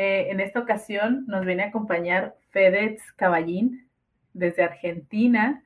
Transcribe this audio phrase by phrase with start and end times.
[0.00, 3.88] Eh, en esta ocasión nos viene a acompañar Fedez Caballín
[4.32, 5.64] desde Argentina.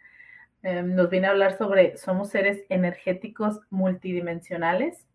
[0.62, 5.06] Em, nos viene a hablar sobre somos seres energéticos multidimensionales.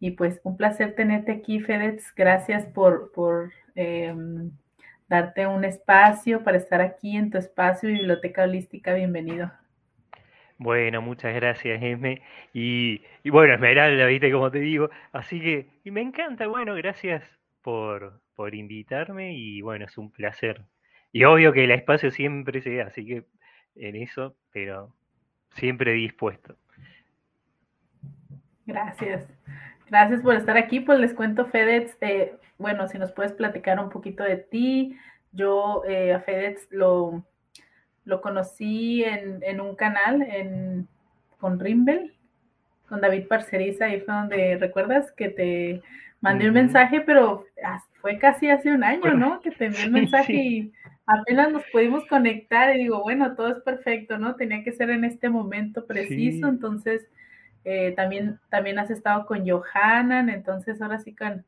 [0.00, 2.14] Y pues un placer tenerte aquí, Fedez.
[2.16, 4.52] Gracias por, por em,
[5.06, 8.94] darte un espacio para estar aquí en tu espacio Biblioteca Holística.
[8.94, 9.52] Bienvenido.
[10.56, 12.22] Bueno, muchas gracias, M.
[12.54, 14.88] Y, y bueno, Esmeralda, viste como te digo.
[15.12, 17.37] Así que, y me encanta, bueno, gracias
[17.68, 20.64] por, por invitarme y bueno, es un placer.
[21.12, 23.24] Y obvio que el espacio siempre se da, así que
[23.76, 24.94] en eso, pero
[25.50, 26.56] siempre dispuesto.
[28.64, 29.28] Gracias.
[29.86, 30.80] Gracias por estar aquí.
[30.80, 34.96] Pues les cuento, FedEx, eh, bueno, si nos puedes platicar un poquito de ti.
[35.32, 37.22] Yo eh, a FedEx lo,
[38.06, 40.88] lo conocí en, un canal en,
[41.38, 42.14] con Rimbel,
[42.88, 45.12] con David Parceriza, ahí fue donde, ¿recuerdas?
[45.12, 45.82] Que te
[46.20, 47.44] mandé un mensaje, pero
[48.00, 49.40] fue casi hace un año, ¿no?
[49.40, 50.72] Que te envié un mensaje y
[51.06, 54.36] apenas nos pudimos conectar y digo, bueno, todo es perfecto, ¿no?
[54.36, 57.06] Tenía que ser en este momento preciso, entonces
[57.64, 61.44] eh, también, también has estado con Johanan, entonces ahora sí con,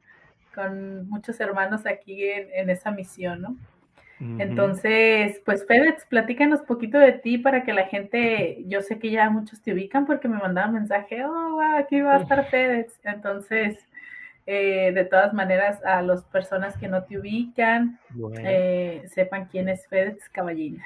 [0.55, 3.57] con muchos hermanos aquí en, esa misión, ¿no?
[4.39, 9.31] Entonces, pues Fedex, platícanos poquito de ti para que la gente, yo sé que ya
[9.31, 13.01] muchos te ubican porque me mandaban mensaje, oh, wow, aquí va a estar Fedex.
[13.05, 13.79] Entonces,
[14.53, 18.01] eh, de todas maneras, a las personas que no te ubican,
[18.43, 20.83] eh, sepan quién es Fedex Caballín.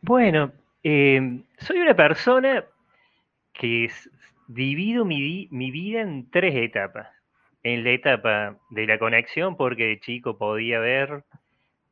[0.00, 0.50] Bueno,
[0.82, 2.64] soy una persona
[3.52, 4.10] que es,
[4.48, 7.08] divido mi, vida en tres etapas.
[7.62, 11.22] En la etapa de la conexión, porque de chico podía ver,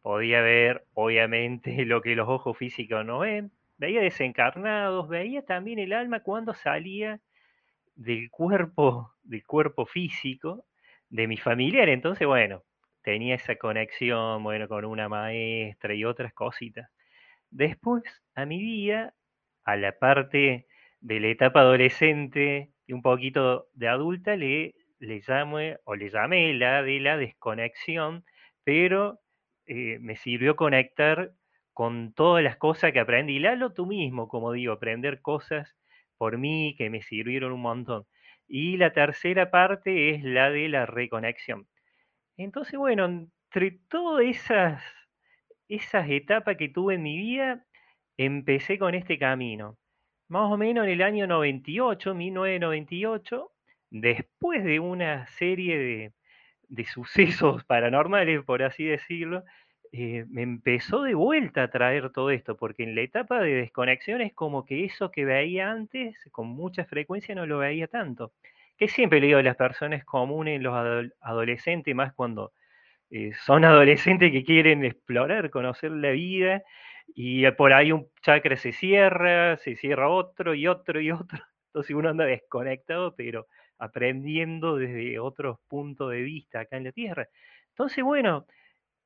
[0.03, 5.93] podía ver obviamente lo que los ojos físicos no ven, veía desencarnados, veía también el
[5.93, 7.21] alma cuando salía
[7.95, 10.65] del cuerpo, del cuerpo físico
[11.11, 11.89] de mi familiar.
[11.91, 12.65] Entonces, bueno,
[13.03, 16.91] tenía esa conexión, bueno, con una maestra y otras cositas.
[17.51, 18.03] Después,
[18.35, 19.15] a mi vida,
[19.65, 20.67] a la parte
[21.01, 26.55] de la etapa adolescente y un poquito de adulta, le, le llamo o le llamé
[26.55, 28.25] la de la desconexión,
[28.65, 29.21] pero
[29.67, 31.33] eh, me sirvió conectar
[31.73, 33.37] con todas las cosas que aprendí.
[33.37, 35.77] Y lo tú mismo, como digo, aprender cosas
[36.19, 38.07] por mí que me sirvieron un montón.
[38.51, 41.69] Y la tercera parte es la de la reconexión.
[42.37, 44.83] Entonces, bueno, entre todas esas,
[45.69, 47.65] esas etapas que tuve en mi vida,
[48.17, 49.79] empecé con este camino
[50.31, 53.51] más o menos en el año 98, 1998,
[53.91, 56.13] después de una serie
[56.69, 59.43] de, sucesos paranormales, por así decirlo,
[59.93, 64.21] eh, me empezó de vuelta a traer todo esto, porque en la etapa de desconexión
[64.21, 68.33] es como que eso que veía antes, con mucha frecuencia, no lo veía tanto.
[68.79, 70.75] Que siempre le digo a las personas comunes, los
[71.21, 72.53] adolescentes, más cuando
[73.11, 76.63] eh, son adolescentes que quieren explorar, conocer la vida
[77.15, 81.39] y por ahí un chakra se cierra, se cierra otro y otro y otro.
[81.69, 83.47] Entonces uno anda desconectado, pero
[83.79, 87.29] aprendiendo desde otros puntos de vista acá en la Tierra.
[87.71, 88.47] Entonces, bueno,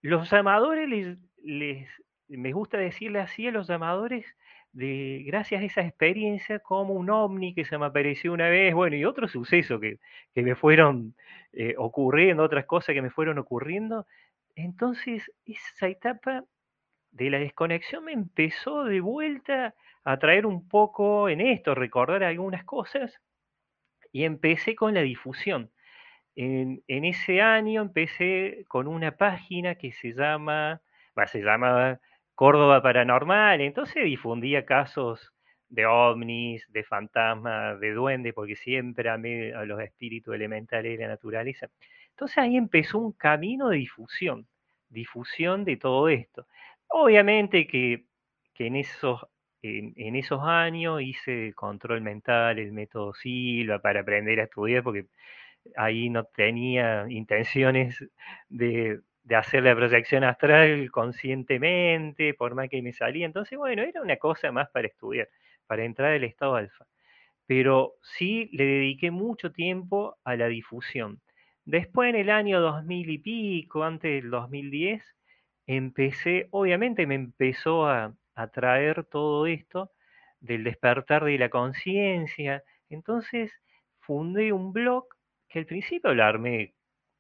[0.05, 1.89] los amadores les, les
[2.29, 4.27] me gusta decirle así a los amadores
[4.73, 8.97] de gracias a esa experiencia como un ovni que se me apareció una vez, bueno,
[8.97, 9.99] y otros sucesos que,
[10.35, 11.15] que me fueron
[11.53, 14.07] eh, ocurriendo, otras cosas que me fueron ocurriendo.
[14.57, 16.45] Entonces, esa etapa
[17.13, 22.65] de la desconexión me empezó de vuelta a traer un poco en esto, recordar algunas
[22.65, 23.21] cosas,
[24.13, 25.71] y empecé con la difusión.
[26.37, 30.81] En, ese año empecé con una página que se llama,
[31.27, 32.01] se llama
[32.35, 35.33] Córdoba Paranormal, entonces difundía casos
[35.69, 41.11] de ovnis, de fantasmas, de duendes, porque siempre amé a los espíritus elementales de la
[41.11, 41.69] naturaleza.
[42.11, 44.47] Entonces ahí empezó un camino de difusión,
[44.89, 46.47] difusión de todo esto.
[46.89, 48.05] Obviamente que,
[48.59, 49.27] en, esos,
[49.63, 55.07] en, esos años hice control mental, el método Silva para aprender a estudiar, porque
[55.77, 58.05] ahí no tenía intenciones
[58.49, 59.01] de,
[59.35, 63.27] hacer la proyección astral conscientemente, por más que me salía.
[63.27, 65.29] Entonces, bueno, era una cosa más para estudiar,
[65.67, 66.87] para entrar al estado alfa.
[67.47, 71.21] Pero sí le dediqué mucho tiempo a la difusión.
[71.65, 75.03] Después, en el año 2000 y pico, antes del 2010,
[75.67, 79.93] empecé, obviamente me empezó a, atraer todo esto
[80.41, 82.65] del despertar de la conciencia.
[82.91, 83.53] Entonces
[84.01, 85.07] fundé un blog
[85.55, 86.75] que al principio lo armé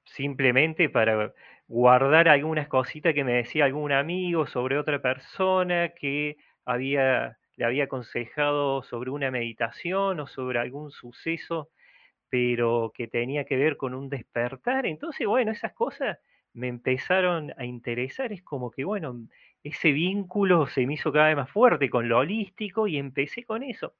[0.04, 1.32] simplemente para
[1.68, 6.36] guardar algunas cositas que me decía algún amigo sobre otra persona que
[6.66, 11.70] había, le había aconsejado sobre una meditación o sobre algún suceso,
[12.30, 14.86] pero que tenía que ver con un despertar.
[14.86, 16.18] Entonces, bueno, esas cosas
[16.54, 19.28] me empezaron a interesar, es como que, bueno,
[19.64, 23.62] ese vínculo se me hizo cada vez más fuerte con lo holístico y empecé con
[23.64, 23.94] eso.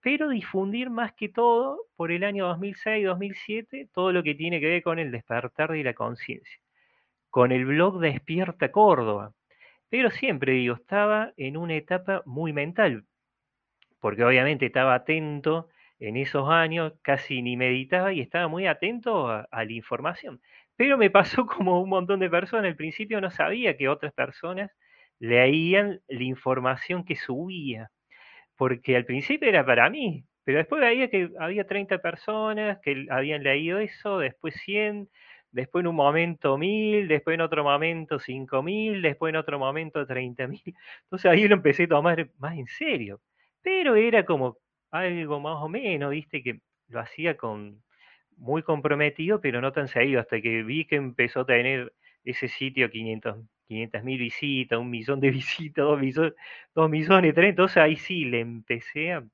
[0.00, 4.82] Pero difundir más que todo, por el año 2006-2007, todo lo que tiene que ver
[4.82, 6.58] con el despertar de la conciencia,
[7.28, 9.34] con el blog Despierta Córdoba.
[9.90, 13.04] Pero siempre digo, estaba en una etapa muy mental,
[14.00, 15.68] porque obviamente estaba atento
[16.00, 20.40] en esos años, casi ni meditaba y estaba muy atento a, la información.
[20.76, 24.70] Pero me pasó como un montón de personas, al principio no sabía que otras personas
[25.18, 27.90] leían la información que subía,
[28.60, 33.42] porque al principio era para mí, pero después veía que había 30 personas que habían
[33.42, 35.08] leído eso, después 100,
[35.50, 40.74] después en un momento 1000, después en otro momento 5000, después en otro momento 30.000.
[41.04, 43.22] Entonces ahí lo empecé a tomar más en serio,
[43.62, 44.58] pero era como
[44.90, 47.82] algo más o menos, viste, que lo hacía con
[48.36, 52.90] muy comprometido, pero no tan seguido, hasta que vi que empezó a tener ese sitio
[52.90, 53.38] 500
[53.70, 56.34] mil visitas, un millón de visitas, dos millones,
[56.74, 59.24] dos millones, tres, entonces ahí sí le empecé a,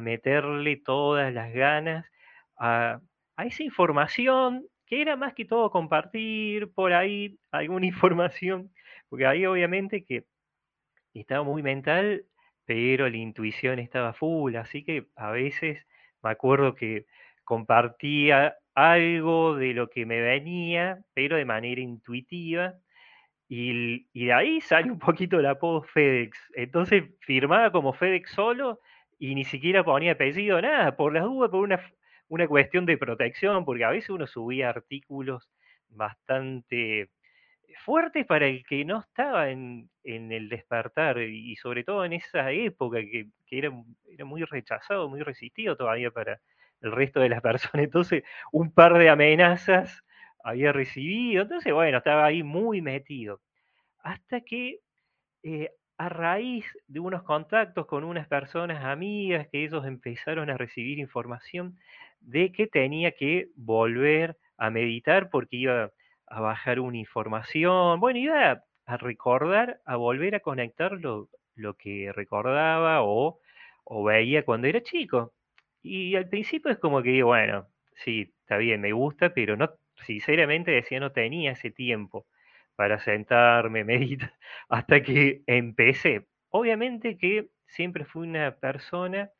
[0.00, 2.06] meterle todas las ganas
[2.56, 3.00] a,
[3.36, 8.72] a, esa información que era más que todo compartir por ahí alguna información,
[9.08, 10.24] porque ahí obviamente que
[11.14, 12.24] estaba muy mental,
[12.64, 15.84] pero la intuición estaba full, así que a veces
[16.22, 17.06] me acuerdo que
[17.44, 22.74] compartía algo de lo que me venía, pero de manera intuitiva,
[23.52, 26.38] y, de ahí sale un poquito el apodo FedEx.
[26.54, 28.78] Entonces firmaba como FedEx solo
[29.18, 31.80] y ni siquiera ponía apellido, nada, por las dudas, por una,
[32.28, 35.50] una cuestión de protección, porque a veces uno subía artículos
[35.88, 37.10] bastante
[37.84, 42.98] fuertes para el que no estaba en, el despertar y sobre todo en esa época
[43.00, 43.72] que, que era,
[44.12, 46.40] era, muy rechazado, muy resistido todavía para,
[46.82, 47.84] el resto de las personas.
[47.84, 48.22] Entonces,
[48.52, 50.04] un par de amenazas
[50.44, 51.42] había recibido.
[51.42, 53.40] Entonces, bueno, estaba ahí muy metido.
[54.02, 54.80] Hasta que
[55.42, 60.98] eh, a raíz de unos contactos con unas personas amigas, que ellos empezaron a recibir
[60.98, 61.78] información
[62.20, 65.90] de que tenía que volver a meditar porque iba
[66.26, 68.00] a bajar una información.
[68.00, 71.28] Bueno, iba a, recordar, a volver a conectar lo,
[71.78, 73.38] que recordaba o,
[73.84, 75.34] o veía cuando era chico.
[75.82, 77.66] Y al principio es como que digo, bueno,
[78.04, 79.70] sí, está bien, me gusta, pero no,
[80.04, 82.26] sinceramente decía, no tenía ese tiempo
[82.76, 84.34] para sentarme, meditar,
[84.68, 86.26] hasta que empecé.
[86.50, 89.30] Obviamente que siempre fui una persona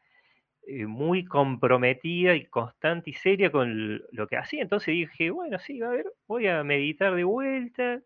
[0.67, 4.62] eh, muy comprometida y constante y seria con lo que hacía.
[4.62, 8.01] Entonces dije, bueno, sí, a ver, voy a meditar de vuelta,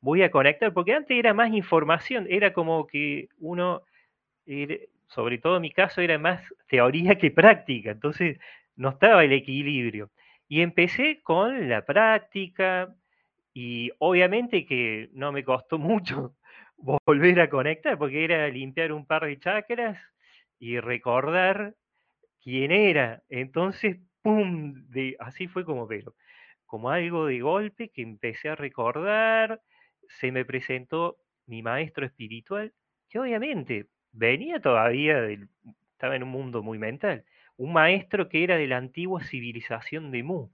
[0.00, 3.82] voy a conectar, porque antes era más información, era como que uno
[5.08, 8.38] sobre todo en mi caso, era más teoría que práctica, entonces
[8.76, 10.10] no estaba el equilibrio.
[10.48, 12.94] Y empecé con la práctica
[13.52, 16.36] y obviamente que no me costó mucho
[16.76, 19.98] volver a conectar, porque era limpiar un par de chakras
[20.58, 21.74] y recordar
[22.42, 23.22] quién era.
[23.28, 24.74] Entonces, ¡pum!
[24.90, 26.14] De, así fue como, pero
[26.66, 29.62] como algo de golpe que empecé a recordar,
[30.08, 32.72] se me presentó mi maestro espiritual,
[33.08, 35.48] que obviamente venía todavía, del,
[35.92, 37.24] estaba en un mundo muy mental.
[37.56, 40.50] Un maestro que era de la antigua civilización de Mu,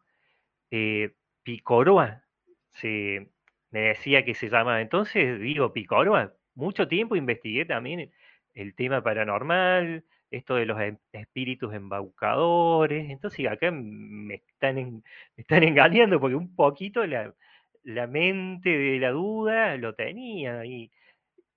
[0.71, 1.13] eh,
[1.43, 2.25] Picoroa,
[2.73, 3.29] se,
[3.71, 4.81] me decía que se llamaba.
[4.81, 8.13] Entonces digo, Picoroa, mucho tiempo investigué también
[8.55, 13.11] el tema paranormal, esto de los em, espíritus embaucadores.
[13.11, 15.03] Entonces acá me están,
[15.37, 17.35] me engañando porque un poquito la,
[17.83, 20.65] la mente de la duda lo tenía.
[20.65, 20.91] Y,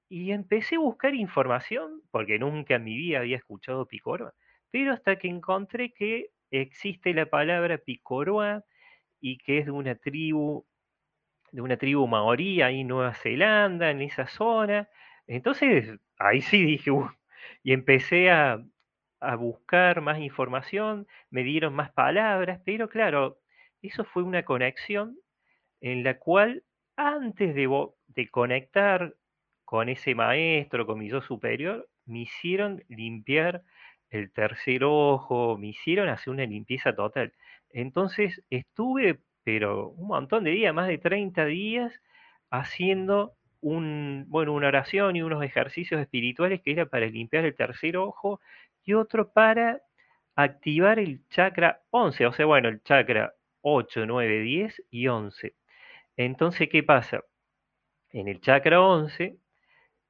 [0.10, 4.34] y empecé a buscar información, porque nunca en mi vida había escuchado Picoroa,
[4.72, 8.64] pero hasta que encontré que existe la palabra Picoroa
[9.20, 10.66] y que es de una tribu,
[11.52, 14.90] de una tribu maorí ahí en Nueva Zelanda, en esa zona.
[15.28, 16.92] Entonces, ahí sí dije,
[17.64, 18.64] y empecé a,
[19.20, 23.40] a buscar más información, me dieron más palabras, pero claro,
[23.82, 25.18] eso fue una conexión
[25.82, 26.64] en la cual
[26.96, 27.70] antes de,
[28.08, 29.16] de conectar
[29.66, 33.64] con ese maestro, con mi yo superior, me hicieron limpiar
[34.16, 37.34] el tercer ojo, me hicieron hacer una limpieza total.
[37.70, 41.94] Entonces estuve, pero un montón de días, más de 30 días,
[42.50, 47.98] haciendo un, bueno, una oración y unos ejercicios espirituales que era para limpiar el tercer
[47.98, 48.40] ojo
[48.84, 49.82] y otro para
[50.36, 55.56] activar el chakra 11, o sea, bueno, el chakra 8, 9, 10 y 11.
[56.18, 57.24] Entonces, ¿qué pasa?
[58.12, 59.38] En el chakra 11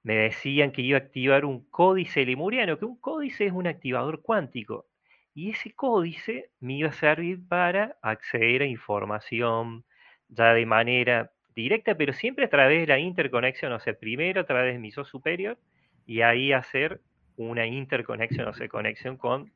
[0.05, 4.21] me decían que iba a activar un códice lemuriano, que un códice es un activador
[4.21, 4.85] cuántico.
[5.33, 9.83] Y ese códice me iba a servir para acceder a información
[10.29, 14.43] ya de manera directa, pero siempre a través de la interconexión, o sea, primero a
[14.43, 15.57] través de mi so superior
[16.05, 17.01] y ahí hacer
[17.35, 19.51] una interconexión, o sea, conexión con,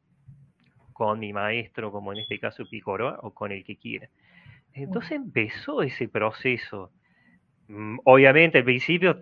[0.93, 4.09] con mi maestro, como en este caso Picoroa, o con el que quiera.
[4.73, 6.91] Entonces empezó ese proceso.
[7.67, 9.19] Mm, obviamente al principio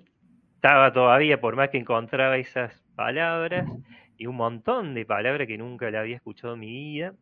[0.58, 3.70] estaba todavía, por más que encontraba esas palabras
[4.18, 7.14] y un montón de palabras que nunca le había escuchado en mi vida,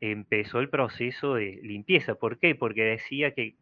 [0.00, 2.14] empezó el proceso de limpieza.
[2.14, 2.54] ¿Por qué?
[2.54, 3.56] Porque decía que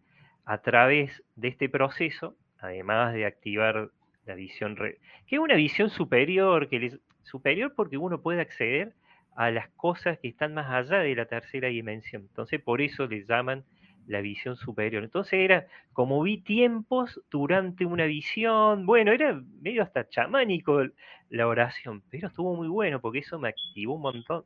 [0.44, 3.90] a través de este proceso, además de activar
[4.26, 8.94] la visión, que es una visión superior, que superior porque uno puede acceder
[9.34, 12.22] a las cosas que están más allá de la tercera dimensión.
[12.22, 13.64] Entonces, por eso le llaman
[14.06, 15.04] la visión superior.
[15.04, 20.82] Entonces era como vi tiempos durante una visión, bueno, era medio hasta chamánico
[21.28, 24.44] la oración, pero estuvo muy bueno porque eso me activó un montón.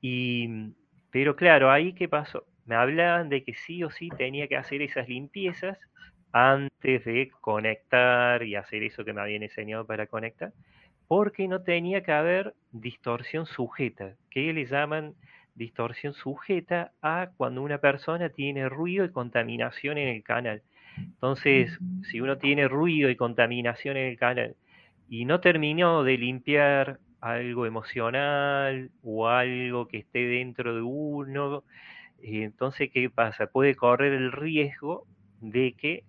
[0.00, 0.48] Y,
[1.10, 4.82] pero claro, ahí qué pasó, me hablaban de que sí o sí tenía que hacer
[4.82, 5.78] esas limpiezas
[6.32, 10.52] antes de conectar y hacer eso que me habían enseñado para conectar,
[11.08, 15.14] porque no tenía que haber distorsión sujeta, que le llaman
[15.60, 20.62] distorsión sujeta a cuando una persona tiene ruido y contaminación en el canal.
[20.96, 24.56] Entonces, si uno tiene ruido y contaminación en el canal
[25.08, 31.64] y no terminó de limpiar algo emocional o algo que esté dentro de uno,
[32.22, 33.46] eh, entonces, ¿qué pasa?
[33.46, 35.06] Puede correr el riesgo
[35.40, 36.04] de que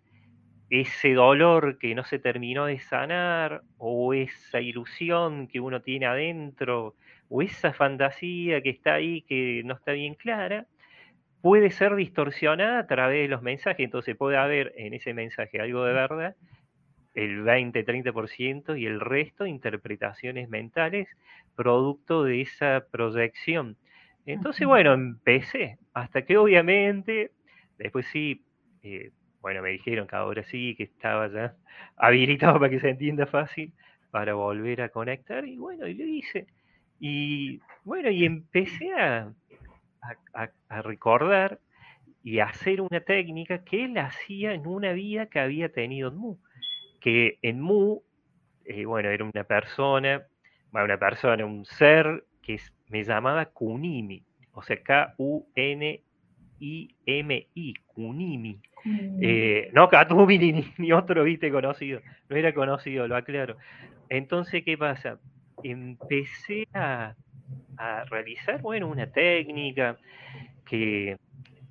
[0.69, 6.95] ese dolor que no se terminó de sanar o esa ilusión que uno tiene adentro
[7.31, 10.67] o esa fantasía que está ahí que no está bien clara,
[11.41, 13.85] puede ser distorsionada a través de los mensajes.
[13.85, 16.35] Entonces puede haber en ese mensaje algo de verdad,
[17.13, 21.07] el 20-30% y el resto interpretaciones mentales
[21.55, 23.77] producto de esa proyección.
[24.25, 27.31] Entonces, bueno, empecé, hasta que obviamente,
[27.77, 28.43] después sí,
[28.83, 29.11] eh,
[29.41, 31.55] bueno, me dijeron que ahora sí, que estaba ya
[31.95, 33.73] habilitado para que se entienda fácil,
[34.11, 36.45] para volver a conectar, y bueno, y lo hice.
[37.01, 39.33] Y bueno, y empecé a,
[40.83, 41.59] recordar
[42.23, 46.15] y a hacer una técnica que él hacía en una vida que había tenido en
[46.17, 46.37] Mu.
[46.99, 48.01] Que en Mu,
[48.65, 50.27] eh, bueno, era una persona,
[50.71, 56.03] una persona, un ser que me llamaba Kunimi, o sea, K-U-N-I-M-I,
[57.87, 58.61] Kunimi.
[59.21, 60.37] Eh, no Katumi
[60.77, 61.99] ni, otro, viste, conocido.
[62.29, 63.57] No era conocido, lo aclaro.
[64.07, 65.19] Entonces, ¿qué pasa?
[65.63, 67.15] Empecé a,
[68.09, 69.97] realizar, bueno, una técnica
[70.65, 71.17] que,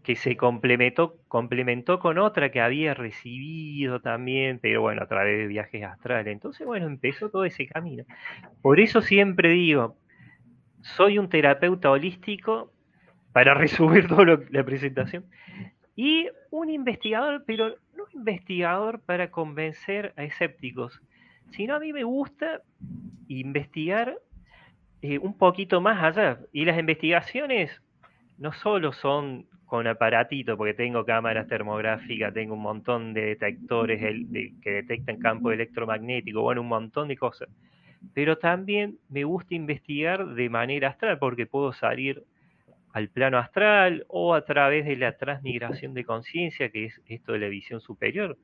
[0.02, 5.46] que se complementó, complementó con otra que había recibido también, pero bueno, a través de
[5.46, 6.32] viajes astrales.
[6.32, 8.04] Entonces, bueno, empezó todo ese camino.
[8.60, 9.96] Por eso siempre digo,
[10.82, 12.72] soy un terapeuta holístico,
[13.32, 15.24] para resumir toda la presentación,
[15.96, 21.00] y un investigador, pero no investigador para convencer a escépticos,
[21.50, 22.62] sino a mí me gusta
[23.28, 24.16] investigar
[25.02, 26.40] eh, un poquito más allá.
[26.52, 27.80] Y las investigaciones
[28.38, 34.00] no solo son con aparatito, porque tengo cámaras termográficas, tengo un montón de detectores
[34.62, 37.48] que detectan campo electromagnético, bueno, un montón de cosas.
[38.12, 42.24] Pero también me gusta investigar de manera astral, porque puedo salir
[42.92, 47.38] al plano astral o a través de la transmigración de conciencia, que es esto de
[47.38, 48.36] la visión superior.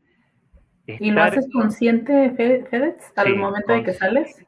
[0.87, 4.47] ¿Y lo haces consciente, Fedez, al momento de que sales?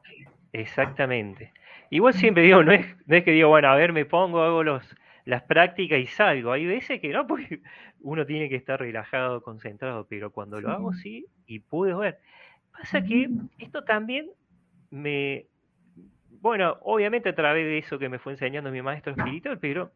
[0.53, 1.51] Exactamente.
[1.89, 4.63] Igual siempre digo, no es, no es que digo, bueno, a ver, me pongo, hago
[4.63, 6.51] los, las prácticas y salgo.
[6.51, 7.61] Hay veces que no, porque
[8.01, 12.19] uno tiene que estar relajado, concentrado, pero cuando lo hago sí y puedo ver.
[12.71, 14.29] Pasa que esto también
[14.89, 15.47] me,
[16.41, 19.91] bueno, obviamente a través de eso que me fue enseñando mi maestro espiritual, pero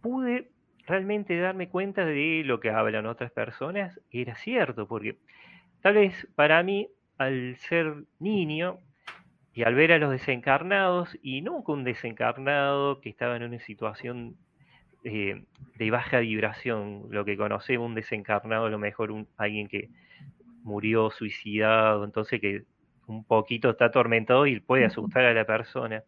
[0.00, 0.50] pude
[0.86, 5.18] realmente darme cuenta de lo que hablan otras personas, era cierto, porque
[5.82, 8.78] tal vez para mí, al ser niño
[9.54, 14.36] y al ver a los desencarnados, y nunca un desencarnado que estaba en una situación
[15.04, 15.44] eh,
[15.76, 19.90] de baja vibración, lo que conocemos un desencarnado, a lo mejor un, alguien que
[20.62, 22.62] murió suicidado, entonces que
[23.06, 26.02] un poquito está atormentado y puede asustar a la persona.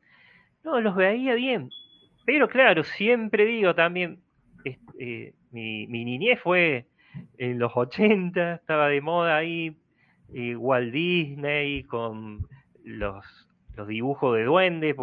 [0.63, 1.71] No, los veía bien.
[2.25, 4.21] Pero claro, siempre digo también,
[4.99, 6.87] eh, mi, niñez fue
[7.39, 9.77] en los 80, estaba de moda ahí
[10.33, 12.47] eh, Walt Disney con
[12.85, 13.25] los,
[13.77, 14.97] los dibujos de duendes.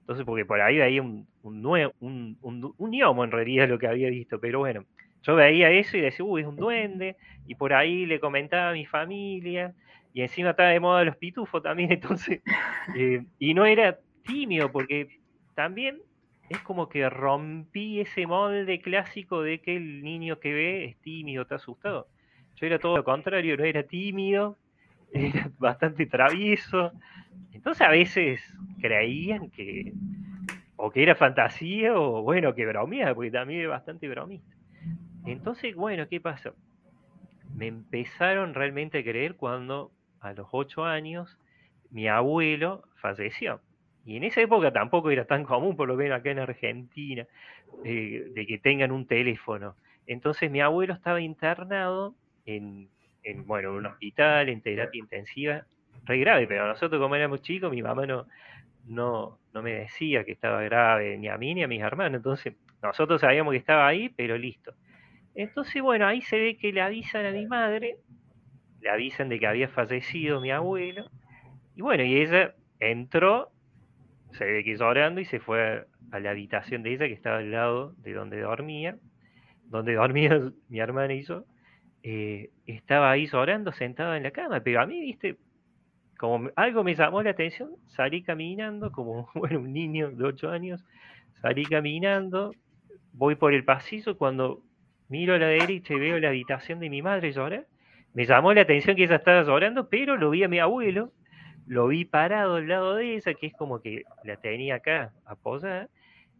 [0.00, 1.66] Entonces, porque por ahí veía un, un,
[2.00, 4.84] un, un, un en realidad lo que había visto, pero bueno,
[5.22, 7.16] yo veía eso y decía, uy, es un duende,
[7.48, 9.74] y por ahí le comentaba a mi familia,
[10.14, 12.40] y encima estaba de moda los pitufos también, entonces,
[12.96, 15.18] eh, y no era tímido, porque
[15.54, 16.00] también
[16.48, 21.42] es como que rompí ese molde clásico de que el niño que ve es tímido,
[21.42, 22.08] está asustado.
[22.56, 24.56] Yo era todo lo contrario, no era tímido,
[25.12, 26.92] era bastante travieso.
[27.52, 28.40] Entonces a veces
[28.80, 29.92] creían que
[30.76, 34.54] o que era fantasía o bueno, que bromía, porque también era bastante bromista.
[35.24, 36.54] Entonces, bueno, ¿qué pasó?
[37.54, 41.38] Me empezaron realmente a creer cuando a los ocho años
[41.90, 43.60] mi abuelo falleció.
[44.06, 47.26] Y en esa época tampoco era tan común, por lo menos acá en Argentina,
[47.84, 49.74] eh, de que tengan un teléfono.
[50.06, 52.88] Entonces mi abuelo estaba internado en,
[53.44, 55.66] bueno, un hospital, en terapia intensiva,
[56.04, 58.26] re grave, pero nosotros como éramos chicos, mi mamá no,
[58.86, 62.18] no, no me decía que estaba grave, ni a mí ni a mis hermanos.
[62.18, 64.72] Entonces nosotros sabíamos que estaba ahí, pero listo.
[65.34, 67.96] Entonces, bueno, ahí se ve que le avisan a mi madre,
[68.80, 71.10] le avisan de que había fallecido mi abuelo,
[71.74, 73.50] y bueno, y ella entró,
[74.36, 77.50] se ve que llorando, y se fue a la habitación de ella, que estaba al
[77.50, 78.96] lado de donde dormía,
[79.64, 81.44] donde dormía mi hermana y yo,
[82.02, 85.36] eh, estaba ahí llorando, sentada en la cama, pero a mí, viste,
[86.18, 90.84] como algo me llamó la atención, salí caminando, como bueno, un niño de 8 años,
[91.42, 92.52] salí caminando,
[93.12, 94.62] voy por el pasillo, cuando
[95.08, 97.66] miro a la derecha y veo la habitación de mi madre llorar,
[98.14, 101.12] me llamó la atención que ella estaba llorando, pero lo vi a mi abuelo,
[101.66, 105.88] lo vi parado al lado de ella, que es como que la tenía acá apoyada.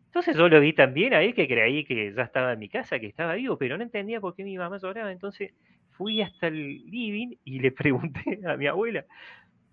[0.06, 2.98] Entonces yo lo vi también a él, que creí que ya estaba en mi casa,
[2.98, 5.12] que estaba vivo, pero no entendía por qué mi mamá lloraba.
[5.12, 5.52] Entonces
[5.90, 9.04] fui hasta el living y le pregunté a mi abuela,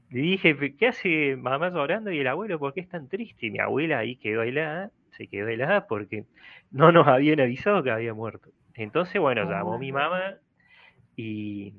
[0.10, 2.60] le dije, ¿qué hace mamá llorando y el abuelo?
[2.60, 3.48] ¿Por qué es tan triste?
[3.48, 6.26] Y mi abuela ahí quedó helada, se quedó helada porque
[6.72, 8.50] no nos habían avisado que había muerto.
[8.76, 10.36] Entonces, bueno, llamó mi mamá
[11.16, 11.74] y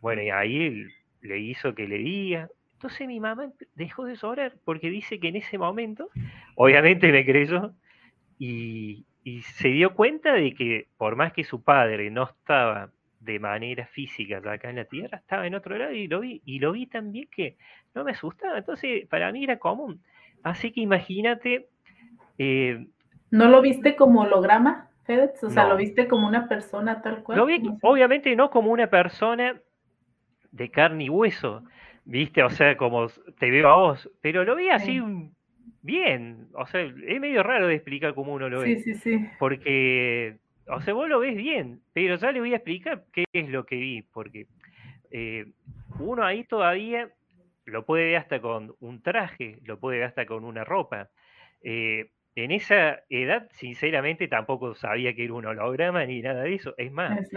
[0.00, 0.86] bueno, y ahí
[1.20, 2.48] le hizo que le diga.
[2.82, 6.08] Entonces mi mamá dejó de llorar porque dice que en ese momento,
[6.56, 7.70] obviamente me creyó,
[8.40, 13.38] y, y se dio cuenta de que por más que su padre no estaba de
[13.38, 16.72] manera física acá en la Tierra, estaba en otro lado y lo vi, y lo
[16.72, 17.56] vi también que
[17.94, 20.02] no me asustaba, entonces para mí era común.
[20.42, 21.68] Así que imagínate...
[22.36, 22.84] Eh,
[23.30, 25.44] ¿No lo viste como holograma, FedEx?
[25.44, 27.38] O sea, ¿lo viste como una persona tal cual?
[27.38, 29.54] Lo vi, obviamente no como una persona
[30.50, 31.62] de carne y hueso,
[32.04, 32.42] ¿viste?
[32.42, 35.00] O sea, como te veo a vos, pero lo vi así
[35.82, 38.76] bien, o sea, es medio raro de explicar cómo uno lo ve.
[38.76, 39.26] Sí, sí, sí.
[39.38, 40.38] Porque
[40.68, 43.66] o sea, vos lo ves bien, pero ya le voy a explicar qué es lo
[43.66, 44.46] que vi, porque
[45.10, 45.46] eh,
[45.98, 47.10] uno ahí todavía
[47.64, 51.10] lo puede ver hasta con un traje, lo puede ver hasta con una ropa.
[51.62, 56.74] Eh, en esa edad, sinceramente, tampoco sabía que era un holograma ni nada de eso.
[56.78, 57.28] Es más,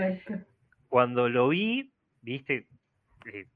[0.88, 2.68] cuando lo vi, viste,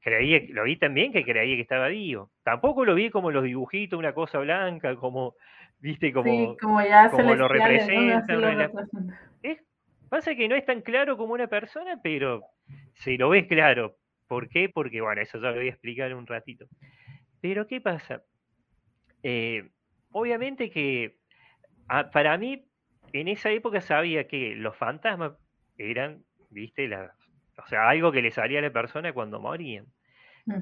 [0.00, 2.30] creía, lo vi también que creía que estaba vivo.
[2.42, 5.34] Tampoco lo vi como los dibujitos, una cosa blanca, como,
[5.78, 6.80] viste, como, como,
[7.34, 8.26] lo representan.
[10.08, 12.42] pasa que no es tan claro como una persona, pero
[12.94, 13.96] si lo ves claro.
[14.26, 14.68] ¿Por qué?
[14.68, 16.66] Porque, bueno, eso ya lo voy a explicar un ratito.
[17.40, 18.22] Pero, ¿qué pasa?
[19.22, 19.68] Eh,
[20.12, 21.16] obviamente que
[21.88, 22.64] ah, para mí,
[23.12, 25.32] en esa época sabía que los fantasmas
[25.78, 27.12] eran, viste, la,
[27.64, 29.86] o sea, algo que le salía a la persona cuando morían.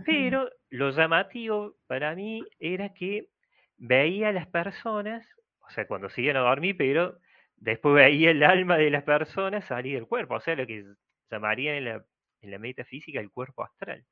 [0.04, 3.28] Pero lo llamativo para mí era que
[3.76, 5.26] veía a las personas,
[5.60, 7.18] o sea, cuando se iban a dormir, pero
[7.56, 10.84] después veía el alma de las personas salir del cuerpo, o sea, lo que
[11.30, 12.04] llamarían en la,
[12.42, 14.04] en la metafísica el cuerpo astral.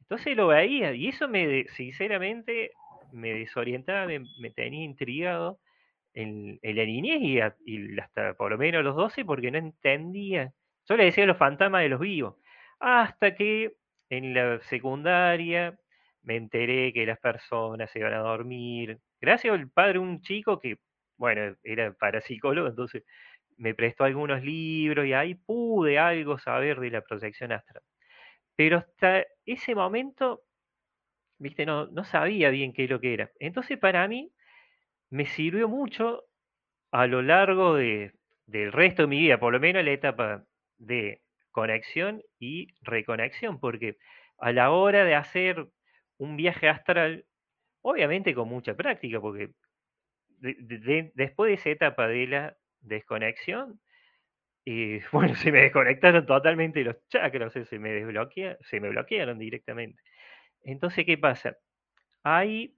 [0.00, 2.72] Entonces lo veía, y eso me, sinceramente,
[3.12, 5.58] me desorientaba, me, tenía intrigado
[6.14, 10.52] en, la niñez y, y, hasta por lo menos los 12, porque no entendía.
[10.88, 12.36] Yo le decía los fantasmas de los vivos.
[12.80, 13.74] Hasta que
[14.08, 15.78] en la secundaria
[16.22, 18.98] me enteré que las personas se iban a dormir.
[19.20, 20.76] Gracias al padre, un chico que,
[21.16, 23.04] bueno, era parapsicólogo, entonces
[23.56, 27.82] me prestó algunos libros y ahí pude algo saber de la proyección astral.
[28.56, 30.42] Pero hasta ese momento,
[31.38, 33.30] viste, no, no sabía bien qué es lo que era.
[33.40, 34.32] Entonces para mí
[35.10, 36.24] me sirvió mucho
[36.92, 38.12] a lo largo de,
[38.46, 40.44] del resto de mi vida, por lo menos la etapa
[40.78, 43.98] de conexión y reconexión, porque
[44.38, 45.68] a la hora de hacer
[46.18, 47.26] un viaje astral,
[47.82, 49.50] obviamente con mucha práctica, porque
[50.40, 53.80] después de esa etapa de la desconexión,
[54.66, 58.00] eh, bueno, se me desconectaron totalmente los chakras, se me
[58.62, 60.02] se me bloquearon directamente.
[60.62, 61.56] Entonces, ¿qué pasa?
[62.24, 62.76] Ahí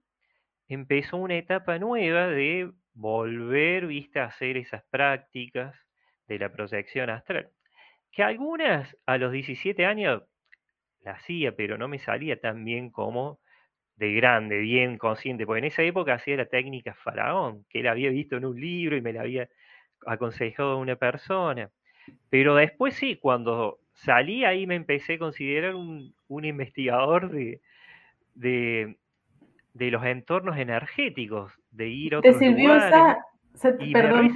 [0.69, 5.75] empezó una etapa nueva de volver, viste, a hacer esas prácticas
[6.27, 7.51] de la proyección astral.
[8.11, 10.23] Que algunas a los 17 años
[11.03, 13.39] la hacía, pero no me salía tan bien como
[13.95, 18.09] de grande, bien consciente, porque en esa época hacía la técnica faraón, que él había
[18.09, 19.47] visto en un libro y me la había
[20.05, 21.69] aconsejado una persona.
[22.29, 27.61] Pero después sí, cuando salí ahí me empecé a considerar un, investigador de,
[28.33, 28.95] de,
[29.91, 33.23] los entornos energéticos, de ir a otros ¿Te sirvió esa?
[33.93, 34.31] perdón,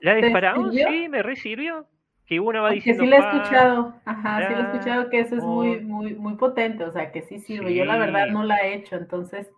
[0.00, 1.88] La de Faraón sí me recibió.
[2.28, 3.04] Que uno va diciendo.
[3.04, 3.94] Sí, lo he escuchado.
[4.04, 6.84] Ajá, sí lo he escuchado que eso es muy, muy, muy potente.
[6.84, 7.74] O sea, que sí sirve.
[7.74, 9.50] Yo la verdad no la he hecho, entonces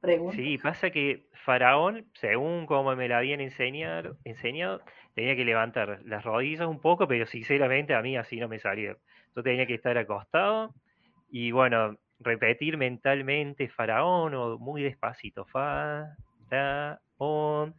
[0.00, 0.34] pregunto.
[0.34, 4.80] Sí, pasa que Faraón, según como me la habían enseñado, enseñado
[5.14, 8.96] tenía que levantar las rodillas un poco, pero sinceramente a mí así no me salía.
[9.36, 10.72] Yo tenía que estar acostado
[11.30, 16.16] y bueno, repetir mentalmente faraón o muy despacito, fa,
[16.48, 17.74] da, on,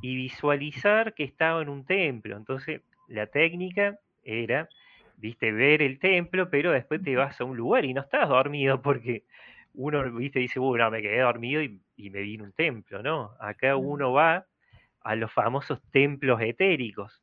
[0.00, 2.36] y visualizar que estaba en un templo.
[2.36, 4.68] Entonces, la técnica era,
[5.16, 8.80] viste, ver el templo, pero después te vas a un lugar y no estás dormido
[8.80, 9.24] porque
[9.74, 13.32] uno, viste, dice, bueno, me quedé dormido y, y me vino un templo, ¿no?
[13.40, 14.46] Acá uno va
[15.02, 17.22] a los famosos templos etéricos,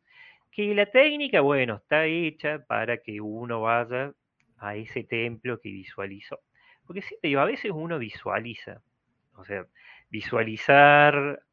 [0.51, 4.13] que la técnica, bueno, está hecha para que uno vaya
[4.57, 6.39] a ese templo que visualizó.
[6.85, 8.81] Porque sí, a veces uno visualiza,
[9.35, 9.65] o sea,
[10.09, 11.43] visualizar,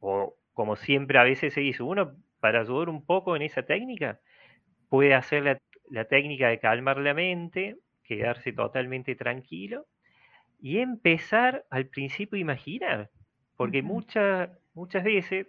[0.00, 4.20] o como siempre a veces se dice, uno para ayudar un poco en esa técnica,
[4.88, 5.58] puede hacer la,
[5.90, 9.86] la técnica de calmar la mente, quedarse totalmente tranquilo
[10.60, 13.10] y empezar al principio a imaginar.
[13.56, 15.48] Porque muchas muchas veces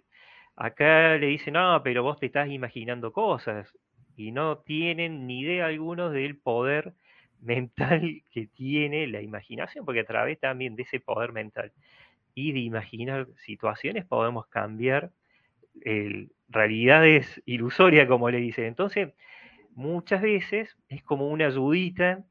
[0.56, 3.76] acá le dicen, no, pero vos te estás imaginando cosas
[4.16, 6.94] y no tienen ni idea algunos del poder
[7.40, 11.72] mental que tiene la imaginación, porque a través también de ese poder mental
[12.34, 15.12] y de imaginar situaciones podemos cambiar
[16.48, 18.64] realidades ilusorias, como le dicen.
[18.64, 19.12] Entonces,
[19.74, 22.24] muchas veces es como una ayudita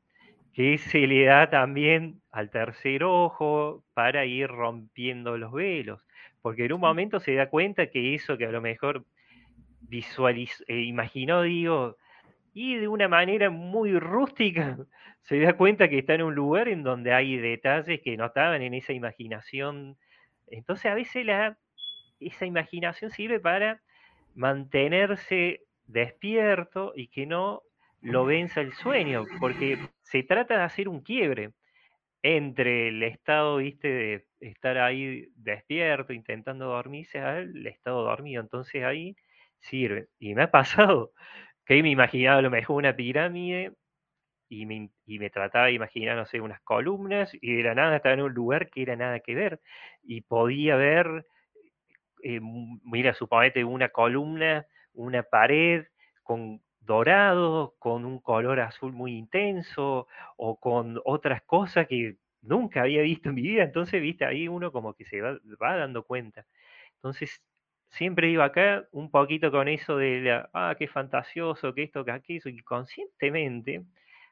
[0.53, 6.05] que se le da también al tercer ojo para ir rompiendo los velos,
[6.41, 9.05] porque en un momento se da cuenta que eso que a lo mejor
[9.81, 11.97] visualizó, eh, imaginó, digo,
[12.53, 14.77] y de una manera muy rústica
[15.21, 18.61] se da cuenta que está en un lugar en donde hay detalles que no estaban
[18.61, 19.97] en esa imaginación.
[20.47, 21.57] Entonces a veces la,
[22.19, 23.81] esa imaginación sirve para
[24.35, 27.63] mantenerse despierto y que no
[28.01, 31.51] lo venza el sueño, porque se trata de hacer un quiebre
[32.21, 38.41] entre el estado, viste, de estar ahí despierto, intentando dormirse, al estado dormido.
[38.41, 39.15] Entonces ahí
[39.59, 40.07] sirve.
[40.19, 41.11] Y me ha pasado
[41.65, 43.73] que me imaginaba a lo mejor una pirámide
[44.49, 47.97] y me, y me, trataba de imaginar, no sé, unas columnas y de la nada
[47.97, 49.59] estaba en un lugar que era nada que ver
[50.03, 51.25] y podía ver,
[52.23, 52.39] eh,
[52.83, 55.85] mira, suponete una columna, una pared
[56.23, 60.07] con dorado, con un color azul muy intenso
[60.37, 63.63] o con otras cosas que nunca había visto en mi vida.
[63.63, 66.45] Entonces, viste, ahí uno como que se va, dando cuenta.
[66.95, 67.41] Entonces,
[67.89, 72.11] siempre iba acá un poquito con eso de la, ah, qué fantasioso, que esto, que
[72.11, 73.83] aquello, y conscientemente,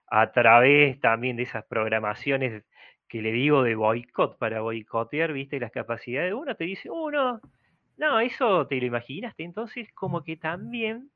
[0.08, 2.64] a través también de esas programaciones
[3.08, 7.42] que le digo de boicot, para boicotear, viste, las capacidades de uno, te dice, uno,
[7.44, 7.50] oh,
[7.98, 9.44] no, eso te lo imaginaste.
[9.44, 11.10] Entonces, como que también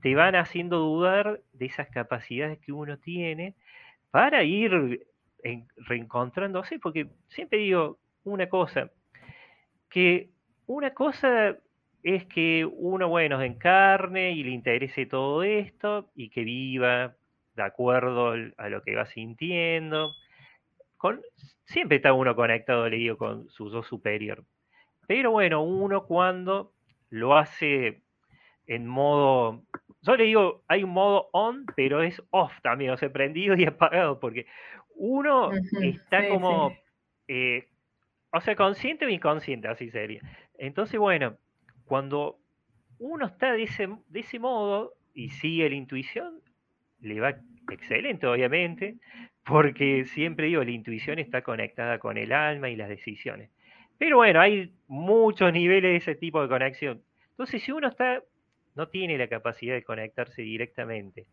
[0.00, 3.54] te van haciendo dudar de esas capacidades que uno tiene
[4.10, 5.06] para ir
[5.76, 8.90] reencontrándose, porque siempre digo una cosa,
[9.90, 10.30] que
[10.66, 11.58] una cosa
[12.02, 17.16] es que uno, bueno, encarne y le interese todo esto y que viva
[17.54, 20.12] de acuerdo a lo que va sintiendo.
[20.96, 21.22] Con,
[21.64, 24.44] siempre está uno conectado, le digo, con su yo superior.
[25.06, 26.72] Pero bueno, uno cuando
[27.10, 28.02] lo hace
[28.66, 29.62] en modo
[30.04, 33.64] yo le digo, hay un modo on, pero es off también, o sea, prendido y
[33.64, 34.46] apagado, porque
[34.96, 35.50] uno
[35.82, 36.76] está como,
[37.26, 37.68] eh,
[38.30, 40.20] o sea, consciente o inconsciente, así sería.
[40.58, 41.38] Entonces, bueno,
[41.86, 42.38] cuando
[42.98, 46.38] uno está de ese, de ese modo y sigue la intuición,
[47.00, 47.36] le va
[47.70, 48.96] excelente, obviamente,
[49.42, 53.50] porque siempre digo, la intuición está conectada con el alma y las decisiones.
[53.98, 57.02] Pero bueno, hay muchos niveles de ese tipo de conexión.
[57.30, 58.22] Entonces, si uno está
[58.74, 61.26] no tiene la capacidad de conectarse directamente,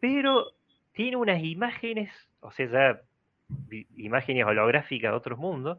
[0.00, 0.52] pero
[0.92, 3.00] tiene unas imágenes, o sea, ya
[3.96, 5.78] imágenes holográficas de otros mundos,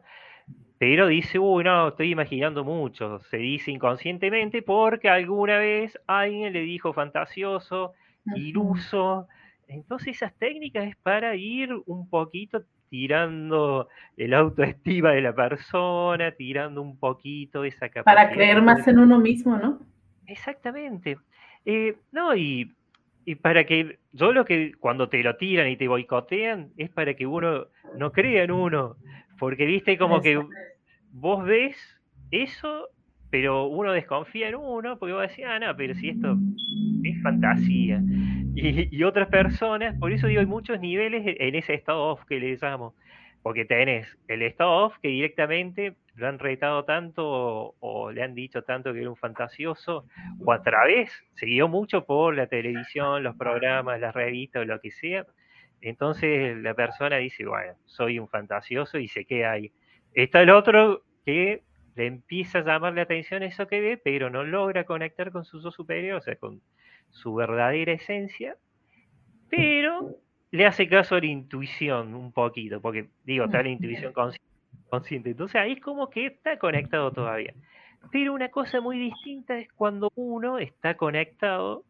[0.77, 6.61] pero dice, uy, no, estoy imaginando mucho, se dice inconscientemente porque alguna vez alguien le
[6.61, 7.93] dijo fantasioso,
[8.35, 9.27] iluso,
[9.67, 12.63] entonces esas técnicas es para ir un poquito
[12.95, 18.05] tirando el autoestima de la persona, tirando un poquito esa capacidad.
[18.05, 19.81] Para creer más en uno mismo, ¿no?
[20.27, 21.17] Exactamente.
[21.65, 22.71] Eh, no, y,
[23.41, 27.27] para que yo lo que cuando te lo tiran y te boicotean es para que
[27.27, 27.65] uno
[27.97, 28.95] no crea en uno,
[29.39, 30.41] porque viste como que
[31.11, 31.75] vos ves
[32.31, 32.87] eso,
[33.29, 36.37] pero uno desconfía en uno, porque vos decís, ah, no, pero si esto
[37.03, 38.01] es fantasía.
[38.55, 42.55] Y, otras personas, por eso digo, hay muchos niveles en ese estado off que le
[42.55, 42.93] llamamos.
[43.43, 48.63] Porque tenés el estado off que directamente lo han retado tanto o, le han dicho
[48.63, 50.05] tanto que era un fantasioso,
[50.43, 54.91] o a través, siguió mucho por la televisión, los programas, las revistas o lo que
[54.91, 55.25] sea.
[55.81, 59.71] Entonces la persona dice, bueno, soy un fantasioso y se queda ahí.
[60.13, 61.61] Está el otro que
[61.95, 65.61] le empieza a llamar la atención eso que ve, pero no logra conectar con su
[65.61, 66.61] yo superior, o sea, con
[67.11, 68.57] su verdadera esencia,
[69.49, 70.17] pero
[70.51, 74.13] le hace caso a la intuición un poquito, porque digo, está la intuición
[74.89, 75.31] consciente.
[75.31, 77.53] Entonces ahí es como que está conectado todavía.
[78.11, 81.83] Pero una cosa muy distinta es cuando uno está conectado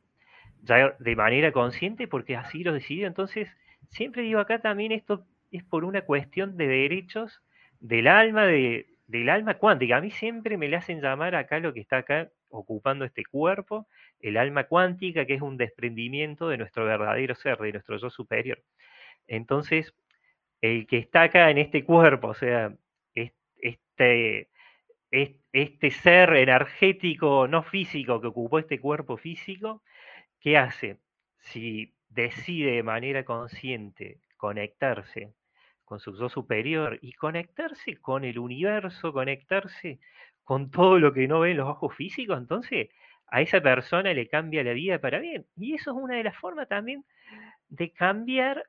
[0.63, 3.07] ya de manera consciente porque así lo decidió.
[3.07, 3.49] Entonces,
[3.89, 7.41] siempre digo acá también esto es por una cuestión de derechos
[7.79, 9.97] del alma, de, del alma cuántica.
[9.97, 13.87] A mí siempre me le hacen llamar acá lo que está acá ocupando este cuerpo,
[14.19, 18.63] el alma cuántica, que es un desprendimiento de nuestro verdadero ser, de nuestro yo superior.
[19.27, 19.93] Entonces,
[20.61, 22.75] el que está acá en este cuerpo, o sea,
[23.13, 24.49] este,
[25.51, 29.81] este ser energético, no físico, que ocupó este cuerpo físico,
[30.39, 30.97] ¿qué hace?
[31.39, 35.33] Si decide de manera consciente conectarse
[35.85, 39.99] con su yo superior y conectarse con el universo, conectarse
[40.45, 42.89] con todo lo que no ven los ojos físicos, entonces
[43.27, 45.45] a esa persona le cambia la vida para bien.
[45.57, 47.03] Y eso es una de las formas también
[47.67, 48.65] de cambiar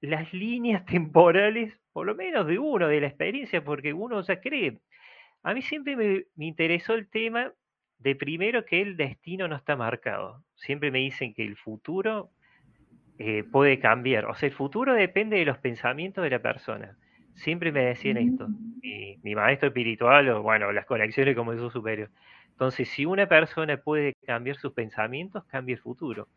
[0.00, 4.80] las líneas temporales, por lo menos de uno, de la experiencia, porque uno ya cree.
[5.42, 7.52] A mí siempre me, interesó el tema
[7.98, 10.42] de primero que el destino no está marcado.
[10.54, 12.30] Siempre me dicen que el futuro
[13.18, 14.24] eh, puede cambiar.
[14.24, 16.96] O sea, el futuro depende de los pensamientos de la persona.
[17.34, 18.48] Siempre me decían esto.
[18.82, 22.10] Mi, mi maestro espiritual, o bueno, las conexiones como eso superior.
[22.50, 26.28] Entonces, si una persona puede cambiar sus pensamientos, cambia el futuro.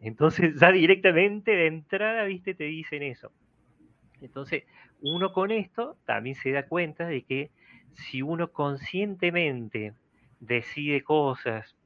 [0.00, 3.32] Entonces, ya directamente de entrada, viste, te dicen eso.
[4.20, 4.64] Entonces,
[5.02, 7.50] uno con esto también se da cuenta de que
[7.92, 9.92] si uno conscientemente
[10.40, 11.76] decide cosas,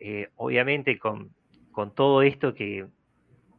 [0.00, 1.30] eh, obviamente con,
[1.72, 2.86] con, todo esto que,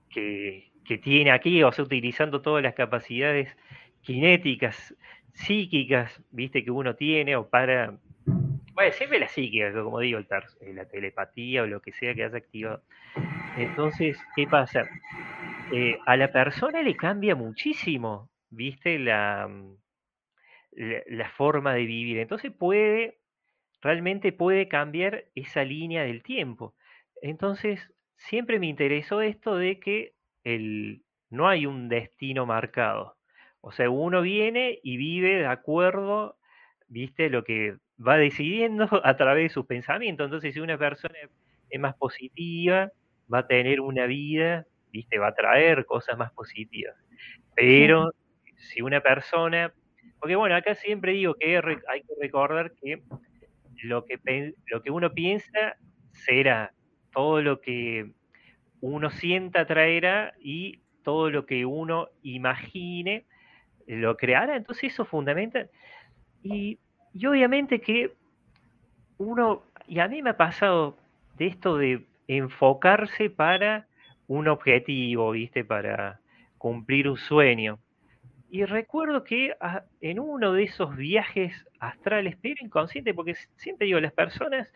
[0.10, 3.56] que, que, tiene aquí, o sea, utilizando todas las capacidades
[4.02, 4.96] kinéticas,
[5.34, 7.98] psíquicas, viste, que uno tiene, o para
[8.80, 10.28] bueno, siempre la psíquica, como digo, el
[10.62, 12.82] eh, la telepatía o lo que sea que haya activado.
[13.58, 14.88] Entonces, ¿qué pasa?
[15.74, 18.98] Eh, a la persona le cambia muchísimo, ¿viste?
[18.98, 19.76] La, mm,
[21.08, 22.20] la, forma de vivir.
[22.20, 23.20] Entonces puede,
[23.82, 26.74] realmente puede cambiar esa línea del tiempo.
[27.22, 27.82] Entonces,
[28.16, 30.14] siempre me interesó esto de que
[30.46, 33.19] el, no hay un destino marcado.
[33.62, 36.38] O sea, uno viene y vive de acuerdo,
[36.88, 37.30] ¿viste?
[37.30, 40.26] Lo que va decidiendo a través de sus pensamientos.
[40.26, 41.16] Entonces, si una persona
[41.70, 42.92] es más positiva,
[43.32, 45.20] va a tener una vida, ¿viste?
[45.20, 46.96] Va a traer cosas más positivas.
[47.56, 48.12] Pero
[48.58, 49.74] si una persona,
[50.20, 53.02] porque bueno, acá siempre digo que hay que recordar que
[53.84, 55.76] lo que, lo que uno piensa
[56.12, 56.74] será
[57.12, 58.12] todo lo que
[58.82, 63.26] uno sienta traerá y todo lo que uno imagine
[63.98, 64.56] lo creará.
[64.56, 65.68] Entonces eso fundamenta.
[66.44, 66.80] Y
[67.14, 68.14] y obviamente que
[69.18, 70.98] uno, y a mí me ha pasado
[71.38, 73.88] de esto de enfocarse para
[74.28, 75.64] un objetivo, ¿viste?
[75.64, 76.20] Para
[76.58, 77.80] cumplir un sueño.
[78.52, 84.00] Y recuerdo que ah, en uno de esos viajes astrales, pero inconsciente, porque siempre digo,
[84.00, 84.72] las personas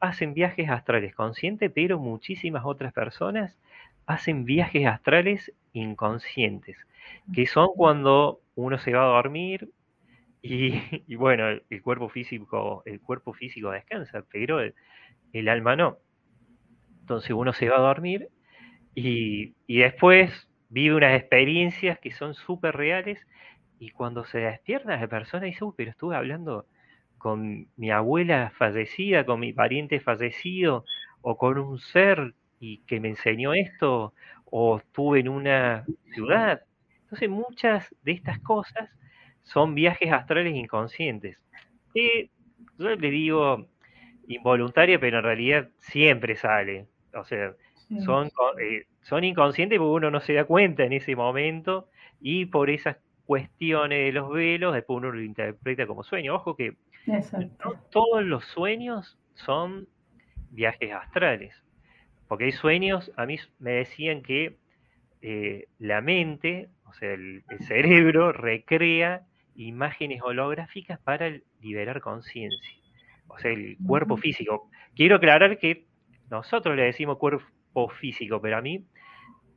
[0.00, 3.58] hacen viajes astrales conscientes, pero muchísimas otras personas
[4.06, 6.76] hacen viajes astrales inconscientes,
[7.34, 9.70] que son cuando uno se va a dormir,
[10.42, 10.72] y,
[11.16, 15.98] bueno, el cuerpo físico, el cuerpo físico descansa, pero el, alma no.
[17.00, 18.28] Entonces uno se va a dormir
[18.94, 23.26] y, después vive unas experiencias que son súper reales
[23.78, 26.66] y cuando se despierta la persona dice, uy, pero estuve hablando
[27.16, 30.84] con mi abuela fallecida, con mi pariente fallecido
[31.22, 34.12] o con un ser y que me enseñó esto
[34.44, 36.62] o estuve en una ciudad.
[37.08, 38.90] Entonces muchas de estas cosas
[39.42, 41.40] son viajes astrales inconscientes.
[41.94, 42.28] Que
[42.78, 43.66] yo le digo
[44.26, 46.86] involuntaria, pero en realidad siempre sale.
[47.14, 47.54] O sea,
[48.04, 51.88] son, eh, son inconscientes porque uno no se da cuenta en ese momento
[52.20, 56.34] y por esas cuestiones de los velos, después uno lo interpreta como sueño.
[56.34, 59.88] Ojo que no todos los sueños son
[60.50, 61.54] viajes astrales.
[62.28, 64.58] Porque hay sueños, a mí me decían que
[65.22, 69.22] eh, la mente, o sea, el cerebro recrea
[69.56, 72.78] imágenes holográficas para liberar conciencia.
[73.28, 74.70] O sea, el cuerpo físico.
[74.94, 75.86] Quiero aclarar que
[76.30, 78.84] nosotros le decimos cuerpo físico, pero a mí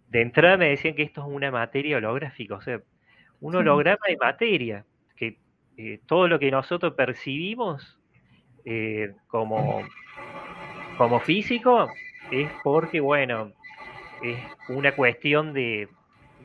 [0.09, 2.81] de entrada me decían que esto es una materia holográfica, o sea,
[3.39, 5.39] un holograma de materia, que
[5.77, 7.99] eh, todo lo que nosotros percibimos
[8.65, 9.81] eh, como,
[10.97, 11.87] como físico
[12.29, 13.53] es porque, bueno,
[14.23, 15.87] es una cuestión de,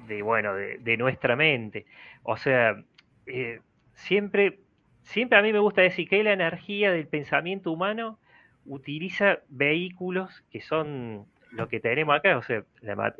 [0.07, 1.87] de bueno, de, nuestra mente.
[2.23, 2.83] O sea,
[3.27, 3.61] eh,
[3.95, 4.61] siempre,
[5.03, 8.19] siempre a mí me gusta decir que la energía del pensamiento humano
[8.65, 12.65] utiliza vehículos que son lo que tenemos acá, o sea,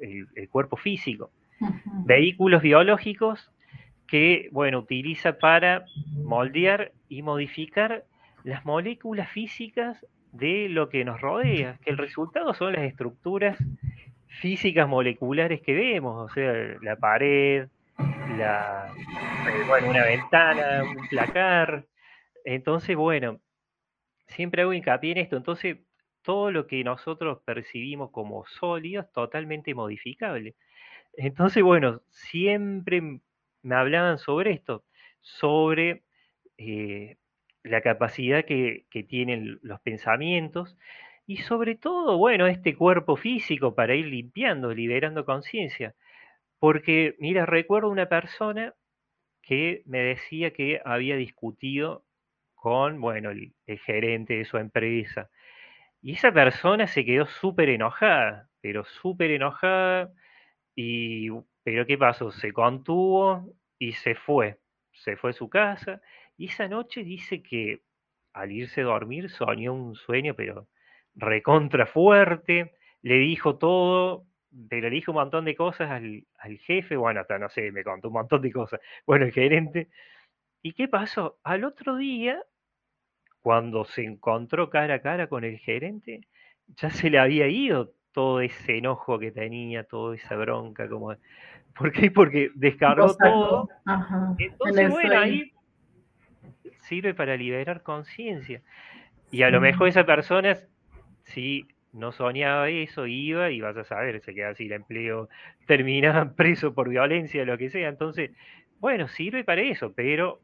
[0.01, 1.31] el, cuerpo físico.
[2.05, 3.51] Vehículos biológicos
[4.07, 5.87] que, bueno, utiliza para
[6.23, 8.05] moldear y modificar
[8.45, 13.57] las moléculas físicas de lo que nos rodea, que el resultado son las estructuras
[14.41, 17.69] físicas moleculares que vemos, o sea, la pared,
[18.39, 21.87] la, eh, bueno, una ventana, un placar.
[22.45, 23.41] Entonces, bueno,
[24.29, 25.37] siempre hago hincapié en esto.
[25.37, 25.79] Entonces,
[26.23, 30.55] todo lo que nosotros percibimos como sólido es totalmente modificable.
[31.15, 33.21] Entonces, bueno, siempre
[33.63, 34.85] me hablaban sobre esto,
[35.21, 36.05] sobre
[36.59, 37.17] eh,
[37.63, 40.77] la capacidad que, que, tienen los pensamientos
[41.27, 45.95] y sobre todo, bueno, este cuerpo físico para ir limpiando, liberando conciencia.
[46.61, 48.75] Porque, mira, recuerdo una persona
[49.43, 52.05] que me decía que había discutido
[52.55, 55.31] con, bueno, el, gerente de su empresa.
[56.03, 60.13] Y esa persona se quedó súper enojada, pero súper enojada.
[60.77, 61.31] Y,
[61.65, 62.31] pero ¿qué pasó?
[62.33, 64.61] Se contuvo y se fue.
[64.93, 66.01] Se fue a su casa.
[66.37, 67.83] Y esa noche dice que
[68.33, 70.69] al irse a dormir soñó un sueño, pero
[71.17, 72.75] recontra fuerte.
[73.03, 74.25] Le dijo todo,
[74.69, 76.97] pero le dijo un montón de cosas al, al jefe.
[76.97, 78.81] Bueno, hasta no sé, me contó un montón de cosas.
[79.07, 79.89] Bueno, el gerente.
[80.63, 81.39] ¿Y qué pasó?
[81.43, 82.43] Al otro día
[83.47, 86.23] cuando se encontró cara a cara con el gerente,
[86.79, 91.15] ya se le había ido todo ese enojo que tenía, toda esa bronca, como...
[91.79, 92.11] ¿Por qué?
[92.11, 93.69] Porque descargó todo.
[94.37, 95.53] Entonces, bueno, ahí
[96.81, 98.63] sirve para liberar conciencia.
[99.31, 100.57] Y a lo mejor esa persona,
[101.27, 105.29] si no soñaba eso, iba y vas a saber, se queda el empleo,
[105.67, 107.89] termina preso por violencia, lo que sea.
[107.89, 108.33] Entonces,
[108.81, 110.41] bueno, sirve para eso, pero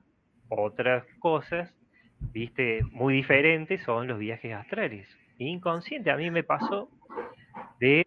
[0.49, 1.75] otras cosas
[2.33, 5.09] viste, muy diferentes son los viajes astrales.
[5.39, 6.89] Inconsciente, a mí me pasó
[7.81, 8.07] de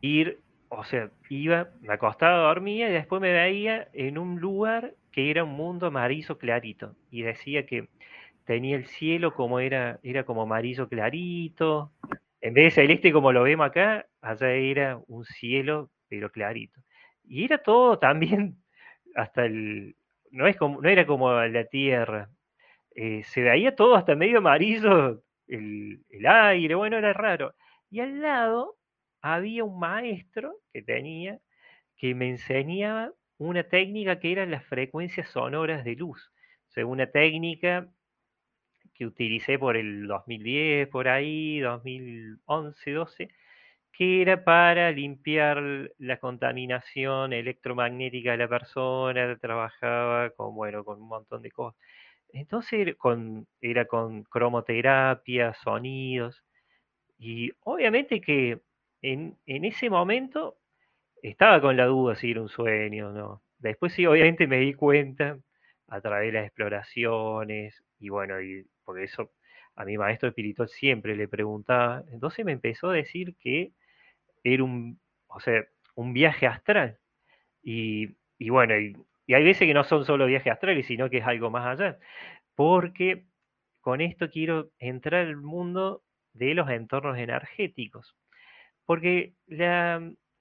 [0.00, 5.30] ir, o sea, iba, me acostaba, dormía y después me veía en un lugar que
[5.30, 7.88] era un mundo amarillo clarito y decía que
[8.46, 11.92] tenía el cielo como era, era como amarillo clarito,
[12.40, 16.80] en vez de celeste como lo vemos acá, allá era un cielo pero clarito.
[17.24, 18.56] Y era todo también
[19.16, 19.96] hasta el,
[20.30, 22.30] no, es como, no era como la tierra,
[22.94, 27.54] eh, se veía todo hasta medio amarillo, el, aire, bueno, era raro.
[27.90, 28.76] Y al lado
[29.20, 31.38] había un maestro que tenía
[31.96, 36.32] que me enseñaba una técnica que eran las frecuencias sonoras de luz.
[36.68, 37.88] O sea, una técnica
[38.96, 43.28] que utilicé por el 2010, por ahí, 2011, 12,
[43.92, 51.08] que era para limpiar la contaminación electromagnética de la persona, trabajaba con, bueno, con un
[51.08, 51.80] montón de cosas.
[52.32, 56.42] Entonces con, era con cromoterapia, sonidos,
[57.18, 58.60] y obviamente que
[59.02, 60.58] en, ese momento
[61.22, 63.42] estaba con la duda si era un sueño o no.
[63.58, 65.38] Después sí, obviamente me di cuenta
[65.88, 69.32] a través de las exploraciones, y bueno, y por eso
[69.76, 73.72] a mi maestro espiritual siempre le preguntaba, entonces me empezó a decir que
[74.44, 76.98] era un, o sea, un viaje astral.
[77.62, 78.96] Y, y bueno, y
[79.26, 81.98] y hay veces que no son solo viajes astrales, sino que es algo más allá.
[82.54, 83.26] Porque
[83.80, 88.16] con esto quiero entrar al mundo de los entornos energéticos.
[88.84, 89.34] Porque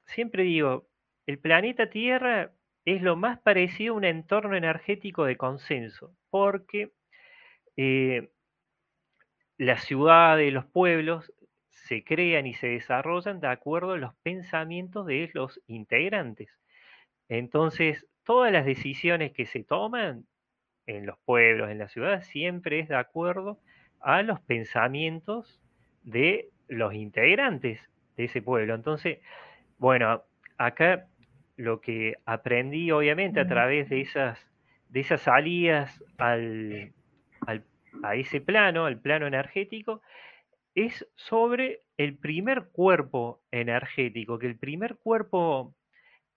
[0.05, 0.87] siempre digo,
[1.25, 2.53] el planeta Tierra
[2.85, 6.91] es lo más parecido a un entorno energético de consenso, porque
[7.77, 8.29] eh,
[9.57, 11.31] las ciudades, los pueblos
[11.69, 16.49] se crean y se desarrollan de acuerdo a los pensamientos de los integrantes.
[17.29, 20.25] Entonces, todas las decisiones que se toman
[20.87, 23.59] en los pueblos, en la ciudad, siempre es de acuerdo
[24.01, 25.61] a los pensamientos
[26.03, 27.79] de los integrantes
[28.17, 28.75] de ese pueblo.
[28.75, 29.19] Entonces,
[29.77, 30.23] bueno,
[30.57, 31.07] acá
[31.57, 34.39] lo que aprendí obviamente a través de esas,
[34.89, 36.93] de esas salidas al,
[38.03, 40.01] a ese plano, al plano energético,
[40.75, 45.73] es sobre el primer cuerpo energético, que el primer cuerpo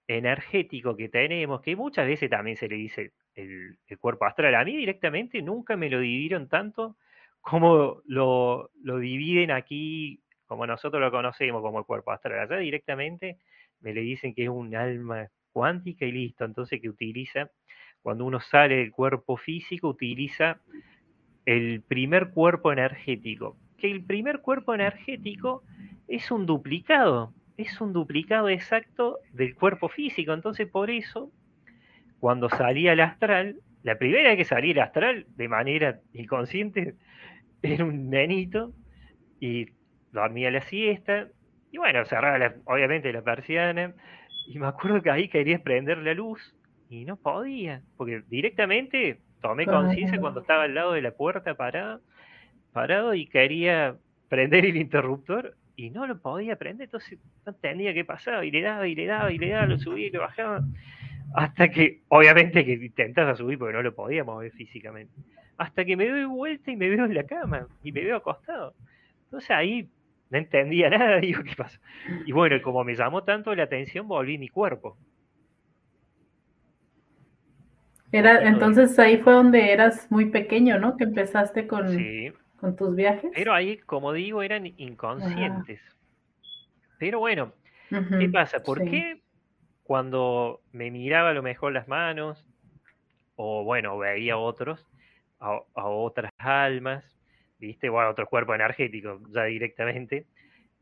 [0.06, 4.54] energético que tenemos, que muchas veces también se le dice el, cuerpo astral.
[4.54, 6.96] A mí directamente nunca me lo dividieron tanto
[7.40, 12.40] como lo, dividen aquí, como nosotros lo conocemos como el cuerpo astral.
[12.40, 13.38] Allá directamente
[13.80, 16.44] me le dicen que es un alma cuántica y listo.
[16.44, 17.50] Entonces que utiliza,
[18.00, 20.60] cuando uno sale del cuerpo físico, utiliza
[21.48, 23.56] el primer cuerpo energético.
[23.78, 25.62] Que el primer cuerpo energético
[26.06, 30.34] es un duplicado, es un duplicado exacto del cuerpo físico.
[30.34, 31.32] Entonces por eso,
[32.20, 36.96] cuando salía al astral, la primera vez que salí al astral de manera inconsciente,
[37.62, 38.74] era un nenito
[39.40, 39.68] y
[40.12, 41.28] dormía la siesta.
[41.72, 43.94] Y bueno, cerraba obviamente la persiana.
[44.48, 46.54] Y me acuerdo que ahí quería prender la luz
[46.90, 52.00] y no podía, porque directamente tomé conciencia cuando estaba al lado de la puerta parado,
[52.72, 53.96] parado y quería
[54.28, 58.62] prender el interruptor y no lo podía prender, entonces no entendía qué pasaba, y le
[58.62, 60.64] daba, y le daba, y le daba, lo subía y lo bajaba,
[61.34, 65.12] hasta que, obviamente que intentaba subir porque no lo podía mover físicamente,
[65.56, 68.74] hasta que me doy vuelta y me veo en la cama, y me veo acostado.
[69.24, 69.88] Entonces ahí
[70.30, 71.78] no entendía nada, digo, ¿qué pasa?
[72.26, 74.96] Y bueno, como me llamó tanto la atención, volví mi cuerpo.
[78.10, 80.96] Era, entonces ahí fue donde eras muy pequeño, ¿no?
[80.96, 81.96] Que empezaste con,
[82.58, 83.30] con tus viajes.
[83.34, 85.80] Pero ahí, como digo, eran inconscientes.
[86.98, 87.52] Pero bueno,
[87.90, 88.62] ¿qué pasa?
[88.62, 89.20] ¿Por qué
[89.82, 92.44] cuando me miraba a lo mejor las manos,
[93.36, 94.86] o bueno, veía otros,
[95.38, 97.04] a, otras almas,
[97.58, 97.88] ¿viste?
[97.88, 100.26] O a otros cuerpos energéticos, ya directamente,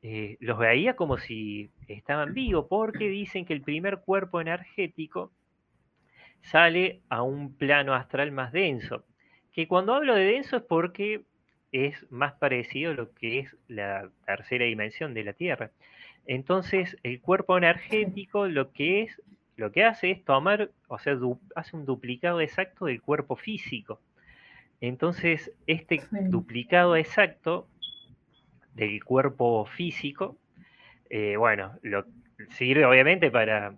[0.02, 5.32] eh, los veía como si estaban vivos, porque dicen que el primer cuerpo energético
[6.46, 9.04] sale a un plano astral más denso.
[9.52, 11.22] Que cuando hablo de denso es porque
[11.72, 15.70] es más parecido a lo que es la tercera dimensión de la Tierra.
[16.26, 19.22] Entonces, el cuerpo energético lo que es,
[19.56, 21.18] lo que hace es tomar, o sea,
[21.56, 24.00] hace un duplicado exacto del cuerpo físico.
[24.80, 27.66] Entonces, este duplicado exacto
[28.74, 30.36] del cuerpo físico,
[31.10, 32.04] eh, bueno, lo,
[32.50, 33.74] sirve obviamente para,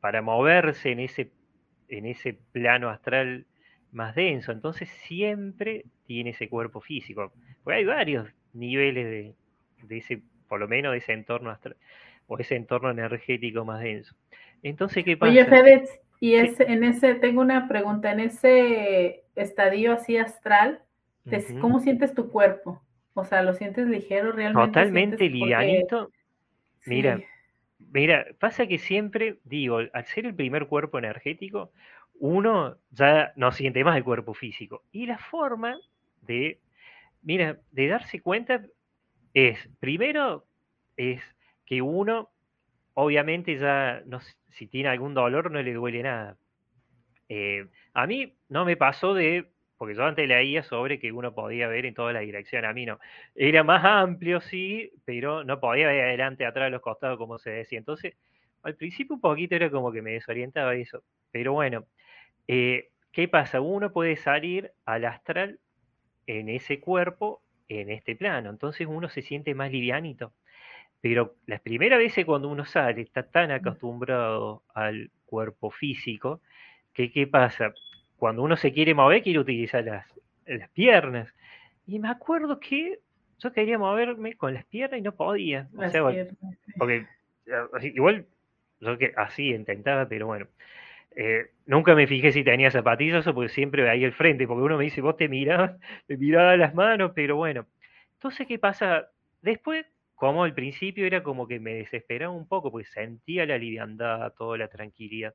[0.00, 1.30] para moverse en ese
[1.88, 3.46] en ese plano astral
[3.92, 4.52] más denso.
[4.52, 7.32] Entonces siempre tiene ese cuerpo físico.
[7.62, 9.34] Porque hay varios niveles
[9.88, 11.76] de, ese, por lo menos de ese entorno astral,
[12.26, 14.14] o ese entorno energético más denso.
[14.62, 15.30] Entonces, ¿qué pasa?
[15.30, 20.80] Oye, Fedez, y en ese, tengo una pregunta, en ese estadio así astral,
[21.60, 22.82] ¿cómo sientes tu cuerpo?
[23.14, 24.68] O sea, ¿lo sientes ligero realmente?
[24.68, 26.10] Totalmente livianito.
[26.86, 27.20] Mira,
[27.92, 31.72] Mira, pasa que siempre, digo, al ser el primer cuerpo energético,
[32.18, 34.82] uno ya no siente más el cuerpo físico.
[34.92, 35.78] Y la forma
[36.22, 36.60] de,
[37.22, 38.62] mira, de darse cuenta
[39.34, 40.46] es, primero,
[40.96, 41.22] es
[41.66, 42.30] que uno,
[42.94, 44.20] obviamente ya, no,
[44.50, 46.36] si tiene algún dolor, no le duele nada.
[47.28, 51.68] Eh, a mí no me pasó de porque yo antes leía sobre que uno podía
[51.68, 52.98] ver en toda la dirección, a mí no.
[53.34, 57.78] Era más amplio, sí, pero no podía ver adelante, atrás, los costados, como se decía.
[57.78, 58.14] Entonces,
[58.62, 61.02] al principio un poquito era como que me desorientaba eso.
[61.30, 61.86] Pero bueno,
[62.48, 63.60] eh, ¿qué pasa?
[63.60, 65.60] Uno puede salir al astral
[66.26, 68.50] en ese cuerpo, en este plano.
[68.50, 70.32] Entonces uno se siente más livianito.
[71.00, 76.40] Pero las primeras veces cuando uno sale, está tan acostumbrado al cuerpo físico,
[76.92, 77.74] que ¿qué pasa?
[78.16, 80.06] Cuando uno se quiere mover, quiere utilizar las,
[80.46, 81.32] las piernas.
[81.86, 82.98] Y me acuerdo que
[83.38, 85.68] yo quería moverme con las piernas y no podía.
[85.76, 86.02] o sea,
[86.78, 87.06] porque
[87.82, 88.26] igual
[88.80, 90.46] yo que así intentaba, pero bueno.
[91.18, 94.76] Eh, nunca me fijé si tenía zapatillas o porque siempre veía el frente, porque uno
[94.76, 95.76] me dice, vos te mirabas,
[96.08, 97.66] me miraba las manos, pero bueno.
[98.14, 99.08] Entonces, ¿qué pasa?
[99.40, 104.32] Después, como al principio era como que me desesperaba un poco, porque sentía la liviandad,
[104.34, 105.34] toda la tranquilidad.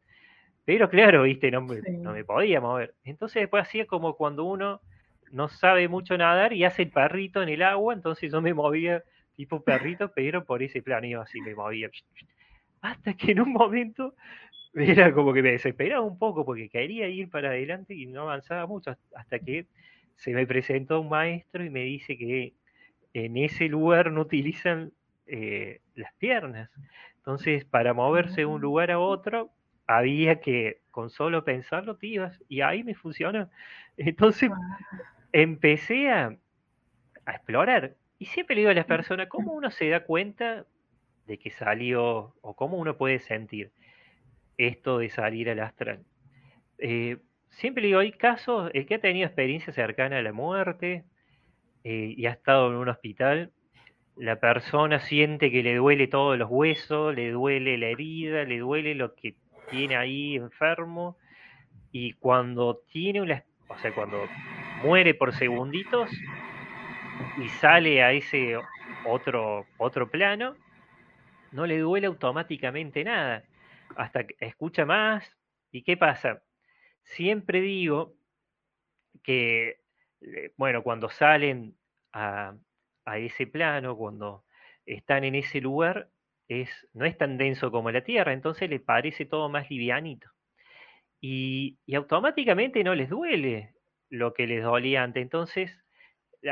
[0.65, 2.93] Pero claro, viste, no me, no me podía mover.
[3.03, 4.81] Entonces después hacía como cuando uno
[5.31, 9.03] no sabe mucho nadar y hace el perrito en el agua, entonces yo me movía
[9.35, 11.89] tipo perrito, pero por ese plano iba así, me movía.
[12.81, 14.15] Hasta que en un momento
[14.73, 18.65] era como que me desesperaba un poco porque quería ir para adelante y no avanzaba
[18.67, 19.65] mucho, hasta que
[20.15, 22.53] se me presentó un maestro y me dice que
[23.13, 24.91] en ese lugar no utilizan
[25.25, 26.69] eh, las piernas.
[27.17, 29.51] Entonces, para moverse de un lugar a otro,
[29.97, 33.49] había que con solo pensarlo te ibas y ahí me funcionó.
[33.97, 34.51] Entonces
[35.31, 36.37] empecé a,
[37.27, 40.65] explorar y siempre le digo a las personas, ¿cómo uno se da cuenta
[41.27, 43.71] de que salió o cómo uno puede sentir
[44.57, 46.03] esto de salir al astral?
[46.79, 47.17] Eh,
[47.49, 51.05] siempre le digo, hay casos, el que ha tenido experiencia cercana a la muerte
[51.83, 53.51] eh, y ha estado en un hospital,
[54.17, 58.93] la persona siente que le duele todos los huesos, le duele la herida, le duele
[58.95, 59.35] lo que
[59.71, 61.17] tiene ahí enfermo
[61.91, 64.27] y cuando tiene una, o sea, cuando
[64.83, 66.11] muere por segunditos
[67.37, 68.57] y sale a ese
[69.05, 70.55] otro, otro plano,
[71.51, 73.43] no le duele automáticamente nada,
[73.95, 75.37] hasta que escucha más.
[75.71, 76.43] ¿Y qué pasa?
[77.03, 78.13] Siempre digo
[79.23, 79.81] que,
[80.21, 81.75] eh, bueno, cuando salen
[82.13, 82.55] a,
[83.05, 84.43] a ese plano, cuando
[84.85, 86.09] están en ese lugar,
[86.93, 90.29] no es tan denso como la Tierra, entonces le parece todo más livianito.
[91.21, 93.75] Y, y, automáticamente no les duele
[94.09, 95.21] lo que les dolía antes.
[95.21, 95.71] Entonces,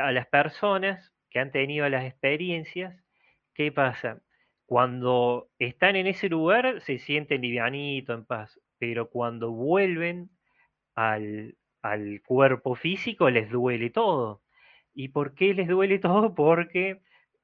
[0.00, 2.96] a las personas que han tenido las experiencias,
[3.54, 4.22] ¿qué pasa?
[4.66, 10.30] Cuando están en ese lugar se sienten livianito, en paz, pero cuando vuelven
[10.94, 14.42] al, al cuerpo físico les duele todo.
[14.94, 16.34] ¿Y por qué les duele todo?
[16.34, 17.00] Porque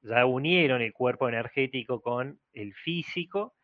[0.07, 3.55] ya unieron el cuerpo energético con el físico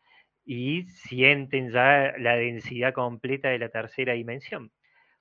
[0.44, 4.70] y sienten ya la densidad completa de la tercera dimensión.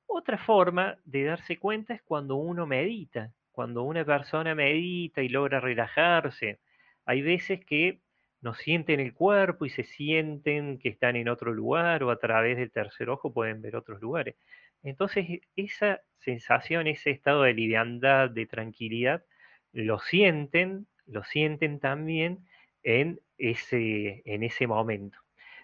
[0.05, 5.59] Otra forma de darse cuenta es cuando uno medita, cuando una persona medita y logra
[5.59, 6.59] relajarse.
[7.05, 8.01] Hay veces que
[8.41, 12.57] no sienten el cuerpo y se sienten que están en otro lugar o a través
[12.57, 14.36] del tercer ojo pueden ver otros lugares.
[14.84, 19.24] Entonces esa sensación, ese estado de liviandad, de tranquilidad,
[19.71, 22.45] lo sienten, lo sienten también
[22.84, 25.18] en ese, en ese momento.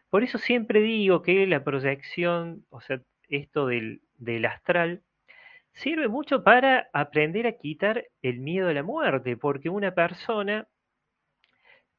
[0.09, 5.03] Por eso siempre digo que la proyección, o sea, esto del, del astral,
[5.73, 10.67] sirve mucho para aprender a quitar el miedo a la muerte, porque una persona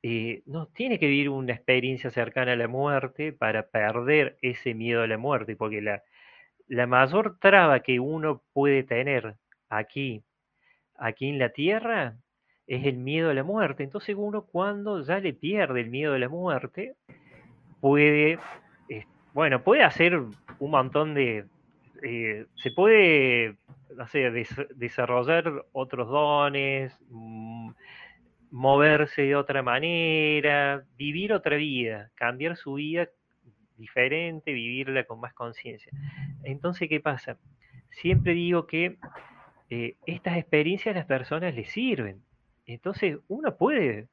[0.02, 5.02] eh, no tiene que vivir una experiencia cercana a la muerte para perder ese miedo
[5.02, 6.02] a la muerte, porque la,
[6.68, 9.36] la mayor traba que uno puede tener
[9.68, 10.24] aquí,
[10.96, 12.16] aquí en la tierra,
[12.70, 13.82] es el miedo a la muerte.
[13.82, 16.94] Entonces uno cuando ya le pierde el miedo a la muerte,
[17.80, 18.38] puede,
[18.88, 19.04] eh,
[19.34, 21.46] bueno, puede hacer un montón de,
[22.04, 23.56] eh, se puede,
[23.96, 24.30] no sé,
[24.76, 27.72] desarrollar otros dones, mm,
[28.52, 33.08] moverse de otra manera, vivir otra vida, cambiar su vida
[33.76, 35.90] diferente, vivirla con más conciencia.
[36.44, 37.36] Entonces, ¿qué pasa?
[37.90, 38.96] Siempre digo que
[39.70, 42.22] eh, estas experiencias a las personas les sirven.
[42.66, 44.08] Entonces, uno puede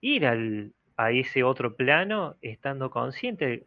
[0.00, 3.66] ir al, a ese otro plano estando consciente.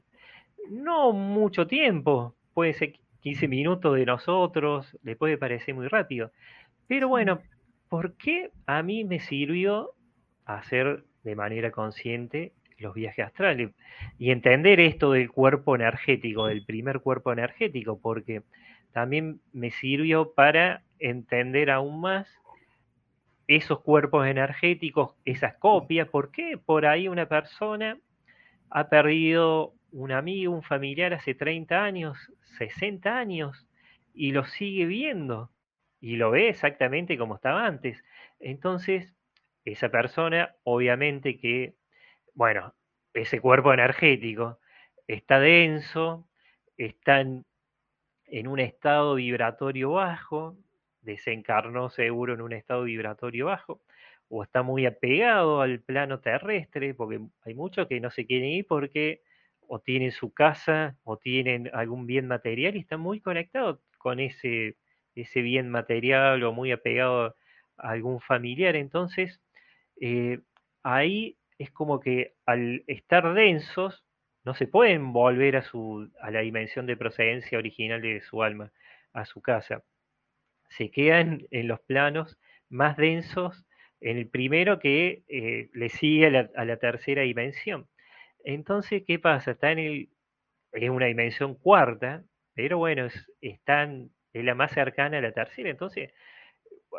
[0.69, 6.32] No mucho tiempo, puede ser 15 minutos de nosotros, le puede parecer muy rápido.
[6.88, 7.41] Pero bueno,
[7.89, 9.93] ¿por qué a mí me sirvió
[10.45, 13.71] hacer de manera consciente los viajes astrales
[14.17, 18.43] y entender esto del cuerpo energético, del primer cuerpo energético, porque
[18.91, 22.28] también me sirvió para entender aún más
[23.48, 26.58] esos cuerpos energéticos, esas copias, ¿por qué?
[26.58, 27.98] Por ahí una persona
[28.70, 33.68] ha perdido un amigo, un familiar hace 30 años, 60 años,
[34.14, 35.52] y lo sigue viendo,
[36.02, 38.04] y lo ve exactamente como estaba antes.
[38.39, 39.16] Entonces,
[39.64, 41.76] esa persona, obviamente que,
[42.34, 42.74] bueno,
[43.14, 44.60] ese cuerpo energético
[45.08, 46.28] está denso,
[46.78, 47.45] está en,
[48.26, 50.58] en un estado vibratorio bajo,
[51.08, 53.82] desencarnó seguro en un estado vibratorio bajo,
[54.30, 58.68] o está muy apegado al plano terrestre, porque hay muchos que no se quieren ir
[58.68, 59.22] porque
[59.70, 64.76] o tienen su casa o tienen algún bien material y están muy conectados con ese,
[65.16, 67.36] ese bien material o muy apegado
[67.78, 68.76] a algún familiar.
[68.76, 69.41] Entonces,
[70.01, 70.39] eh,
[70.84, 74.03] ahí es como que al estar densos,
[74.45, 78.72] no se pueden volver a, su, a la dimensión de procedencia original de su alma,
[79.14, 79.84] a su casa
[80.70, 82.38] se quedan en los planos
[82.70, 83.65] más densos,
[84.01, 87.88] en el primero que eh, le sigue a la, tercera dimensión.
[88.43, 89.51] Entonces, ¿qué pasa?
[89.51, 90.09] Está en el,
[90.74, 95.70] es una dimensión cuarta, pero bueno, es, están, es la más cercana a la tercera.
[95.70, 96.11] Entonces,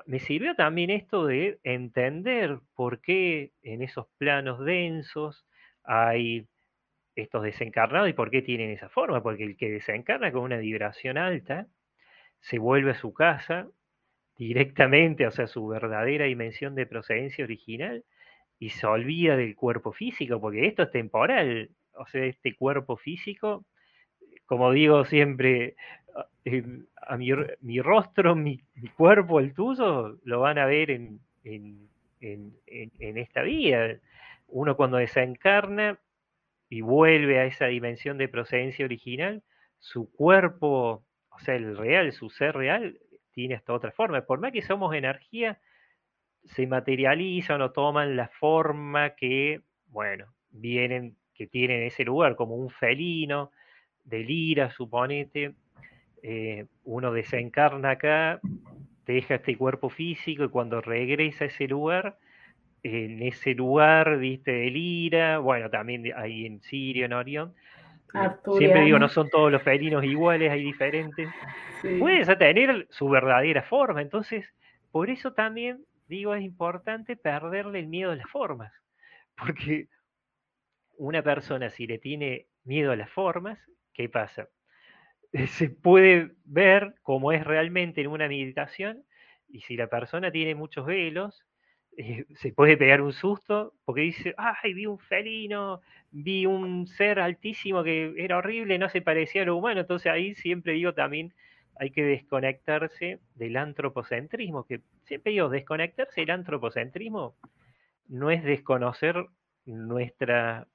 [0.06, 5.46] me sirvió también esto de entender por qué en esos planos densos
[5.84, 6.46] hay
[7.16, 11.18] estos desencarnados y por qué tienen esa forma, porque el que desencarna con una vibración
[11.18, 11.66] alta,
[12.41, 13.68] se vuelve a su casa
[14.36, 18.05] directamente, o sea, su verdadera dimensión de procedencia original,
[18.61, 23.64] y se olvida del cuerpo físico, porque esto es temporal, o sea, este cuerpo físico,
[24.47, 25.76] como digo siempre,
[27.61, 28.61] mi rostro, mi,
[28.97, 31.89] cuerpo, el tuyo, lo van a ver en, en,
[32.20, 33.97] en esta vida.
[34.49, 35.99] Uno cuando desencarna
[36.68, 39.43] y vuelve a esa dimensión de procedencia original,
[39.78, 41.05] su cuerpo
[41.39, 42.99] o sea, el real, su ser real,
[43.30, 44.20] tiene esta otra forma.
[44.22, 45.61] Por más que somos energía,
[46.45, 52.70] se materializan o toman la forma que, bueno, vienen, que tienen ese lugar, como un
[52.70, 53.53] felino,
[54.05, 55.55] de lira, suponete.
[56.22, 58.41] Eh, uno desencarna acá,
[59.07, 62.18] deja este cuerpo físico y cuando regresa a ese lugar,
[62.82, 67.55] en ese lugar, viste, de Lira, bueno, también ahí en Sirio, en Orión.
[68.56, 71.28] Siempre digo, no son todos los felinos iguales, hay diferentes.
[71.98, 74.46] Puedes tener su verdadera forma, entonces,
[74.90, 78.72] por eso también digo, es importante perderle el miedo a las formas,
[79.36, 79.88] porque
[80.96, 83.59] una persona si le tiene miedo a las formas,
[83.92, 84.48] ¿qué pasa?
[85.48, 89.04] Se puede ver cómo es realmente en una meditación
[89.48, 91.44] y si la persona tiene muchos velos,
[92.01, 95.80] eh, se puede pegar un susto porque dice, ay, vi un felino,
[96.12, 99.80] vi un ser altísimo que era horrible, no se parecía a lo humano.
[99.80, 101.34] Entonces ahí siempre digo también
[101.74, 107.34] hay que desconectarse del antropocentrismo, que siempre digo, desconectarse del antropocentrismo
[108.07, 109.26] no es desconocer
[109.66, 110.68] nuestra,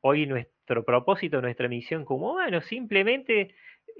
[0.00, 3.54] hoy nuestro propósito, nuestra misión como humanos, simplemente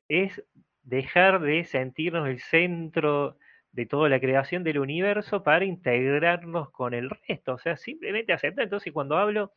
[0.09, 0.43] es
[0.83, 3.37] dejar de sentirnos el centro
[3.73, 8.65] de toda la creación del universo para integrarnos con el resto, o sea, simplemente aceptar.
[8.65, 9.53] Entonces, cuando hablo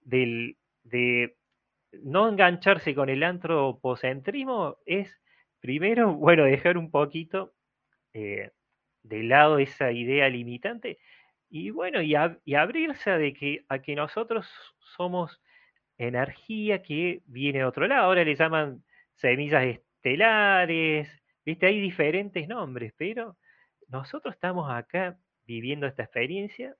[0.00, 1.36] del, de
[2.02, 5.20] no engancharse con el antropocentrismo, es
[5.60, 7.52] primero, bueno, dejar un poquito
[8.14, 8.50] eh,
[9.02, 10.98] de lado esa idea limitante
[11.50, 14.48] y bueno, y, abrirse a, de que, a que nosotros
[14.96, 15.42] somos
[15.98, 18.04] energía que viene de otro lado.
[18.04, 18.82] Ahora le llaman
[19.16, 21.10] semillas estelares,
[21.44, 23.36] viste, hay diferentes nombres, pero
[23.92, 26.74] nosotros estamos acá viviendo esta experiencia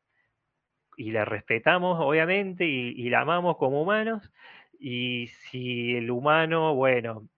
[0.96, 4.30] y la respetamos, obviamente, y, la amamos como humanos.
[4.78, 7.28] Y si el humano, bueno,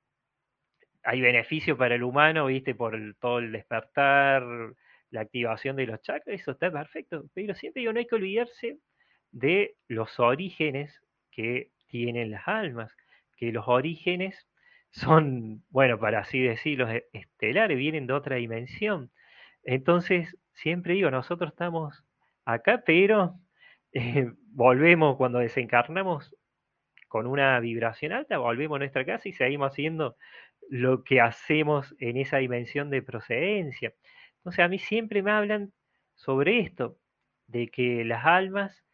[1.02, 4.44] hay beneficio para el humano, viste, por todo el despertar,
[5.10, 7.24] la activación de los chakras, eso está perfecto.
[7.34, 8.78] Pero siempre digo, no hay que olvidarse
[9.30, 11.00] de los orígenes
[11.30, 12.92] que tienen las almas,
[13.36, 14.48] que los orígenes
[14.90, 19.10] son, bueno, para así decirlo, e, estelares, vienen de otra dimensión.
[19.64, 22.04] Entonces, siempre digo, nosotros estamos
[22.44, 23.38] acá, pero
[23.92, 26.34] eh, volvemos cuando desencarnamos
[27.08, 30.16] con una vibración alta, volvemos a nuestra casa y seguimos haciendo
[30.68, 33.94] lo que hacemos en esa dimensión de procedencia.
[34.38, 35.72] Entonces a mí siempre me hablan
[36.14, 36.98] sobre esto,
[37.46, 38.84] de que las almas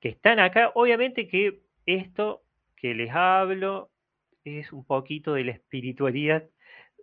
[0.00, 2.42] que están acá, obviamente que esto
[2.76, 3.90] que les hablo
[4.44, 6.48] es un poquito de la espiritualidad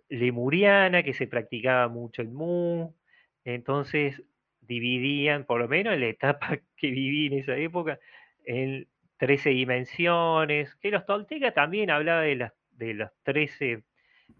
[0.08, 2.92] lemuriana que se practicaba mucho en Mu,
[3.44, 4.22] entonces
[4.60, 7.98] dividían, por lo menos en la etapa que viví en esa época,
[8.44, 8.86] en
[9.18, 13.84] 13 dimensiones, que los toltecas también hablaba de las de las 13,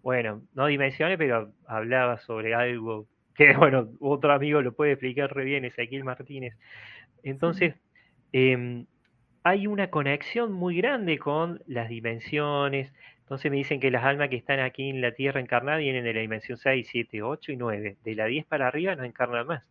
[0.01, 5.45] bueno, no dimensiones, pero hablaba sobre algo que, bueno, otro amigo lo puede explicar re
[5.45, 6.57] bien, Ezequiel Martínez.
[7.23, 7.75] Entonces,
[8.33, 8.87] em,
[9.43, 12.91] hay una conexión muy grande con las dimensiones.
[13.31, 16.13] Entonces me dicen que las almas que están aquí en la Tierra encarnadas vienen de
[16.13, 17.95] la dimensión 6, 7, 8 y 9.
[18.03, 19.63] De la 10 para arriba no encarnan más.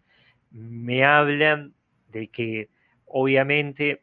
[0.50, 1.74] Me hablan
[2.08, 2.70] de que
[3.04, 4.00] obviamente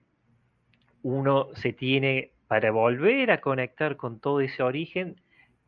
[1.02, 5.20] uno se tiene, para volver a conectar con todo ese origen,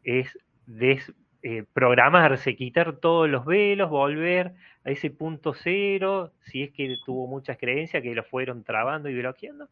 [0.04, 0.38] es
[0.68, 4.54] desprogramarse, eh, quitar todos los velos, volver
[4.86, 9.16] a ese punto cero, si es que tuvo muchas creencias que lo fueron trabando y
[9.16, 9.68] bloqueando,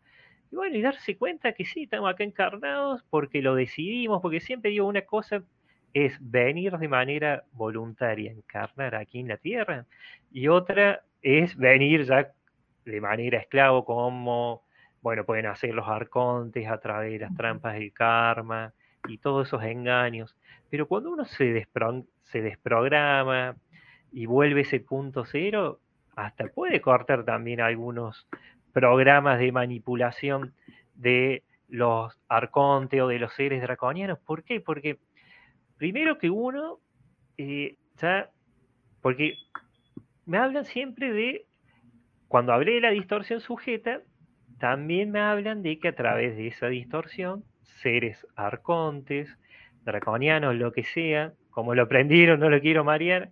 [0.52, 4.72] y bueno, y darse cuenta que sí, estamos acá encarnados porque lo decidimos, porque siempre
[4.72, 5.44] digo una cosa
[5.94, 9.86] es venir de manera voluntaria, encarnar aquí en la tierra,
[10.32, 12.32] y otra es venir ya
[12.86, 14.64] de manera esclavo, como,
[15.02, 18.74] bueno, pueden hacer los arcontes a través de las trampas del karma
[19.08, 20.36] y todos esos engaños.
[20.70, 21.68] Pero cuando uno se,
[22.24, 23.56] se desprograma
[24.12, 25.80] y vuelve ese punto cero,
[26.16, 28.28] hasta puede cortar también algunos
[28.78, 30.54] programas de manipulación
[30.94, 34.20] de los arcontes o de los seres draconianos.
[34.20, 34.62] ¿Por qué?
[34.62, 35.00] Porque
[35.78, 36.78] primero que uno
[37.40, 38.30] eh, ya,
[39.02, 39.34] porque
[40.28, 41.48] me hablan siempre de,
[42.28, 44.02] cuando hablé de la distorsión sujeta,
[44.60, 47.44] también me hablan de que a través de esa distorsión,
[47.82, 49.28] seres arcontes,
[49.86, 53.32] draconianos, lo que sea, como lo aprendieron, no lo quiero marear,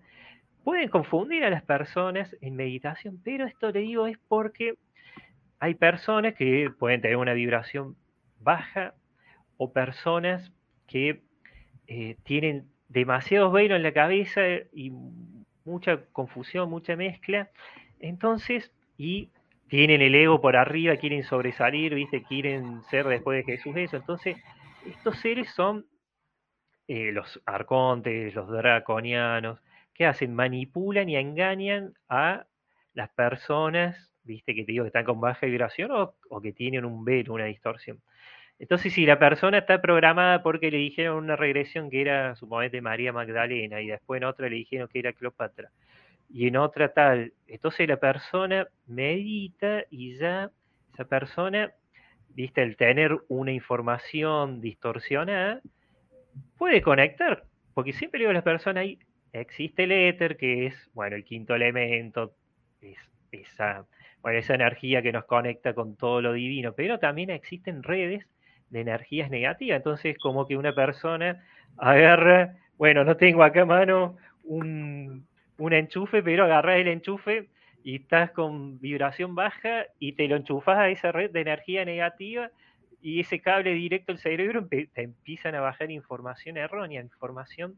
[0.63, 4.73] pueden confundir a las personas en meditación, pero esto le digo es porque
[5.59, 7.95] hay personas que pueden tener una vibración
[8.39, 8.93] baja
[9.57, 10.51] o personas
[10.87, 11.23] que
[11.87, 14.41] eh, tienen demasiados velos en la cabeza
[14.73, 14.91] y
[15.63, 17.49] mucha confusión, mucha mezcla.
[17.99, 19.31] Entonces, y
[19.67, 22.23] tienen el ego por arriba, quieren sobresalir, ¿viste?
[22.23, 23.97] Quieren ser después de Jesús eso.
[23.97, 24.37] Entonces,
[24.85, 25.85] estos seres son
[26.87, 29.59] eh, los arcontes, los draconianos,
[29.93, 30.35] que hacen?
[30.35, 32.45] Manipulan y engañan a
[32.93, 37.05] las personas viste que te digo que están con baja vibración o, que tienen un
[37.05, 38.01] velo, una distorsión.
[38.57, 43.11] Entonces, si la persona está programada porque le dijeron una regresión que era, suponete, María
[43.11, 45.71] Magdalena, y después en otra le dijeron que era Cleopatra,
[46.29, 47.33] y en otra tal.
[47.47, 50.51] Entonces la persona medita y ya
[50.93, 51.73] esa persona,
[52.29, 55.61] viste, el tener una información distorsionada,
[56.57, 58.85] puede conectar, porque siempre digo a las personas
[59.33, 62.33] existe el éter, que es, bueno, el quinto elemento,
[62.81, 62.97] es
[63.31, 63.85] esa,
[64.25, 68.25] bueno, esa energía que nos conecta con todo lo divino, pero también existen redes
[68.71, 71.45] de energías negativas, entonces como que una persona
[71.77, 75.27] agarra, bueno, no tengo acá a mano un,
[75.59, 77.49] enchufe, pero agarras el enchufe
[77.83, 82.49] y estás con vibración baja y te lo enchufas a esa red de energía negativa
[83.03, 87.75] y ese cable directo al cerebro te empiezan a bajar información errónea, información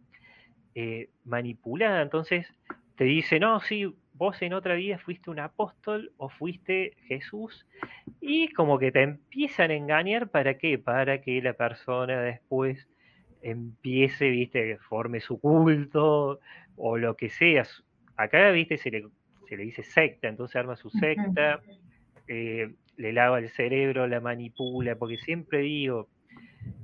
[0.76, 2.02] eh, manipulada.
[2.02, 2.48] Entonces
[2.96, 7.68] te dice, no, sí, vos en otra vida fuiste un apóstol o fuiste Jesús
[8.20, 12.88] y como que te empiezan a engañar para qué, para que la persona después
[13.42, 16.40] empiece, viste, forme su culto
[16.76, 17.64] o lo que sea.
[18.16, 19.08] Acá, viste, se le,
[19.48, 21.62] se le dice secta, entonces arma su secta,
[22.28, 26.10] eh, le lava el cerebro, la manipula, porque siempre digo,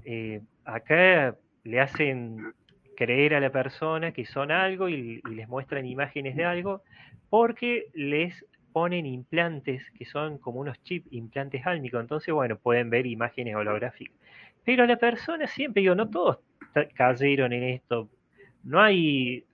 [0.05, 2.53] eh, acá le hacen
[2.95, 6.81] creer a la persona que son algo y, les muestran imágenes de algo,
[7.29, 13.05] porque les ponen implantes que son como unos chips, implantes álmicos, entonces, bueno, pueden ver
[13.05, 14.15] imágenes holográficas.
[14.63, 16.39] Pero la persona siempre, digo, no todos
[16.95, 18.09] cayeron en esto.
[18.63, 19.45] No hay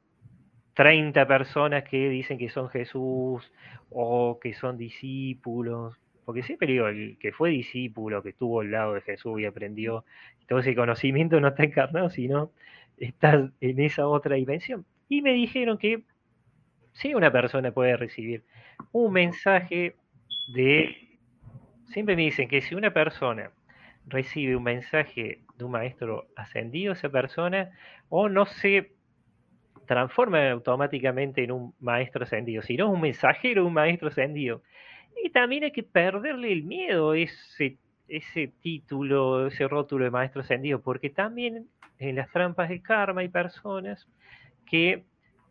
[0.75, 3.51] 30 personas que dicen que son Jesús
[3.89, 5.97] o que son discípulos.
[6.25, 10.05] Porque siempre digo, el que fue discípulo, que estuvo al lado de Jesús y aprendió,
[10.47, 12.51] todo ese conocimiento no está encarnado, sino
[12.99, 14.85] está en esa otra dimensión.
[15.07, 16.03] Y me dijeron que
[16.93, 18.43] si una persona puede recibir
[18.91, 19.95] un mensaje
[20.53, 20.95] de...
[21.87, 23.51] Siempre me dicen que si una persona
[24.05, 27.71] recibe un mensaje de un maestro ascendido, esa persona,
[28.09, 28.91] o no se
[29.85, 34.61] transforma automáticamente en un maestro ascendido, sino un mensajero, un maestro ascendido.
[35.23, 37.77] Y también hay que perderle el miedo, ese,
[38.09, 43.29] ese título, ese rótulo de maestro ascendido, porque también en las trampas de karma hay
[43.29, 44.07] personas
[44.65, 45.05] que,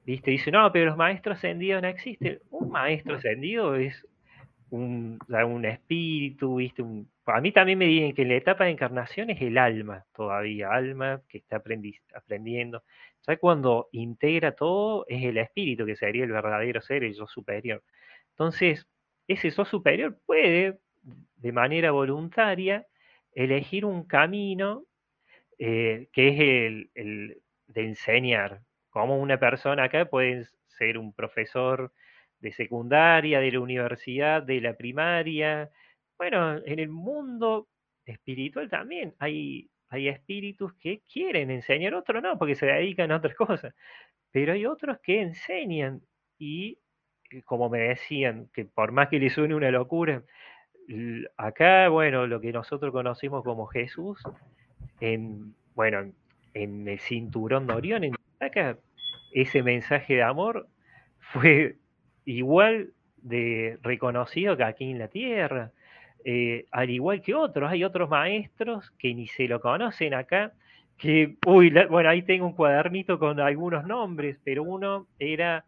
[0.04, 2.40] viste, dicen, no, pero los maestros ascendidos no existen.
[2.50, 4.06] Un maestro ascendido es
[4.70, 8.70] un, un espíritu, viste, un, a mí también me dicen que en la etapa de
[8.70, 12.82] encarnación es el alma todavía, alma que está aprendiendo.
[13.26, 17.82] Ya cuando integra todo es el espíritu, que sería el verdadero ser, el yo superior.
[18.30, 18.86] Entonces,
[19.26, 22.86] ese yo superior puede, de manera voluntaria,
[23.32, 24.84] elegir un camino
[25.58, 26.40] eh, que es
[26.94, 28.62] el, de enseñar.
[28.90, 31.92] Como una persona acá puede ser un profesor
[32.40, 35.70] de secundaria, de la universidad, de la primaria,
[36.18, 37.68] bueno, en el mundo
[38.04, 43.36] espiritual también hay, hay espíritus que quieren enseñar, otros no, porque se dedican a otras
[43.36, 43.72] cosas,
[44.32, 46.02] pero hay otros que enseñan
[46.36, 46.78] y,
[47.30, 50.24] eh, como me decían, que por más que les suene una locura,
[51.36, 54.22] acá, bueno, lo que nosotros conocimos como Jesús,
[55.00, 56.12] en, bueno,
[56.54, 58.78] en el cinturón de Orión, en acá,
[59.32, 60.66] ese mensaje de amor
[61.18, 61.76] fue
[62.24, 65.72] igual de reconocido que aquí en la tierra.
[66.24, 70.52] Eh, al igual que otros, hay otros maestros que ni se lo conocen acá,
[70.96, 75.64] que, uy, bueno, ahí tengo un cuadernito con algunos nombres, pero uno era,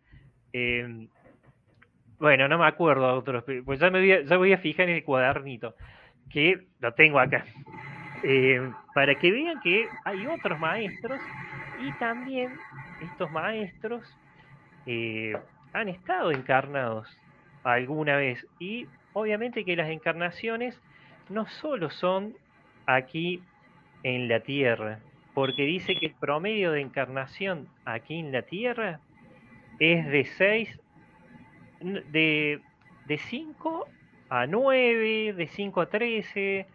[0.52, 1.06] eh,
[2.20, 4.96] bueno, no me acuerdo otros, pues ya me voy a, ya voy a fijar en
[4.96, 5.74] el cuadernito,
[6.28, 7.44] que lo tengo acá,
[8.22, 11.18] eh, para que vean que hay otros maestros
[11.80, 12.52] y también
[13.00, 14.04] estos maestros
[14.86, 15.34] eh,
[15.72, 17.08] han estado encarnados
[17.64, 18.46] alguna vez.
[18.58, 20.78] Y obviamente que las encarnaciones
[21.30, 22.34] no solo son
[22.86, 23.42] aquí
[24.02, 24.98] en la Tierra,
[25.32, 29.00] porque dice que el promedio de encarnación aquí en la Tierra
[29.78, 30.79] es de 6,
[31.80, 32.60] de,
[33.06, 33.88] de 5
[34.28, 36.66] a 9, de 5 a 13,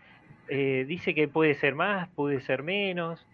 [0.47, 3.25] eh, dice que puede ser más, puede ser menos.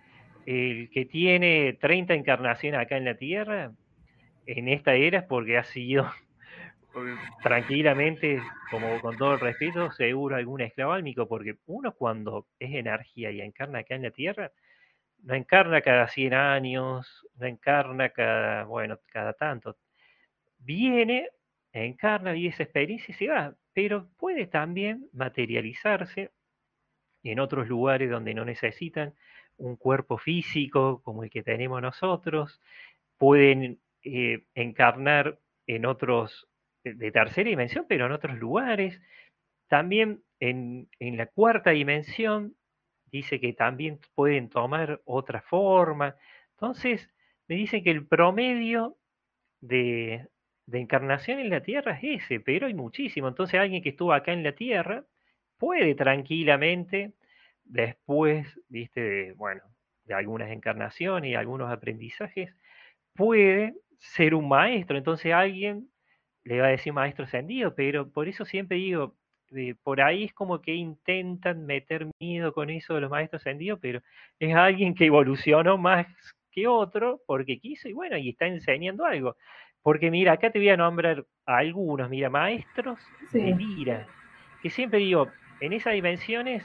[0.46, 3.72] El que tiene 30 encarnaciones acá en la Tierra,
[4.46, 6.10] en esta era es porque ha sido
[7.42, 13.32] tranquilamente, como con todo el respeto, seguro algún esclavo álmico, porque uno cuando es energía
[13.32, 14.52] y encarna acá en la Tierra,
[15.24, 19.78] no encarna cada 100 años, no encarna cada, bueno, cada tanto.
[20.58, 21.30] Viene,
[21.74, 26.32] encarna, vive esa experiencia y se va, pero puede también materializarse
[27.24, 29.14] en otros lugares donde no necesitan
[29.58, 32.62] un cuerpo físico como el que tenemos nosotros,
[33.18, 36.48] pueden eh, encarnar en otros
[36.84, 39.00] de tercera dimensión, pero en otros lugares.
[39.68, 42.56] También en, la cuarta dimensión
[43.06, 46.16] dice que también pueden tomar otra forma.
[46.52, 47.10] Entonces,
[47.48, 48.98] me dicen que el promedio
[49.62, 50.28] de,
[50.72, 53.28] de encarnación en la Tierra es ese, pero hay muchísimo.
[53.28, 55.04] Entonces alguien que estuvo acá en la Tierra
[55.58, 57.14] puede tranquilamente,
[57.66, 59.62] después, viste, de, bueno,
[60.06, 62.56] de algunas encarnaciones y algunos aprendizajes,
[63.16, 64.98] puede ser un maestro.
[64.98, 65.90] Entonces alguien
[66.46, 69.16] le va a decir maestro ascendido, pero por eso siempre digo,
[69.84, 74.02] por ahí es como que intentan meter miedo con eso de los maestros ascendidos, pero
[74.40, 76.08] es alguien que evolucionó más
[76.52, 79.36] que otro porque quiso y bueno, y está enseñando algo.
[79.84, 83.00] Porque mira, acá te voy a nombrar a algunos, mira, maestros
[83.32, 84.08] de lira,
[84.62, 85.28] que siempre digo,
[85.60, 86.64] en esas dimensiones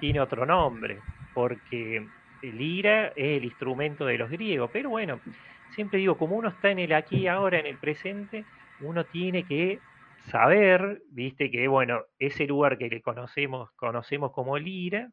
[0.00, 0.98] tiene otro nombre,
[1.32, 2.06] porque
[2.42, 5.20] lira es el instrumento de los griegos, pero bueno,
[5.70, 8.44] siempre digo, como uno está en el aquí ahora, en el presente,
[8.80, 9.80] uno tiene que
[10.30, 15.10] saber, viste, que bueno, ese lugar que le conocemos, conocemos como Lira,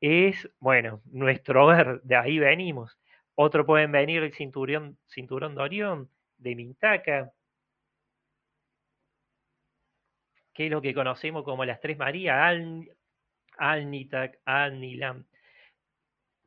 [0.00, 2.98] es, bueno, nuestro hogar, de ahí venimos.
[3.34, 6.08] Otro pueden venir el cinturón, cinturón de Orión,
[6.42, 7.32] de Mintaca,
[10.52, 12.88] que es lo que conocemos como las tres Marías, Al,
[13.56, 15.24] Alnitak, Alnilam.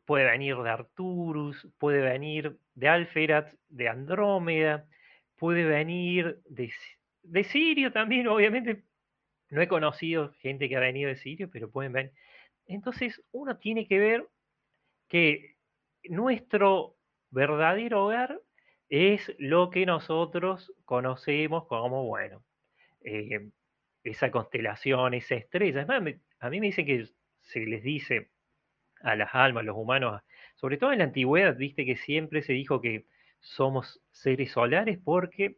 [0.05, 4.87] Puede venir de Arturus, puede venir de Alferat, de Andrómeda,
[5.37, 6.71] puede venir de,
[7.23, 8.83] de Sirio también, obviamente.
[9.49, 12.13] No he conocido gente que ha venido de Sirio, pero pueden ver.
[12.67, 14.27] Entonces, uno tiene que ver
[15.07, 15.55] que
[16.03, 16.95] nuestro
[17.31, 18.39] verdadero hogar
[18.89, 22.43] es lo que nosotros conocemos como, bueno,
[23.03, 23.49] eh,
[24.03, 25.81] esa constelación, esa estrella.
[25.81, 26.03] Es más,
[26.39, 27.07] a mí me dicen que
[27.41, 28.29] se les dice
[29.01, 30.21] a las almas, a los humanos,
[30.55, 33.05] sobre todo en la antigüedad, viste que siempre se dijo que
[33.39, 35.57] somos seres solares porque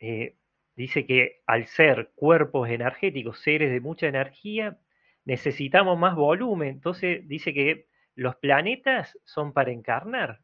[0.00, 0.36] eh,
[0.76, 4.78] dice que al ser cuerpos energéticos, seres de mucha energía,
[5.24, 6.68] necesitamos más volumen.
[6.68, 10.40] Entonces dice que los planetas son para encarnar,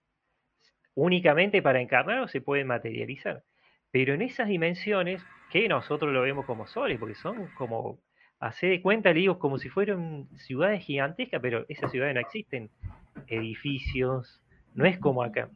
[0.95, 3.43] únicamente para encarnar o se pueden materializar.
[3.91, 8.01] Pero en esas dimensiones, que nosotros lo vemos como soles, porque son como,
[8.41, 12.71] hace de cuenta, le digo, como si fueran ciudades gigantescas, pero esas ciudades no existen,
[13.29, 14.43] edificios,
[14.75, 15.49] no es como acá.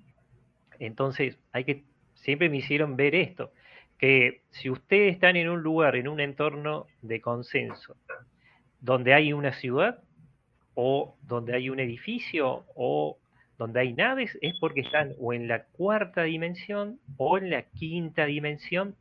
[0.79, 1.85] Entonces, hay que,
[2.15, 3.53] siempre me hicieron ver esto,
[3.99, 7.97] que si ustedes están en un lugar, en un entorno de consenso,
[8.81, 10.01] donde hay una ciudad,
[10.75, 13.19] o donde hay un edificio, o
[13.59, 18.25] donde hay naves, es porque están o en la cuarta dimensión o en la quinta
[18.25, 18.97] dimensión,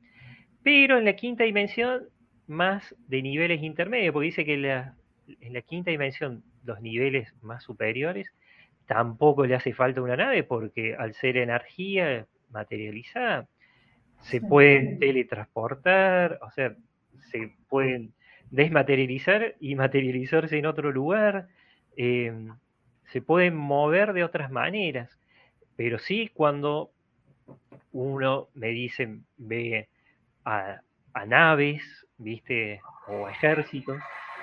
[0.64, 2.10] pero en la quinta dimensión
[2.48, 8.28] más de niveles intermedios, porque dice que en la quinta dimensión, los niveles más superiores,
[8.88, 13.48] tampoco le hace falta una nave, porque al ser energía materializada,
[14.22, 16.76] se pueden teletransportar, o sea,
[17.32, 18.14] se pueden
[18.50, 21.48] desmaterializar y materializarse en otro lugar.
[21.96, 22.54] Em,
[23.08, 25.18] se pueden mover de otras maneras,
[25.76, 26.92] pero sí cuando
[27.92, 29.90] uno me dice, ve
[30.46, 30.82] a,
[31.26, 31.82] naves,
[32.18, 33.98] viste, o ejércitos,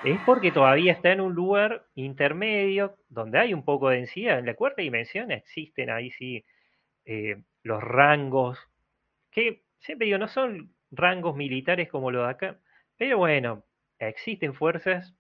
[0.05, 4.39] es porque todavía está en un lugar intermedio donde hay un poco de densidad.
[4.39, 6.45] En la cuarta dimensión existen ahí sí
[7.05, 8.59] eh, los rangos,
[9.31, 12.59] que siempre digo, no son rangos militares como los de acá,
[12.97, 13.65] pero bueno,
[13.99, 15.15] existen fuerzas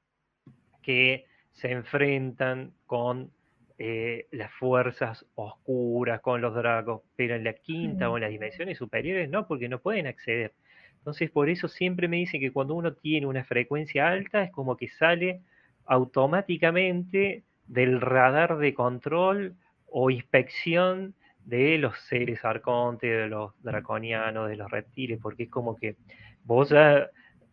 [0.83, 3.31] que se enfrentan con
[3.79, 8.79] eh, las fuerzas oscuras, con los dragos, pero en la quinta o en las dimensiones
[8.79, 10.53] superiores no, porque no pueden acceder.
[10.99, 14.77] Entonces, por eso siempre me dicen que cuando uno tiene una frecuencia alta es como
[14.77, 15.41] que sale
[15.87, 19.55] automáticamente del radar de control
[19.87, 25.77] o inspección de los seres arcontes, de los draconianos, de los reptiles, porque es como
[25.77, 25.97] que
[26.45, 27.09] vos ya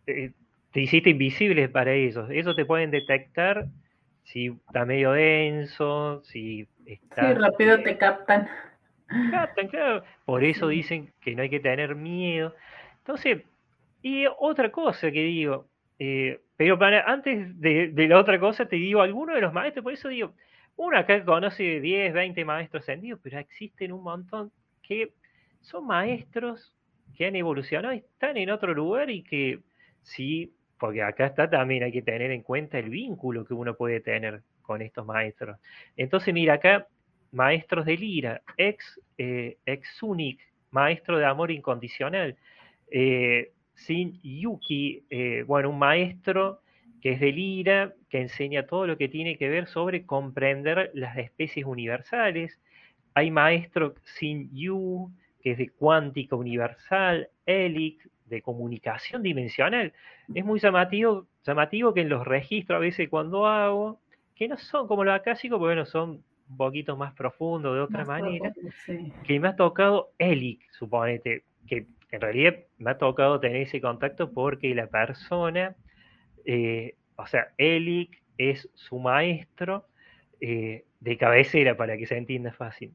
[0.06, 0.32] eh,
[0.72, 2.30] te hiciste invisible para ellos.
[2.30, 3.66] Ellos te pueden detectar
[4.24, 7.28] si está medio denso, si está...
[7.28, 8.48] Sí, rápido te captan.
[9.30, 10.04] Captan, claro.
[10.24, 12.54] Por eso dicen que no hay que tener miedo.
[12.98, 13.42] Entonces,
[14.02, 15.66] y otra cosa que digo,
[15.98, 19.92] eh, pero para, antes de, la otra cosa te digo, algunos de los maestros, por
[19.92, 20.32] eso digo,
[20.76, 24.50] uno acá conoce 10, 20 maestros ascendidos, pero existen un montón
[24.82, 25.12] que
[25.60, 26.74] son maestros
[27.16, 29.60] que han evolucionado están en otro lugar y que
[30.02, 30.52] si
[30.82, 34.42] porque acá está también, hay que tener en cuenta el vínculo que uno puede tener
[34.62, 35.56] con estos maestros.
[35.96, 36.88] Entonces, mira, acá,
[37.30, 40.40] maestros de Lira, ex, eh, ex Unic,
[40.72, 42.36] maestro de amor incondicional,
[42.90, 46.62] eh, Sin Yuki, eh, bueno, un maestro
[47.00, 51.16] que es de Lira, que enseña todo lo que tiene que ver sobre comprender las
[51.16, 52.58] especies universales.
[53.14, 55.12] Hay maestro Sin Yu,
[55.44, 59.92] que es de cuántica universal, Elic, de comunicación dimensional.
[60.34, 64.00] Es muy llamativo, llamativo que en los registros a veces cuando hago,
[64.34, 68.04] que no son como los acásicos, porque bueno, son un poquito más profundos de otra
[68.04, 68.52] manera,
[69.24, 74.32] que me ha tocado Elic, suponete, que en realidad me ha tocado tener ese contacto
[74.32, 75.76] porque la persona,
[76.44, 79.86] eh, o sea, Elic es su maestro
[80.40, 82.92] eh, de cabecera, para que se entienda fácil.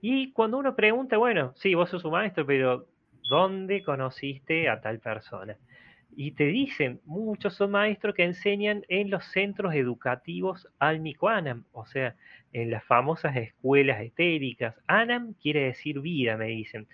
[0.00, 2.86] Y cuando uno pregunta, bueno, sí, vos sos su maestro, pero
[3.30, 5.56] ¿dónde conociste a tal persona?
[6.16, 11.86] Y te dicen, muchos son maestros que enseñan en los centros educativos Almico Anam, o
[11.86, 12.16] sea,
[12.52, 14.74] en las famosas escuelas etéricas.
[14.88, 16.88] Anam quiere decir vida, me dicen.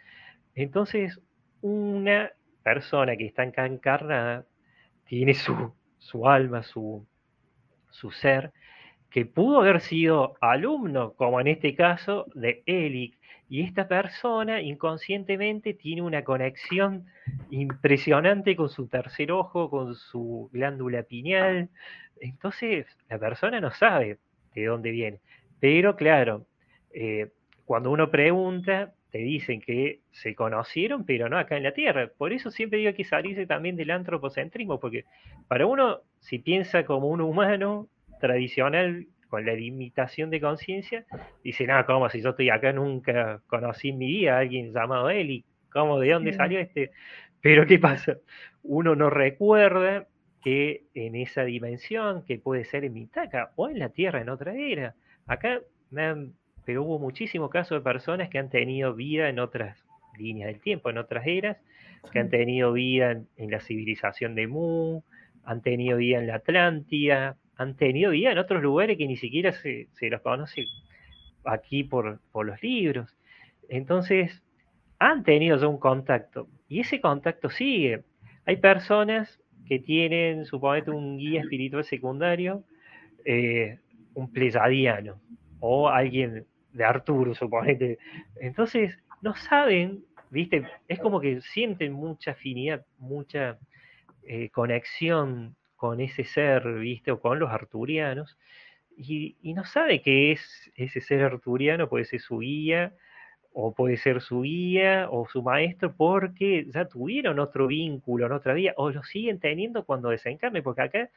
[0.55, 1.19] Entonces,
[1.63, 2.31] una
[2.63, 4.45] persona que está encarnada
[5.07, 7.07] tiene su, su alma, su,
[7.89, 8.53] su ser,
[9.17, 13.17] que pudo haber sido alumno, como en este caso, de Elic,
[13.49, 17.07] y esta persona inconscientemente tiene una conexión
[17.49, 21.71] impresionante con su tercer ojo, con su glándula pineal.
[22.21, 24.19] Entonces, la persona no sabe
[24.55, 25.21] de dónde viene.
[25.61, 26.45] Pero claro,
[26.93, 27.31] eh,
[27.65, 32.11] cuando uno pregunta, te dicen que se conocieron, pero no acá en la Tierra.
[32.19, 35.07] Por eso siempre digo que salirse también del antropocentrismo, porque
[35.49, 37.89] para uno, si piensa como un humano
[38.21, 41.05] tradicional con la limitación de conciencia,
[41.43, 45.11] dice, no, ¿cómo si yo estoy acá nunca conocí en mi vida a alguien llamado
[45.11, 45.45] Eli?
[45.73, 46.93] ¿Cómo, de dónde salió este?
[47.41, 48.17] Pero ¿qué pasa?
[48.63, 50.07] Uno no recuerda
[50.43, 54.55] que en esa dimensión, que puede ser en Mitaca o en la Tierra en otra
[54.55, 54.95] era,
[55.27, 55.61] acá
[56.65, 59.79] pero hubo muchísimos casos de personas que han tenido vida en otras
[60.19, 61.57] líneas del tiempo, en otras eras,
[62.13, 65.03] que han tenido vida en, la civilización de Mu,
[65.45, 69.53] han tenido vida en la Atlántida, han tenido vida en otros lugares que ni siquiera
[69.53, 70.65] se, los conoce
[71.45, 73.17] aquí por, los libros.
[73.69, 74.43] Entonces,
[74.99, 78.05] han tenido ya un contacto y ese contacto sigue.
[78.45, 82.63] Hay personas que tienen, suponete, un guía espiritual secundario,
[83.25, 83.79] eh,
[84.15, 85.21] un plesadiano
[85.61, 87.99] o alguien de Arturo, suponete.
[88.41, 90.65] Entonces, no saben, ¿viste?
[90.89, 93.59] Es como que sienten mucha afinidad, mucha
[94.25, 97.13] eh, conexión con ese ser, ¿viste?
[97.13, 98.39] O con los arturianos,
[98.97, 102.95] y, no sabe qué es ese ser arturiano, puede ser su guía,
[103.53, 108.55] o puede ser su guía o su maestro, porque ya tuvieron otro vínculo en otra
[108.55, 111.11] vida, o lo siguen teniendo cuando desencarne, porque acá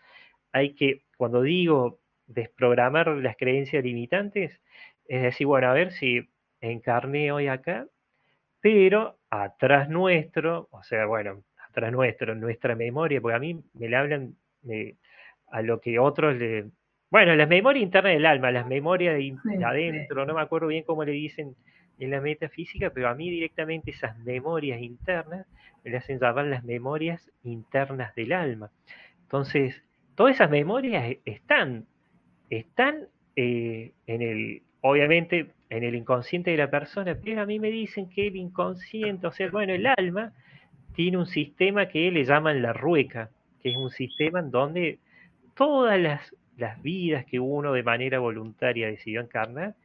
[0.51, 4.62] hay que, cuando digo desprogramar las creencias limitantes,
[5.07, 6.30] es decir, bueno, a ver si
[6.62, 7.88] encarné hoy acá,
[8.62, 14.01] pero atrás nuestro, o sea, bueno, atrás nuestro, nuestra memoria, porque a mí me la
[14.01, 14.36] hablan
[15.51, 16.68] a lo que otros le...
[17.12, 21.03] Bueno, las memorias internas del alma, las memorias de, adentro, no me acuerdo bien cómo
[21.03, 21.55] le dicen
[21.97, 25.47] en la metafísica, pero a mí directamente esas memorias internas
[25.84, 28.72] me las hacen llamar las memorias internas del alma.
[29.24, 29.84] Entonces,
[30.16, 31.88] todas esas memorias están,
[32.49, 37.72] están eh, en el, obviamente, en el inconsciente de la persona, pero a mí me
[37.72, 40.34] dicen que el inconsciente, o sea, bueno, el alma
[40.93, 43.30] tiene un sistema que le llaman la rueca,
[43.62, 44.99] que es un sistema en donde
[45.55, 46.32] todas las,
[46.82, 49.76] vidas que uno de manera voluntaria decidió encarnar,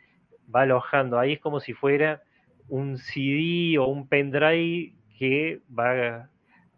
[0.54, 2.22] va alojando ahí, es como si fuera
[2.68, 6.28] un CD o un pendrive que va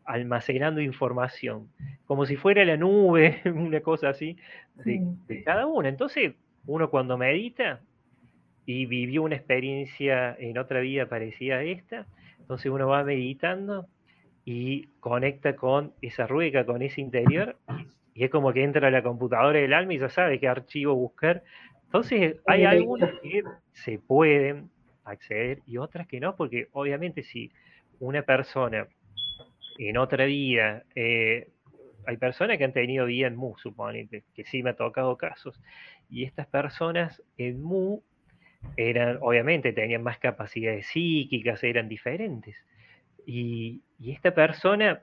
[0.04, 1.70] almacenando información,
[2.04, 4.36] como si fuera la nube, una cosa así,
[4.84, 5.88] de, de, cada una.
[5.88, 6.34] Entonces,
[6.66, 7.80] uno cuando medita
[8.66, 12.06] y vivió una experiencia en otra vida parecida a esta,
[12.38, 13.86] entonces uno va meditando
[14.46, 17.56] y conecta con esa rueca, con ese interior,
[18.14, 20.94] y es como que entra a la computadora del alma y ya sabe qué archivo
[20.94, 21.42] buscar.
[21.86, 23.42] Entonces hay algunas que
[23.72, 24.70] se pueden
[25.04, 27.50] acceder y otras que no, porque obviamente si
[27.98, 28.86] una persona
[29.78, 31.48] en otra vida, eh,
[32.06, 35.60] hay personas que han tenido vida en Mu, suponete, que sí me ha tocado casos,
[36.08, 38.00] y estas personas en Mu
[38.76, 42.56] eran, obviamente, tenían más capacidades psíquicas, eran diferentes.
[43.26, 45.02] Y, esta persona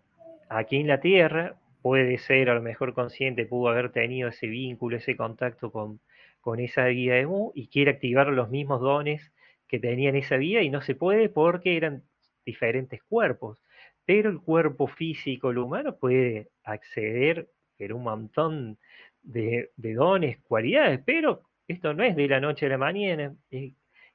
[0.50, 4.98] aquí en la Tierra puede ser a lo mejor consciente, pudo haber tenido ese vínculo,
[4.98, 6.00] ese contacto con,
[6.40, 9.32] con esa vida de Mu y quiere activar los mismos dones
[9.68, 12.04] que tenía en esa vida y no se puede porque eran
[12.46, 13.60] diferentes cuerpos.
[14.06, 17.50] Pero el cuerpo físico, el humano, puede acceder
[17.80, 18.78] a un montón
[19.22, 23.36] de, de, dones, cualidades, pero esto no es de la noche a la mañana.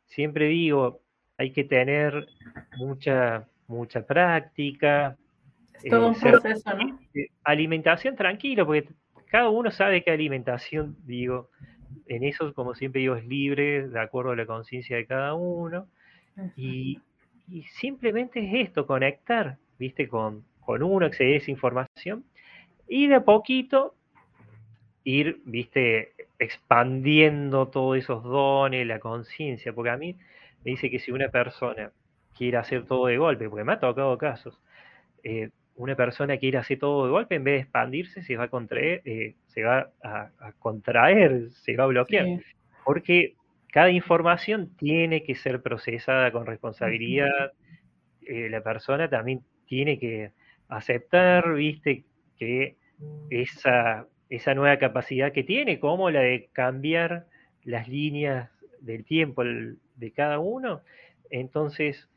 [0.07, 1.03] siempre digo,
[1.37, 2.27] hay que tener
[2.79, 5.17] mucha mucha práctica.
[5.83, 6.99] Es todo un eh, proceso, ¿no?
[7.15, 8.89] Eh, alimentación tranquilo, porque
[9.31, 11.51] cada uno sabe que alimentación, digo,
[12.07, 15.87] en eso, como siempre digo, es libre, de acuerdo a la conciencia de cada uno.
[16.57, 17.01] Y,
[17.81, 20.07] simplemente es esto, conectar, ¿viste?
[20.09, 22.25] Con, con uno, acceder a esa información
[22.87, 23.95] y de a poquito
[25.05, 26.13] ir, ¿viste?
[26.39, 30.17] Expandiendo todos esos dones, la conciencia, porque a mí
[30.65, 31.91] me dice que si una persona
[32.39, 34.59] quiere hacer todo de golpe, porque me ha tocado casos.
[35.25, 38.49] Eh, una persona quiere hacer todo de golpe, en vez de expandirse, se va a
[38.49, 40.31] contraer, eh, se va a,
[40.61, 42.27] contraer, se va a bloquear.
[42.85, 43.35] Porque
[43.73, 47.53] cada información tiene que ser procesada con responsabilidad.
[48.23, 50.31] Eh, la persona también tiene que
[50.69, 52.05] aceptar, viste,
[52.39, 52.77] que
[53.31, 57.27] esa, esa nueva capacidad que tiene, como la de cambiar
[57.65, 60.81] las líneas del tiempo de cada uno,
[61.31, 62.09] entonces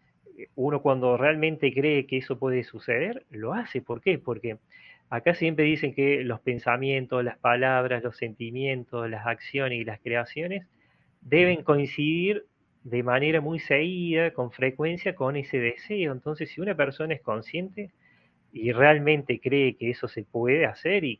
[0.55, 3.81] uno cuando realmente cree que eso puede suceder, lo hace.
[3.81, 4.17] ¿Por qué?
[4.17, 4.57] Porque
[5.09, 10.65] acá siempre dicen que los pensamientos, las palabras, los sentimientos, las acciones y las creaciones
[11.21, 12.45] deben coincidir
[12.83, 16.11] de manera muy seguida, con frecuencia, con ese deseo.
[16.11, 17.91] Entonces, si una persona es consciente
[18.51, 21.19] y realmente cree que eso se puede hacer y,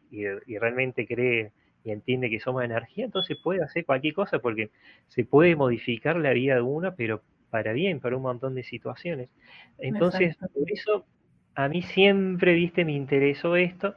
[0.59, 1.51] realmente cree
[1.83, 4.69] y entiende que somos energía, entonces puede hacer cualquier cosa porque
[5.07, 7.21] se puede modificar la vida de uno, pero
[7.51, 9.29] para bien, para un montón de situaciones.
[9.77, 11.05] Entonces, por eso
[11.53, 13.95] a mí siempre, viste, me interesó esto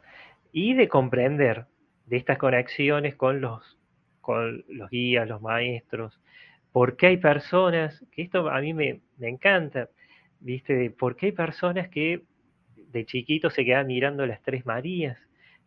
[0.53, 1.67] y de comprender
[2.07, 3.79] de estas conexiones con los,
[4.21, 6.21] con los guías, los maestros,
[6.73, 9.89] porque hay personas, que esto a mí me, encanta,
[10.41, 12.23] viste, de por qué hay personas que
[12.77, 15.19] de chiquitos se quedan mirando las tres Marías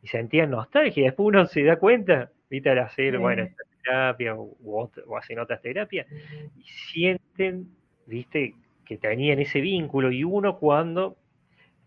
[0.03, 3.47] y sentían nostalgia, y después uno se da cuenta, viste, al hacer, bueno,
[3.87, 6.07] terapia o, o hacen otras terapias,
[6.57, 7.67] y sienten
[8.07, 11.17] viste, que tenían ese vínculo y uno cuando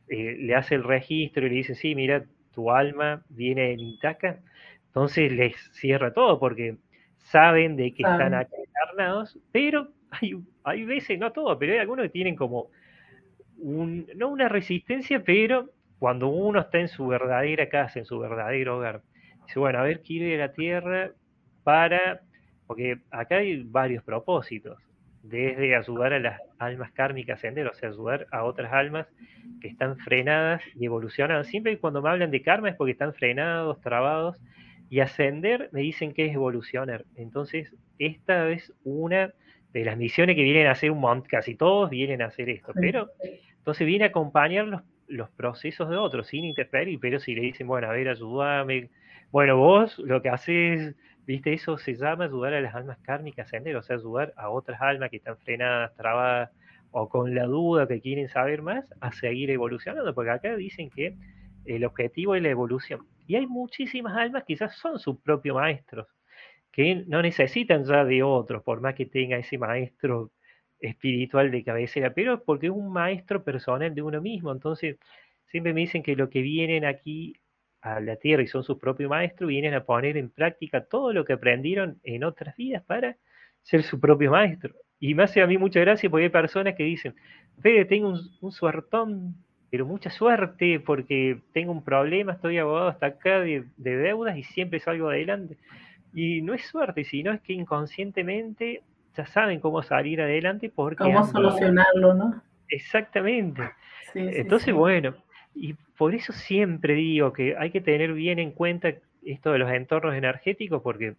[0.09, 2.25] eh, le hace el registro y le dice, sí, mira,
[2.55, 4.41] tu alma viene en Itaca,
[4.87, 6.77] entonces les cierra todo porque
[7.17, 10.35] saben de que están acá encarnados, pero hay,
[10.65, 12.71] hay veces, no todo, pero hay algunos que tienen como
[13.59, 18.79] un, no una resistencia, pero cuando uno está en su verdadera casa, en su verdadero
[18.79, 19.03] hogar,
[19.47, 21.13] dice, bueno, a ver, quiero ir a la tierra
[21.71, 22.21] para,
[22.67, 24.77] porque acá hay varios propósitos
[25.23, 29.07] desde ayudar a las almas kármicas a ascender, o sea, ayudar a otras almas
[29.61, 31.47] que están frenadas y evolucionadas.
[31.47, 34.37] Siempre cuando me hablan de karma es porque están frenados, trabados,
[34.89, 37.05] y ascender me dicen que es evolucionar.
[37.15, 39.33] Entonces, esta es una
[39.73, 42.73] de las misiones que vienen a hacer un montón, casi todos vienen a hacer esto,
[42.75, 43.11] pero
[43.59, 47.69] entonces viene a acompañar los, los procesos de otros sin interferir, pero si le dicen,
[47.69, 48.91] bueno, a ver, ayúdame,
[49.31, 50.97] bueno, vos lo que haces
[51.31, 51.53] ¿Viste?
[51.53, 54.81] Eso se llama ayudar a las almas kármicas a ascender, o sea, ayudar a otras
[54.83, 56.51] almas que están frenadas, trabadas
[56.91, 61.15] o con la duda que quieren saber más a seguir evolucionando, porque acá dicen que
[61.67, 63.07] el objetivo es la evolución.
[63.29, 66.09] Y hay muchísimas almas que quizás son sus propios maestros,
[66.73, 70.33] que no necesitan ya de otros, por más que tenga ese maestro
[70.81, 74.51] espiritual de cabecera, pero porque es un maestro personal de uno mismo.
[74.51, 74.97] Entonces,
[75.47, 77.35] siempre me dicen que lo que vienen aquí
[77.83, 81.25] a la tierra y son sus propios maestros, vienen a poner en práctica todo lo
[81.25, 83.17] que aprendieron en otras vidas para
[83.63, 84.75] ser su propio maestro.
[84.99, 87.15] Y me hace a mí mucha gracia porque hay personas que dicen,
[87.61, 89.35] Fede, tengo un, suertón,
[89.71, 94.79] pero mucha suerte porque tengo un problema, estoy abogado hasta acá de, deudas y siempre
[94.79, 95.57] salgo adelante.
[96.13, 98.83] Y no es suerte, sino es que inconscientemente
[99.17, 101.05] ya saben cómo salir adelante porque...
[101.05, 102.43] Cómo solucionarlo, ¿no?
[102.69, 103.63] Exactamente.
[104.15, 105.15] Entonces, bueno,
[105.55, 108.95] y por eso siempre digo que hay que tener bien en cuenta
[109.25, 111.15] esto de los entornos energéticos, porque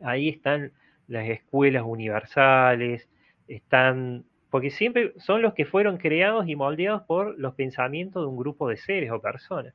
[0.00, 0.72] ahí están
[1.08, 3.08] las escuelas universales,
[3.48, 8.36] están, porque siempre son los que fueron creados y moldeados por los pensamientos de un
[8.36, 9.74] grupo de seres o personas,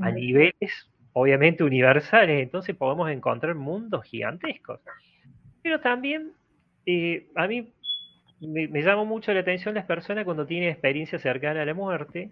[0.00, 4.80] a niveles obviamente universales, entonces podemos encontrar mundos gigantescos.
[5.62, 6.32] Pero también
[6.84, 7.72] eh, a mí
[8.40, 12.30] me, me llama mucho la atención las personas cuando tienen experiencia cercana a la muerte,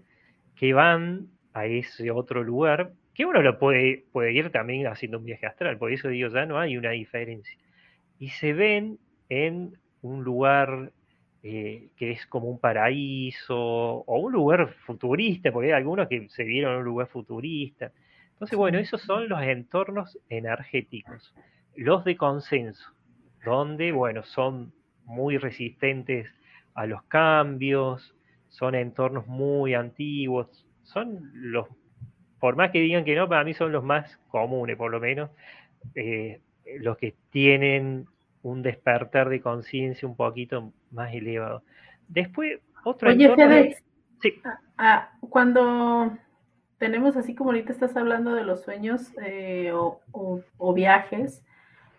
[0.57, 5.25] que van a ese otro lugar, que uno lo puede, puede ir también haciendo un
[5.25, 7.57] viaje astral, por eso digo, ya no hay una diferencia.
[8.19, 8.99] Y se ven
[9.29, 10.93] en un lugar
[11.43, 16.43] eh, que es como un paraíso o un lugar futurista, porque hay algunos que se
[16.43, 17.93] vieron en un lugar futurista.
[18.33, 21.35] Entonces, bueno, esos son los entornos energéticos,
[21.77, 22.91] los de consenso,
[23.45, 24.73] donde, bueno, son
[25.05, 26.29] muy resistentes
[26.75, 28.15] a los cambios,
[28.55, 31.67] son entornos muy antiguos, son los,
[32.39, 35.31] por más que digan que no, para mí son los más comunes, por lo menos,
[35.97, 36.41] eh,
[36.79, 38.07] los que tienen
[38.43, 41.65] un despertar de conciencia un poquito más elevado.
[42.07, 43.75] Después, otro Oye, entorno...
[44.23, 44.41] sí.
[45.29, 46.17] cuando
[46.79, 51.45] tenemos así como ahorita estás hablando de los sueños eh, o, viajes,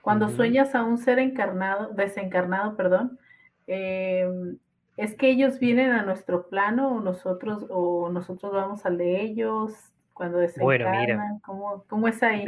[0.02, 3.20] cuando sueñas a un ser encarnado, desencarnado, perdón,
[3.68, 4.56] eh,
[4.98, 9.74] ¿Es que ellos vienen a nuestro plano o nosotros, o nosotros vamos al de ellos
[10.14, 11.42] cuando desencarnan?
[11.46, 12.46] Bueno, ¿Cómo, es ahí?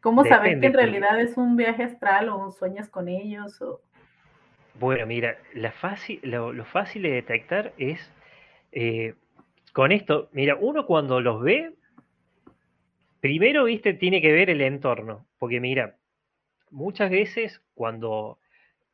[0.00, 3.60] ¿Cómo saber que en realidad es un viaje astral o sueñas con ellos?
[3.60, 3.80] O...
[4.78, 8.12] Bueno, mira, la fácil, lo, fácil de detectar es
[8.72, 9.14] eh,
[9.72, 11.74] con esto, mira, uno cuando los ve,
[13.20, 15.96] primero, viste, tiene que ver el entorno, porque mira,
[16.70, 18.38] muchas veces cuando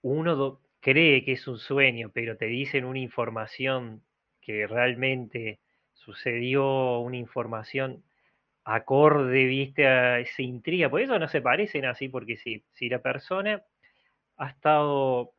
[0.02, 4.05] uno cree que es un sueño, pero te dicen una información
[4.41, 5.59] que realmente
[5.95, 8.05] sucedió, una información
[8.63, 13.01] acorde, viste, a esa intriga, por eso no se parecen así, porque si, si la
[13.01, 13.65] persona
[14.37, 15.33] ha estado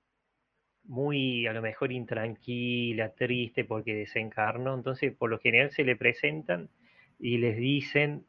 [0.84, 6.68] muy a lo mejor intranquila, triste porque desencarnó, entonces por lo general se le presentan
[7.20, 8.26] y les dicen,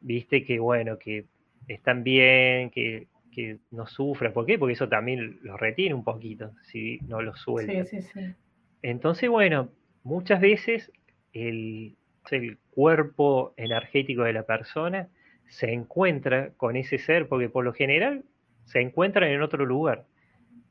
[0.00, 1.26] viste, que bueno, que
[1.68, 3.06] están bien, que,
[3.36, 4.58] que no sufran, ¿por qué?
[4.58, 7.84] Porque eso también los retiene un poquito, si no los suelta.
[7.84, 8.34] Sí, sí, sí.
[8.82, 9.68] Entonces, bueno,
[10.02, 10.90] muchas veces
[11.32, 11.94] el,
[12.32, 15.08] el cuerpo energético de la persona
[15.48, 18.24] se encuentra con ese ser, porque por lo general
[18.64, 20.06] se encuentran en otro lugar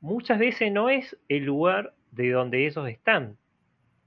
[0.06, 3.38] muchas veces no es el lugar de donde ellos están.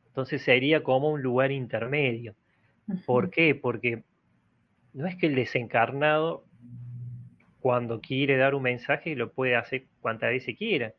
[0.07, 2.35] Entonces sería como un lugar intermedio.
[3.05, 3.55] ¿Por qué?
[3.55, 4.05] Porque
[4.95, 6.45] no es que el desencarnado,
[7.69, 10.95] cuando quiere dar un mensaje, lo puede hacer cuantas veces quiera.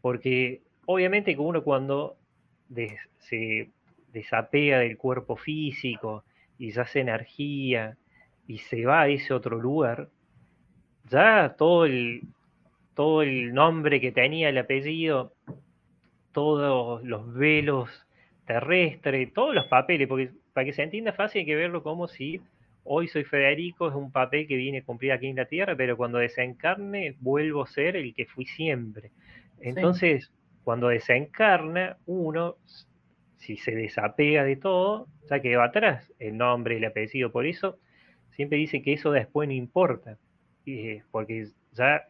[0.00, 2.16] Porque obviamente que uno cuando
[3.18, 3.68] se
[4.14, 6.24] desapega del cuerpo físico
[6.58, 7.98] y se hace energía
[8.46, 10.08] y se va a ese otro lugar,
[11.04, 12.22] ya todo el,
[12.94, 15.34] todo el nombre que tenía, el apellido,
[16.32, 17.90] todos los velos
[18.46, 22.40] terrestres, todos los papeles, porque para que se entienda fácil hay que verlo como si
[22.86, 25.96] hoy soy Federico, es un papel que viene a cumplir aquí en la Tierra, pero
[25.96, 29.10] cuando desencarne vuelvo a ser el que fui siempre.
[29.60, 30.32] Entonces,
[30.64, 32.56] cuando desencarna, uno,
[33.36, 37.78] si se desapega de todo, ya que va atrás el nombre, el apellido, por eso
[38.30, 40.18] siempre dice que eso después no importa,
[40.66, 42.04] eh, porque ya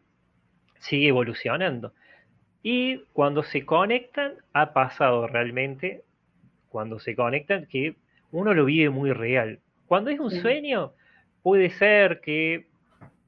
[0.79, 1.93] sigue evolucionando.
[2.63, 6.03] Y cuando se conectan, ha pasado realmente,
[6.69, 7.95] cuando se conectan, que
[8.33, 9.61] uno lo vive muy real.
[9.87, 10.93] Cuando es un sueño,
[11.43, 12.67] puede ser que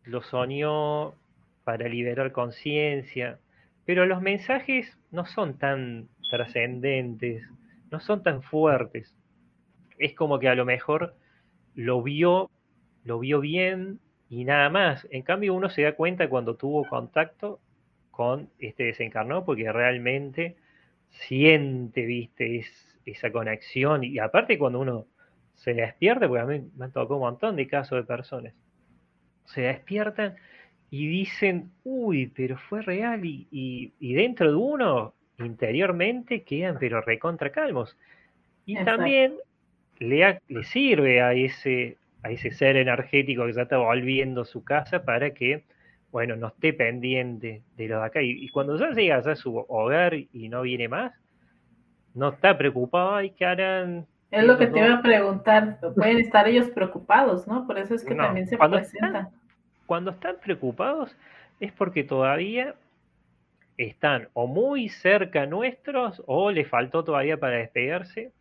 [0.05, 1.15] lo soñó
[1.65, 3.39] para liberar conciencia,
[3.85, 7.43] pero los mensajes no son tan trascendentes,
[7.91, 9.15] no son tan fuertes.
[9.99, 11.15] Es como que a lo mejor
[11.75, 12.51] lo vio,
[13.05, 15.07] lo vio bien, y nada más.
[15.11, 17.61] En cambio, uno se da cuenta cuando tuvo contacto
[18.11, 20.57] con este desencarnado porque realmente
[21.11, 24.05] siente, viste, es, esa conexión.
[24.05, 25.07] Y aparte cuando uno
[25.59, 28.55] se despierta, porque a mí me han tocado un montón de casos de personas,
[29.45, 30.37] se despiertan
[30.91, 33.21] y dicen, uy, pero fue real.
[33.25, 37.97] Y, dentro de uno, interiormente, quedan pero recontra calmos.
[38.65, 39.35] Y también
[39.99, 44.63] le, le sirve a ese, a ese ser energético que ya está volviendo a su
[44.63, 45.65] casa para que,
[46.13, 48.23] bueno, no esté pendiente de lo de acá.
[48.23, 51.13] Y, cuando ya llega a su hogar y no viene más,
[52.15, 54.07] no está preocupado, ay, ¿qué harán?
[54.31, 57.67] Es lo que te iba a preguntar, pueden estar ellos preocupados, ¿no?
[57.67, 59.29] Por eso es que también se cuando presentan.
[59.87, 61.17] cuando están preocupados
[61.61, 62.75] es porque todavía
[63.77, 68.33] están o muy cerca nuestros o les faltó todavía para despegarse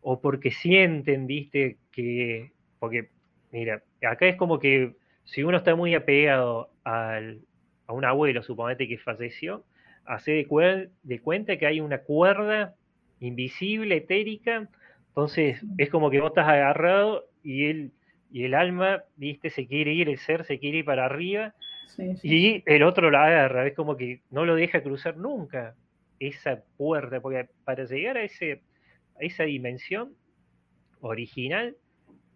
[0.00, 3.10] o porque sienten, viste, que, porque
[3.50, 4.94] Mira, acá es como que
[5.24, 7.40] si uno está muy apegado al,
[7.86, 9.64] a un abuelo, suponete que falleció,
[10.04, 12.74] hace de, de, cuenta que hay una cuerda
[13.20, 14.68] invisible, etérica,
[15.18, 17.92] entonces es como que vos estás agarrado y él
[18.30, 21.54] y el alma, viste, se quiere ir, el ser se quiere ir para arriba
[22.22, 25.74] y el otro la agarra, es como que no lo deja cruzar nunca
[26.20, 28.62] esa puerta, porque para llegar a, ese,
[29.20, 30.14] a esa dimensión
[31.00, 31.74] original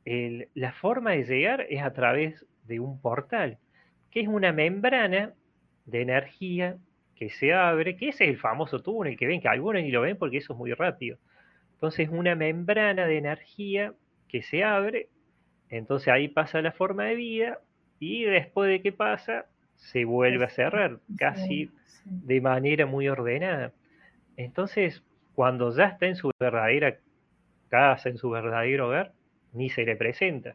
[0.04, 3.58] la forma de llegar es a través de un portal,
[4.10, 5.34] que es una membrana
[5.84, 6.78] de energía
[7.14, 10.00] que se abre, que ese es el famoso túnel que ven, que algunos ni lo
[10.00, 11.16] ven porque eso es muy rápido.
[11.82, 13.92] Entonces, una membrana de energía
[14.28, 15.08] que se abre,
[15.68, 17.58] entonces ahí pasa la forma de vida
[17.98, 21.72] y después de que pasa, se vuelve a cerrar, casi
[22.04, 23.72] de manera muy ordenada.
[24.36, 25.02] Entonces,
[25.34, 26.98] cuando ya está en su verdadera
[27.68, 29.12] casa, en su verdadero hogar,
[29.52, 30.54] ni se le presenta.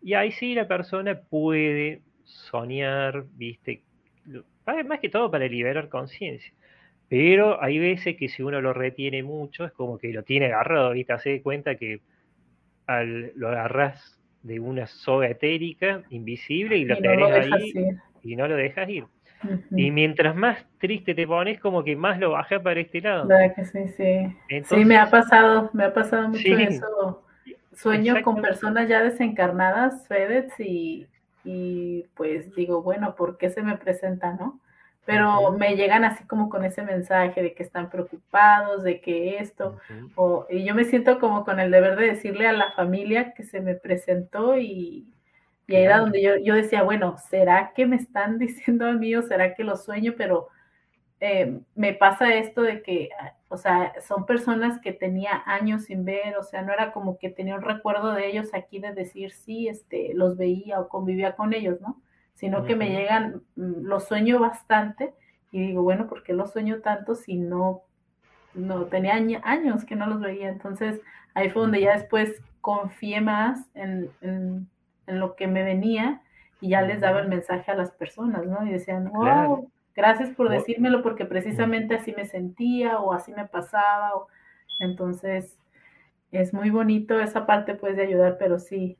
[0.00, 3.82] Y ahí sí la persona puede soñar, viste,
[4.64, 6.50] más que todo para liberar conciencia.
[7.12, 10.92] Pero hay veces que si uno lo retiene mucho, es como que lo tiene agarrado,
[10.92, 12.00] viste, hace cuenta que
[12.86, 18.56] al, lo agarras de una soga etérica invisible y lo tenés ahí y no lo
[18.56, 19.04] dejas ir.
[19.76, 23.28] Y mientras más triste te pones, como que más lo bajas para este lado.
[23.70, 24.64] sí, sí.
[24.64, 27.22] sí, me ha pasado, me ha pasado mucho eso
[27.74, 31.06] Sueño con personas ya desencarnadas, Fedez, y,
[31.44, 34.62] y pues digo, bueno, ¿por qué se me presenta, no?
[35.04, 39.78] Pero me llegan así como con ese mensaje de que están preocupados, de que esto,
[40.14, 43.42] o, y yo me siento como con el deber de decirle a la familia que
[43.42, 45.08] se me presentó y,
[45.66, 49.14] y ahí era donde yo, yo decía, bueno, ¿será que me están diciendo a mí
[49.16, 50.14] o será que lo sueño?
[50.16, 50.48] Pero
[51.20, 53.10] eh, me pasa esto de que,
[53.48, 57.30] o sea, son personas que tenía años sin ver, o sea, no era como que
[57.30, 61.54] tenía un recuerdo de ellos aquí de decir, sí, este, los veía o convivía con
[61.54, 62.01] ellos, ¿no?
[62.34, 65.14] Sino que me llegan, mm, los sueño bastante
[65.50, 67.82] y digo, bueno, ¿por qué los sueño tanto si no,
[68.54, 69.14] no tenía
[69.44, 70.48] años que no los veía?
[70.48, 71.00] Entonces
[71.34, 74.68] ahí fue donde ya después confié más en, en,
[75.06, 76.22] lo que me venía
[76.60, 78.66] y ya les daba el mensaje a las personas, ¿no?
[78.66, 84.12] Y decían, wow, gracias por decírmelo porque precisamente así me sentía o así me pasaba.
[84.78, 85.58] Entonces
[86.30, 88.96] es muy bonito esa parte pues de ayudar, pero sí,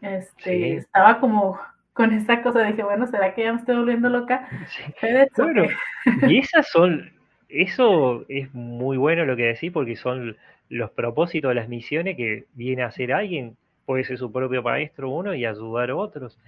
[0.00, 1.60] este, estaba como
[1.92, 2.64] con esa cosa.
[2.64, 4.48] Dije, bueno, ¿será que ya me estoy volviendo loca?
[5.36, 5.66] Bueno,
[6.28, 7.12] y esas son,
[7.48, 10.36] eso es muy bueno lo que decís, porque son
[10.68, 15.34] los propósitos, las misiones que viene a hacer alguien, puede ser su propio maestro uno
[15.34, 16.38] y ayudar a otros.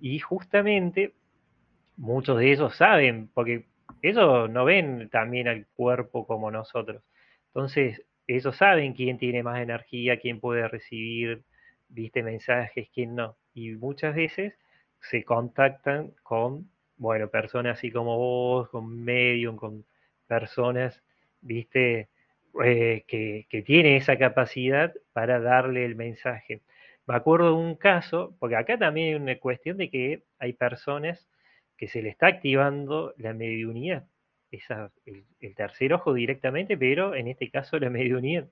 [0.00, 1.12] Y justamente
[1.96, 3.66] muchos de ellos saben, porque
[4.02, 7.02] ellos no ven también al cuerpo como nosotros.
[7.48, 11.42] Entonces, ellos saben quién tiene más energía, quién puede recibir,
[11.88, 13.36] viste, mensajes, quién no.
[13.54, 14.54] Y muchas veces
[15.10, 19.84] se contactan con, bueno, personas así como vos, con medium, con
[20.26, 21.02] personas,
[21.40, 22.08] viste,
[22.64, 26.62] eh, que, que tienen esa capacidad para darle el mensaje.
[27.06, 31.28] Me acuerdo de un caso, porque acá también hay una cuestión de que hay personas
[31.76, 34.04] que se le está activando la mediunidad,
[34.50, 38.46] esa, el, el, tercer ojo directamente, pero en este caso la mediunidad.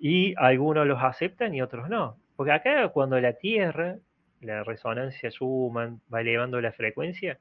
[0.00, 2.16] Y algunos los aceptan y otros no.
[2.36, 3.98] Porque acá cuando la Tierra
[4.44, 7.38] la resonancia Schumann va elevando la frecuencia,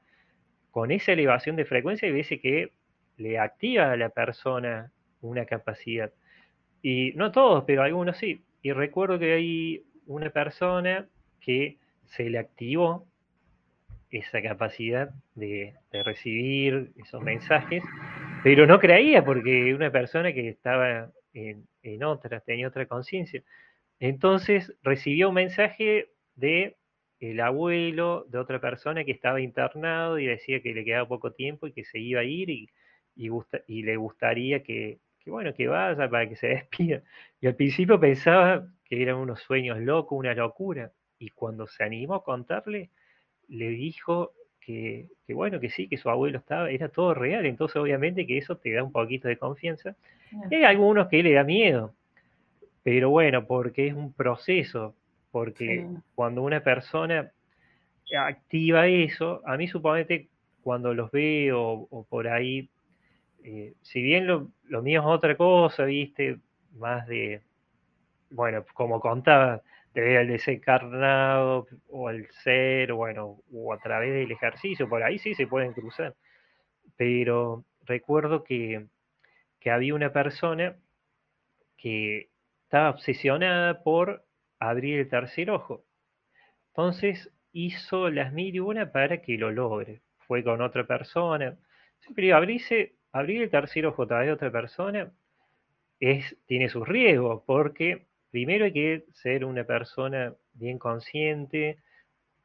[0.72, 2.72] con esa elevación de frecuencia veces que
[3.18, 6.12] le activa a la persona una capacidad.
[6.82, 8.44] Y no todos, pero algunos sí.
[8.62, 11.08] Y recuerdo que hay una persona
[11.40, 13.06] que se le activó
[14.10, 17.84] esa capacidad de, recibir esos mensajes,
[18.44, 23.44] pero no creía porque una persona que estaba en otra, tenía otra conciencia.
[24.00, 26.76] Entonces recibió un mensaje de
[27.32, 31.68] el abuelo de otra persona que estaba internado y decía que le quedaba poco tiempo
[31.68, 32.70] y que se iba a ir y,
[33.16, 37.02] y, le gustaría que, bueno, que vaya para que se despida.
[37.40, 40.92] Y al principio pensaba que eran unos sueños locos, una locura.
[41.18, 42.90] Y cuando se animó a contarle,
[43.48, 47.46] le dijo que, bueno, que sí, que su abuelo estaba, era todo real.
[47.46, 49.96] Entonces obviamente que eso te da un poquito de confianza.
[50.52, 51.96] Y hay algunos que le da miedo.
[52.84, 54.94] Pero bueno, porque es un proceso
[55.34, 57.32] porque cuando una persona
[58.16, 60.30] activa eso, a mí suponete
[60.62, 62.70] cuando los veo o, por ahí,
[63.44, 64.52] eh, si bien lo,
[64.84, 66.38] mío es otra cosa, viste,
[66.74, 67.42] más de,
[68.30, 69.64] bueno, como contaba,
[69.96, 75.18] de ver al desencarnado o al ser, bueno, o a través del ejercicio, por ahí
[75.18, 76.14] sí se pueden cruzar.
[76.96, 78.86] Pero recuerdo que,
[79.60, 80.76] que había una persona
[81.76, 82.30] que
[82.66, 84.23] estaba obsesionada por
[84.70, 85.86] abrir el tercer ojo.
[86.70, 90.02] Entonces hizo las mil y una para que lo logre.
[90.20, 91.58] Fue con otra persona.
[92.00, 95.12] Siempre abrirse, abrir el tercer ojo a de otra persona
[96.00, 101.78] es, tiene sus riesgos, porque primero hay que ser una persona bien consciente,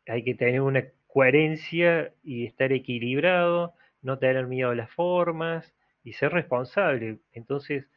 [0.06, 5.74] hay que tener una coherencia y estar equilibrado, no tener miedo a las formas
[6.04, 7.18] y ser responsable.
[7.32, 7.88] Entonces,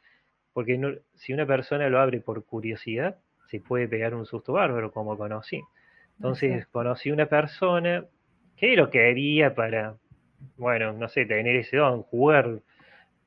[0.54, 3.20] porque si una persona lo abre por curiosidad,
[3.52, 5.62] se puede pegar un susto bárbaro, como conocí.
[6.16, 8.06] Entonces conocí una persona
[8.56, 9.98] que lo quería para,
[10.56, 12.62] bueno, no sé, tener ese don, jugar.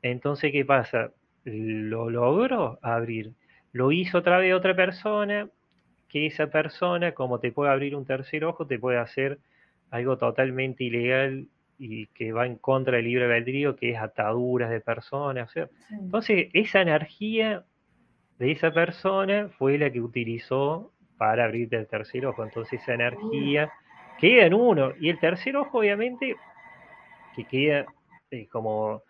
[0.01, 1.11] Entonces, ¿qué pasa?
[1.45, 3.33] Lo logró abrir.
[3.73, 5.51] Lo hizo otra vez otra persona,
[6.09, 9.41] que esa persona, como te puede abrir un tercer ojo, te puede hacer
[9.91, 11.49] algo totalmente ilegal
[11.79, 15.53] y que va en contra del libre albedrío, que es ataduras de personas.
[15.91, 17.65] Entonces, esa energía
[18.39, 22.45] de esa persona fue la que utilizó para abrirte el tercer ojo.
[22.45, 23.73] Entonces esa energía
[24.19, 24.93] queda en uno.
[25.01, 26.37] Y el tercer ojo, obviamente,
[27.35, 27.87] que queda
[28.31, 29.03] eh, como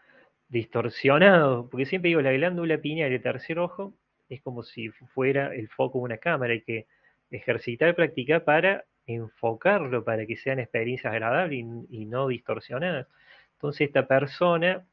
[0.48, 3.94] distorsionado, porque siempre digo, la glándula pineal del tercer ojo
[4.28, 6.86] es como si fuera el foco de una cámara, hay que
[7.30, 13.06] ejercitar y practicar para enfocarlo, para que sean experiencias agradables y, y no distorsionadas.
[13.54, 14.86] Entonces esta persona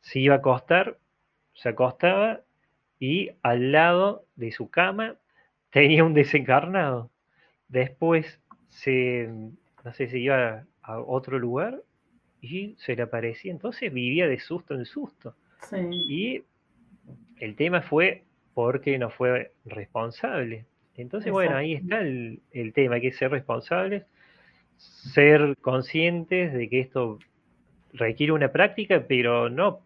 [0.00, 0.98] se iba a acostar,
[1.54, 2.40] se acostaba
[2.98, 5.16] y al lado de su cama
[5.70, 7.10] tenía un desencarnado.
[7.68, 9.28] Después se,
[9.84, 11.82] no sé si iba a otro lugar
[12.40, 13.50] y se le aparecía.
[13.50, 15.34] Entonces vivía de susto en susto.
[15.90, 16.44] Y
[17.40, 20.66] el tema fue porque no fue responsable.
[20.96, 24.04] Entonces, bueno, ahí está el, el tema, hay que ser responsables,
[24.76, 27.18] ser conscientes de que esto
[27.92, 29.80] requiere una práctica, pero no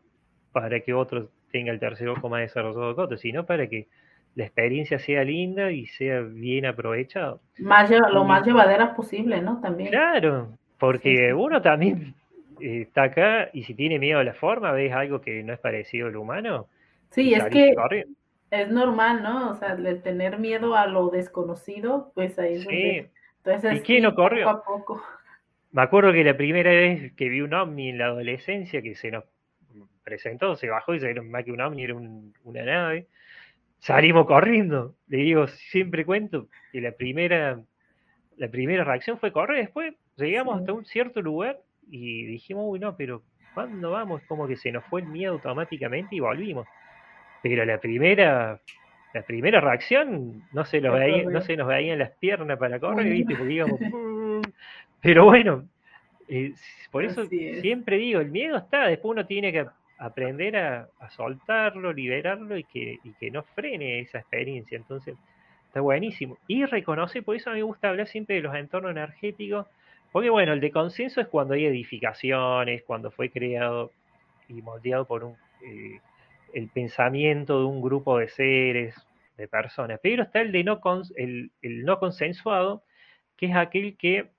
[0.52, 3.86] para que otro tenga el tercer ojo más desarrollado que otro, sino para que
[4.34, 7.38] la experiencia sea linda y sea bien aprovechada.
[7.58, 9.60] Más lo más llevadera posible, ¿no?
[9.60, 9.90] También.
[9.90, 12.14] Claro, porque uno también
[12.60, 15.58] eh, está acá y si tiene miedo a la forma, ves algo que no es
[15.58, 16.68] parecido al humano.
[17.10, 17.74] Sí, es que
[18.50, 19.50] es normal, ¿no?
[19.50, 23.06] O sea, el tener miedo a lo desconocido, pues ahí es sí.
[23.44, 24.46] Entonces, ¿Y quién no corrió?
[24.46, 25.02] Poco a poco.
[25.72, 29.10] Me acuerdo que la primera vez que vi un ovni en la adolescencia, que se
[29.10, 29.24] nos
[30.08, 33.06] presentó, se bajó y se era más que un ovni, era una nave.
[33.78, 34.94] Salimos corriendo.
[35.08, 37.60] Le digo, siempre cuento que la primera,
[38.36, 39.58] la primera reacción fue correr.
[39.58, 41.60] Después llegamos hasta un cierto lugar
[41.90, 43.22] y dijimos, uy, no, pero
[43.54, 44.22] ¿cuándo vamos?
[44.26, 46.66] Como que se nos fue el miedo automáticamente y volvimos.
[47.42, 48.60] Pero la primera,
[49.14, 53.12] la primera reacción no se, nos veía, no se nos veían las piernas para correr,
[53.12, 53.36] ¿viste?
[53.36, 54.42] Porque mm".
[55.02, 55.68] pero bueno,
[56.28, 56.52] eh,
[56.90, 59.66] por eso siempre digo, el miedo está, después uno tiene que
[59.98, 64.76] aprender a, soltarlo, liberarlo y que, no frene esa experiencia.
[64.76, 65.16] Entonces,
[65.66, 66.38] está buenísimo.
[66.46, 69.66] Y reconoce, por eso a mí me gusta hablar siempre de los entornos energéticos,
[70.12, 73.90] porque bueno, el de consenso es cuando hay edificaciones, cuando fue creado
[74.48, 76.00] y moldeado por un, eh,
[76.54, 78.94] el pensamiento de un grupo de seres,
[79.36, 80.00] de personas.
[80.02, 80.80] Pero está el de no,
[81.16, 82.82] el, no consensuado,
[83.36, 84.30] que es aquel que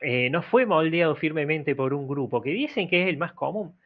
[0.00, 3.78] eh, no fue moldeado firmemente por un grupo, que dicen que es el más común.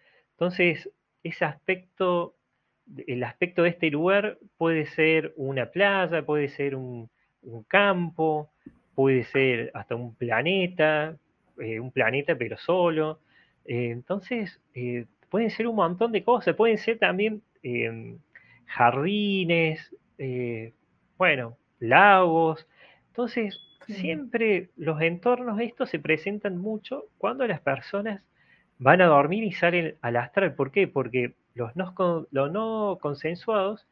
[0.43, 0.91] Entonces,
[1.23, 2.35] ese aspecto,
[3.07, 7.09] el aspecto de este lugar puede ser una playa, puede ser un,
[7.69, 8.51] campo,
[8.97, 11.17] puede ser hasta un planeta,
[11.61, 13.21] eh, un planeta pero solo.
[13.67, 14.61] Eh, entonces,
[15.31, 17.41] pueden ser un montón de cosas, pueden ser también
[18.67, 20.73] jardines, eh,
[21.19, 22.67] bueno, lagos.
[23.11, 28.23] Entonces, siempre los entornos estos se presentan mucho cuando las personas
[28.83, 30.55] van a dormir y salen al astral.
[30.55, 30.89] ¿Por qué?
[30.89, 31.95] Porque los no,
[32.33, 33.87] los no consensuados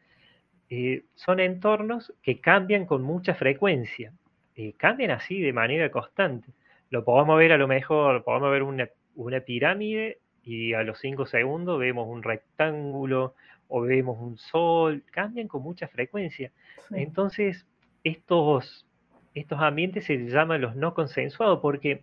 [0.68, 4.12] eh, son entornos que cambian con mucha frecuencia.
[4.56, 6.48] Eh, cambian así de manera constante.
[6.90, 11.24] Lo podemos ver a lo mejor, podemos ver una, una pirámide y a los 5
[11.26, 13.36] segundos vemos un rectángulo
[13.68, 16.50] o vemos un sol, cambian con mucha frecuencia.
[16.90, 17.64] Entonces,
[18.02, 18.88] estos,
[19.34, 22.02] estos ambientes se llaman los no consensuados porque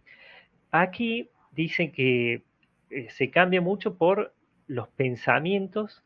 [0.72, 2.47] aquí dicen que
[2.90, 4.34] eh, se cambia mucho por
[4.68, 6.04] los pensamientos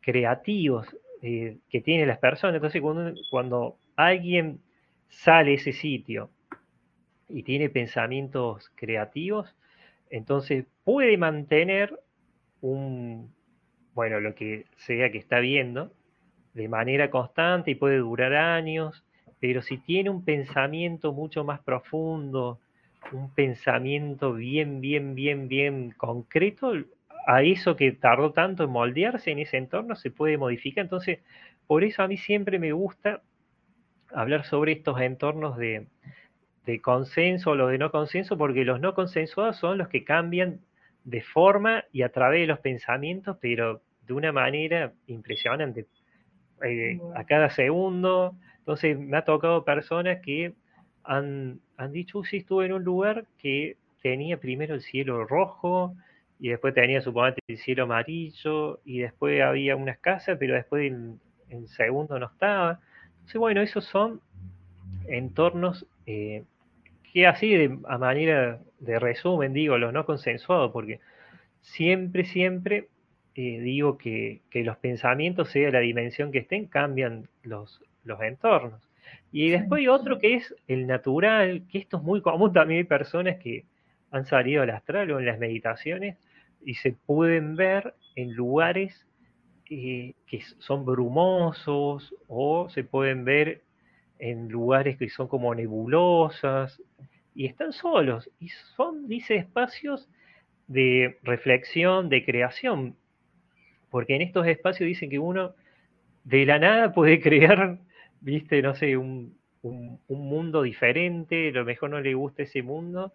[0.00, 0.86] creativos
[1.22, 2.56] eh, que tienen las personas.
[2.56, 4.60] Entonces, cuando, cuando alguien
[5.08, 6.30] sale ese sitio
[7.28, 9.54] y tiene pensamientos creativos,
[10.10, 11.98] entonces puede mantener
[12.60, 13.34] un,
[13.94, 15.92] bueno, lo que sea que está viendo
[16.54, 19.04] de manera constante y puede durar años,
[19.40, 22.60] pero si tiene un pensamiento mucho más profundo,
[23.12, 26.72] un pensamiento bien, bien, bien, bien concreto,
[27.26, 30.82] a eso que tardó tanto en moldearse en ese entorno se puede modificar.
[30.84, 31.20] Entonces,
[31.66, 33.22] por eso a mí siempre me gusta
[34.12, 35.86] hablar sobre estos entornos de,
[36.66, 40.60] de consenso o lo de no consenso, porque los no consensuados son los que cambian
[41.04, 45.86] de forma y a través de los pensamientos, pero de una manera impresionante.
[46.62, 48.36] Eh, a cada segundo.
[48.58, 50.54] Entonces me ha tocado personas que
[51.04, 55.94] han, dicho, sí, estuve en un lugar que tenía primero el cielo rojo
[56.38, 61.20] y después tenía suponete el cielo amarillo y después había unas casas, pero después en,
[61.68, 62.80] segundo no estaba.
[63.14, 64.20] Entonces, bueno, esos son
[65.06, 66.44] entornos eh,
[67.12, 71.00] que así de, a manera de resumen digo, los no consensuados, porque
[71.60, 72.88] siempre, siempre
[73.34, 77.80] eh, digo que, los pensamientos, sea la dimensión que estén, cambian los
[78.20, 78.82] entornos.
[79.30, 82.84] Y después hay otro que es el natural, que esto es muy común también hay
[82.84, 83.64] personas que
[84.10, 86.18] han salido al astral o en las meditaciones
[86.64, 89.06] y se pueden ver en lugares
[89.70, 93.62] eh, que son brumosos o se pueden ver
[94.18, 96.80] en lugares que son como nebulosas
[97.34, 100.08] y están solos y son, dice, espacios
[100.66, 102.96] de reflexión, de creación,
[103.90, 105.54] porque en estos espacios dicen que uno
[106.24, 107.78] de la nada puede crear,
[108.22, 109.40] viste, no sé, un,
[110.08, 113.12] mundo diferente, a lo mejor no le gusta ese mundo,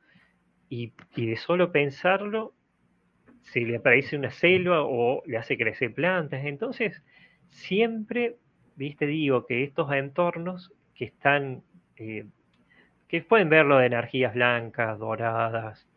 [0.70, 2.54] y, y, de solo pensarlo
[3.42, 6.46] se le aparece una selva o le hace crecer plantas.
[6.46, 7.02] Entonces,
[7.50, 8.36] siempre,
[8.76, 11.64] viste, digo que estos entornos que están,
[11.96, 12.26] eh,
[13.08, 15.88] que pueden verlo de energías blancas, doradas,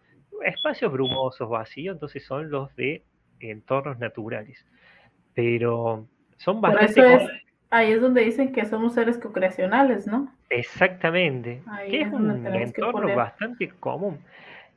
[0.45, 3.03] espacios brumosos, vacíos, entonces son los de
[3.41, 4.65] entornos naturales.
[5.35, 6.07] Pero
[6.37, 7.43] son bastante...
[7.71, 10.33] ahí es donde dicen que somos seres co-creacionales, ¿no?
[10.51, 14.19] Exactamente, que es un entorno bastante común.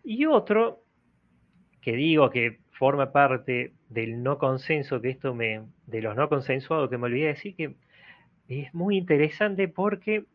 [0.04, 0.84] Y otro
[1.82, 6.90] que digo que forma parte del no consenso, que esto me, de los no consensuados,
[6.90, 7.76] que me olvidé decir, que
[8.48, 10.26] es muy interesante porque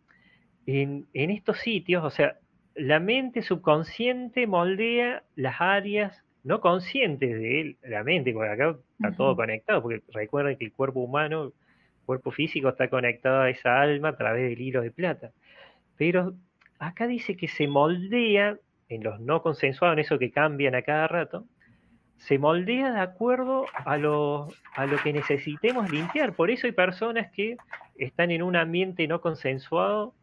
[0.66, 2.36] en, en estos sitios, o sea,
[2.74, 9.36] la mente subconsciente moldea las áreas no conscientes de la mente, porque acá está todo
[9.36, 11.52] conectado, porque recuerden que el cuerpo humano,
[12.08, 15.32] cuerpo físico está conectado a esa alma a través del hilo de plata.
[15.98, 16.32] Pero
[16.78, 18.56] acá dice que se moldea,
[18.88, 21.44] en los no consensuados, en eso que cambian a cada rato,
[22.16, 26.32] se moldea de acuerdo a lo, a lo que necesitemos limpiar.
[26.32, 27.58] Por eso hay personas que
[27.98, 30.14] están en un ambiente no consensuado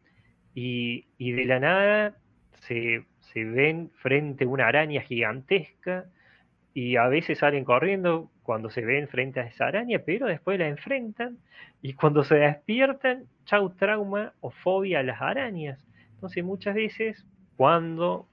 [0.54, 2.16] y, de la nada
[2.62, 6.06] se, se, ven frente a una araña gigantesca
[6.74, 10.68] y a veces salen corriendo cuando se ven frente a esa araña, pero después la
[10.68, 11.38] enfrentan
[11.82, 15.84] y cuando se despiertan, chau trauma o fobia a las arañas.
[16.14, 18.26] Entonces muchas veces cuando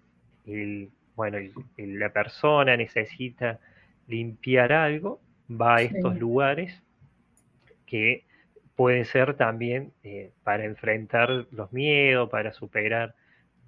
[0.45, 1.37] el bueno,
[1.77, 3.59] la persona necesita
[4.07, 5.19] limpiar algo,
[5.49, 6.81] va a estos lugares
[7.85, 8.23] que
[8.75, 13.15] pueden ser también eh, para enfrentar los miedos, para superar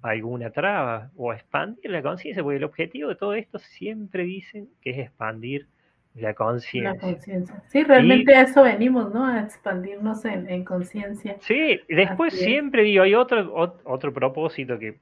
[0.02, 4.90] alguna traba o expandir la conciencia, porque el objetivo de todo esto siempre dicen que
[4.90, 5.68] es expandir
[6.16, 7.62] la conciencia.
[7.68, 9.26] Sí, realmente a eso venimos, ¿no?
[9.26, 11.36] A expandirnos en, conciencia.
[11.40, 13.52] Sí, después siempre digo, hay otro,
[13.84, 14.98] otro propósito que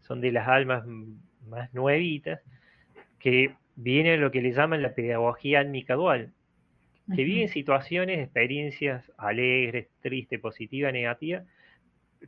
[0.00, 0.84] son de las almas
[1.46, 2.40] más nuevitas,
[3.18, 6.32] que viene lo que le llaman la pedagogía álmica dual,
[7.14, 11.44] que viven situaciones, experiencias alegres, tristes, positivas, negativas,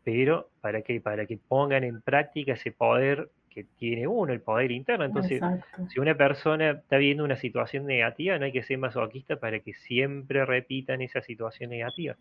[0.05, 4.71] pero para que, para que pongan en práctica ese poder que tiene uno, el poder
[4.71, 5.07] interno.
[5.07, 5.41] Entonces,
[5.89, 9.73] si una persona está viendo una situación negativa, no hay que ser masoquista para que
[9.73, 12.17] siempre repitan esa situación negativa.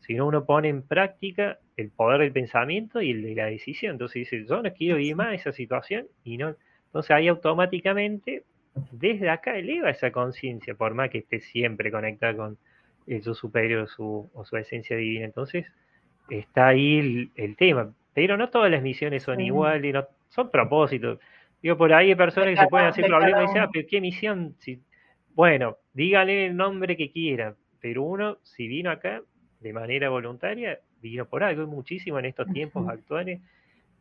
[0.00, 3.92] Sino uno pone en práctica el poder del pensamiento y el de la decisión.
[3.92, 6.56] Entonces dice, yo no quiero vivir más esa situación y no.
[6.86, 8.42] Entonces ahí automáticamente,
[8.90, 12.58] desde acá eleva esa conciencia, por más que esté siempre conectada con
[13.06, 15.24] el su superior o su esencia divina.
[15.24, 15.66] Entonces
[16.28, 17.94] está ahí el, tema.
[18.12, 21.18] Pero no todas las misiones son iguales, no, son propósitos.
[21.62, 24.00] Digo, por ahí hay personas que se pueden hacer problemas y dicen, ah, pero ¿qué
[24.00, 24.56] misión?
[24.58, 24.80] Si...
[25.34, 29.22] Bueno, dígale el nombre que quiera, pero uno, si vino acá,
[29.60, 33.40] de manera voluntaria, vino por algo, y muchísimo en estos tiempos actuales,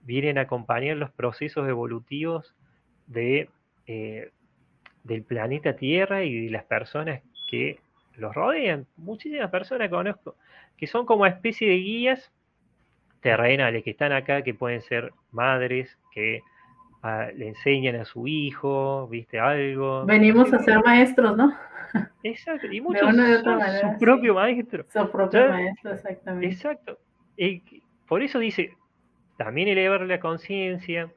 [0.03, 2.55] vienen a acompañar los procesos evolutivos
[3.07, 3.49] de,
[3.87, 4.31] eh,
[5.03, 7.79] del planeta Tierra y de las personas que
[8.15, 8.87] los rodean.
[8.95, 10.35] Muchísimas personas conozco
[10.77, 12.31] que son como especie de guías
[13.21, 16.43] terrenales que están acá, que pueden ser madres, que
[17.03, 20.05] ah, le enseñan a su hijo, viste, algo.
[20.05, 21.53] Venimos a ser maestros, ¿no?
[22.23, 24.85] Exacto, y muchos son su propio maestro.
[24.89, 26.47] Su propio maestro, exactamente.
[26.47, 26.97] Exacto.
[28.07, 28.75] por eso dice,
[29.37, 31.09] también elevar la conciencia,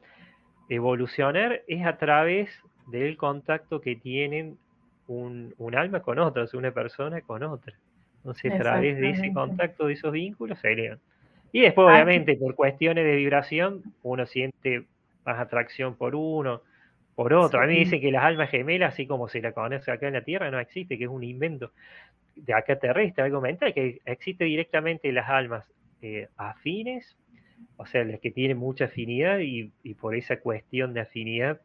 [0.68, 2.50] evolucionar es a través
[2.86, 4.56] del contacto que tienen
[5.08, 7.74] un, alma con otra, o una persona con otra.
[8.18, 11.00] Entonces, a través de ese contacto, de esos vínculos, se elevan.
[11.50, 14.86] Y después, obviamente, por cuestiones de vibración, uno siente
[15.24, 16.62] más atracción por uno,
[17.14, 17.60] por otro.
[17.60, 20.22] A mí dicen que las almas gemelas, así como se la conoce acá en la
[20.22, 21.72] Tierra, no existe, que es un invento
[22.36, 25.64] de acá terrestre, algo mental, que existe directamente las almas
[26.00, 27.16] eh, afines,
[27.76, 29.70] o sea, las que tienen mucha afinidad y,
[30.00, 31.60] por esa cuestión de afinidad,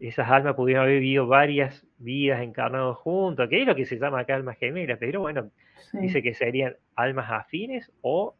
[0.00, 4.20] esas almas pudieron haber vivido varias vidas encarnados juntos, que es lo que se llama
[4.20, 5.50] acá almas gemelas, pero bueno,
[5.92, 8.34] dice que serían almas afines o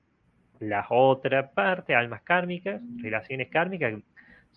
[0.60, 3.94] la otra parte, almas kármicas, relaciones kármicas,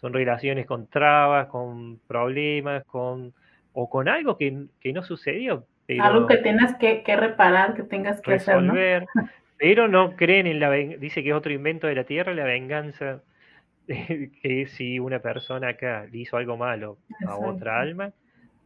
[0.02, 3.34] son relaciones con trabas, con problemas, con
[3.74, 5.66] o con algo que, no sucedió.
[6.00, 9.06] algo que tengas que, reparar, que tengas que resolver,
[9.58, 13.22] pero no creen en la dice que es otro invento de la tierra, la venganza,
[13.88, 18.12] que si una persona acá le hizo algo malo a otra alma,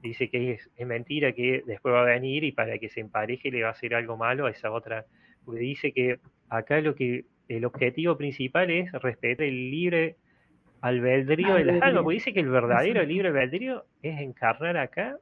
[0.02, 3.52] dice que es, es, mentira, que después va a venir y para que se empareje
[3.52, 5.06] le va a hacer algo malo a esa otra,
[5.44, 10.16] porque dice que acá lo que el objetivo principal es respetar el libre
[10.86, 15.18] albedrío de las almas, porque dice que el verdadero libre albedrío es encarnar acá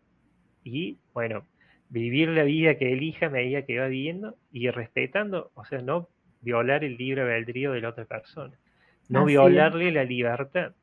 [0.61, 1.45] y, bueno,
[1.87, 6.09] vivir la vida que elija a medida que va viviendo y respetando, o sea, no
[6.41, 8.53] violar el libre albedrío de la otra persona,
[9.07, 10.73] no violarle la libertad.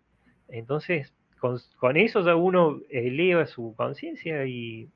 [0.48, 4.89] Entonces, con, eso ya uno eleva su conciencia y,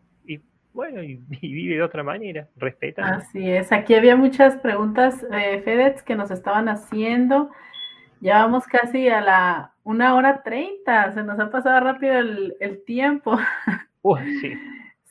[0.72, 3.18] bueno, y, vive de otra manera, respetando.
[3.18, 7.50] Así es, aquí había muchas preguntas, eh, Fedez, que nos estaban haciendo.
[8.24, 13.36] Ya vamos casi a la una hora treinta, se nos ha pasado rápido el, tiempo.
[14.40, 14.54] sí.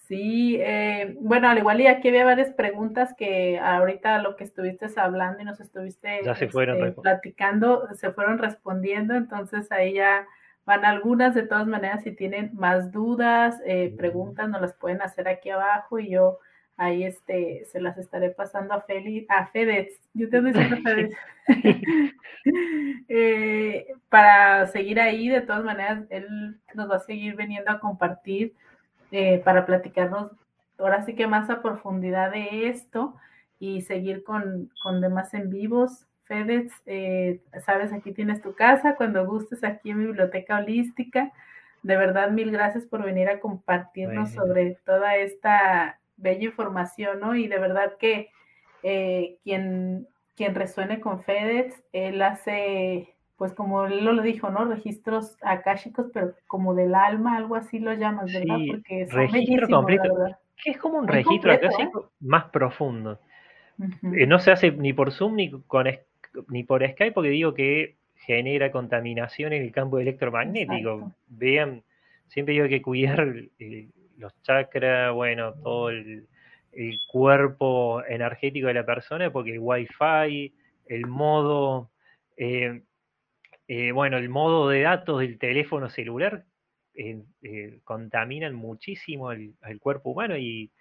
[0.07, 4.87] Sí, eh, bueno, al igual y aquí había varias preguntas que ahorita lo que estuviste
[4.97, 10.25] hablando y nos estuviste se fueron este, platicando, se fueron respondiendo, entonces ahí ya
[10.65, 15.27] van algunas, de todas maneras, si tienen más dudas, eh, preguntas, nos las pueden hacer
[15.27, 16.39] aquí abajo y yo
[16.83, 21.15] ahí este, se las estaré pasando a, Feli, a Fedez, yo te diciendo Fedez,
[23.09, 28.53] eh, para seguir ahí, de todas maneras, él nos va a seguir viniendo a compartir
[29.11, 30.31] eh, para platicarnos
[30.77, 33.15] ahora sí que más a profundidad de esto
[33.59, 36.05] y seguir con, con demás en vivos.
[36.25, 41.31] Fedez, eh, sabes, aquí tienes tu casa, cuando gustes aquí en Biblioteca Holística.
[41.83, 47.35] De verdad, mil gracias por venir a compartirnos sobre toda esta bella información, ¿no?
[47.35, 48.29] Y de verdad que
[48.81, 54.65] eh, quien, quien resuene con FedEx, él hace, pues como él lo dijo, ¿no?
[54.65, 58.57] Registros akáshicos, pero como del alma, algo así lo llamas, ¿verdad?
[58.67, 60.09] Porque son registro completo.
[60.63, 62.15] Que es como un registro acásico ¿eh?
[62.21, 63.19] más profundo.
[64.15, 65.87] Eh, no se hace ni por Zoom ni, con,
[66.47, 71.11] ni por Skype, porque digo que genera contaminación en el campo electromagnético.
[71.27, 71.83] Vean,
[72.27, 73.33] siempre digo que cuidar
[74.23, 76.27] los chakras, bueno, todo el,
[77.07, 80.55] cuerpo energético de la persona, porque el wifi,
[80.87, 81.91] el modo,
[82.35, 82.81] eh,
[83.67, 86.45] eh, bueno, el modo de datos del teléfono celular
[86.95, 90.71] eh, contaminan muchísimo el, cuerpo humano y,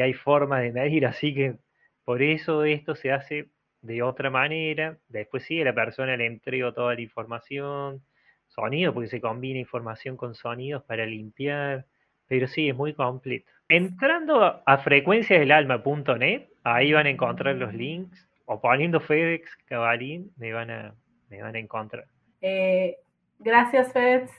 [0.00, 1.56] hay formas de medir, así que
[2.04, 3.50] por eso esto se hace
[3.80, 4.98] de otra manera.
[5.08, 8.02] Después sí, a la persona le entrego toda la información,
[8.48, 11.86] sonido, porque se combina información con sonidos para limpiar.
[12.30, 13.50] Pero sí, es muy completo.
[13.68, 20.70] Entrando a frecuenciasdelalma.net, ahí van a encontrar los links, o poniendo FedEx Cabalín, me van
[20.70, 20.94] a,
[21.28, 22.04] me van a encontrar.
[22.40, 22.96] Eh,
[23.40, 24.30] gracias, FedEx.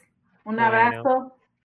[0.45, 1.35] Un abrazo.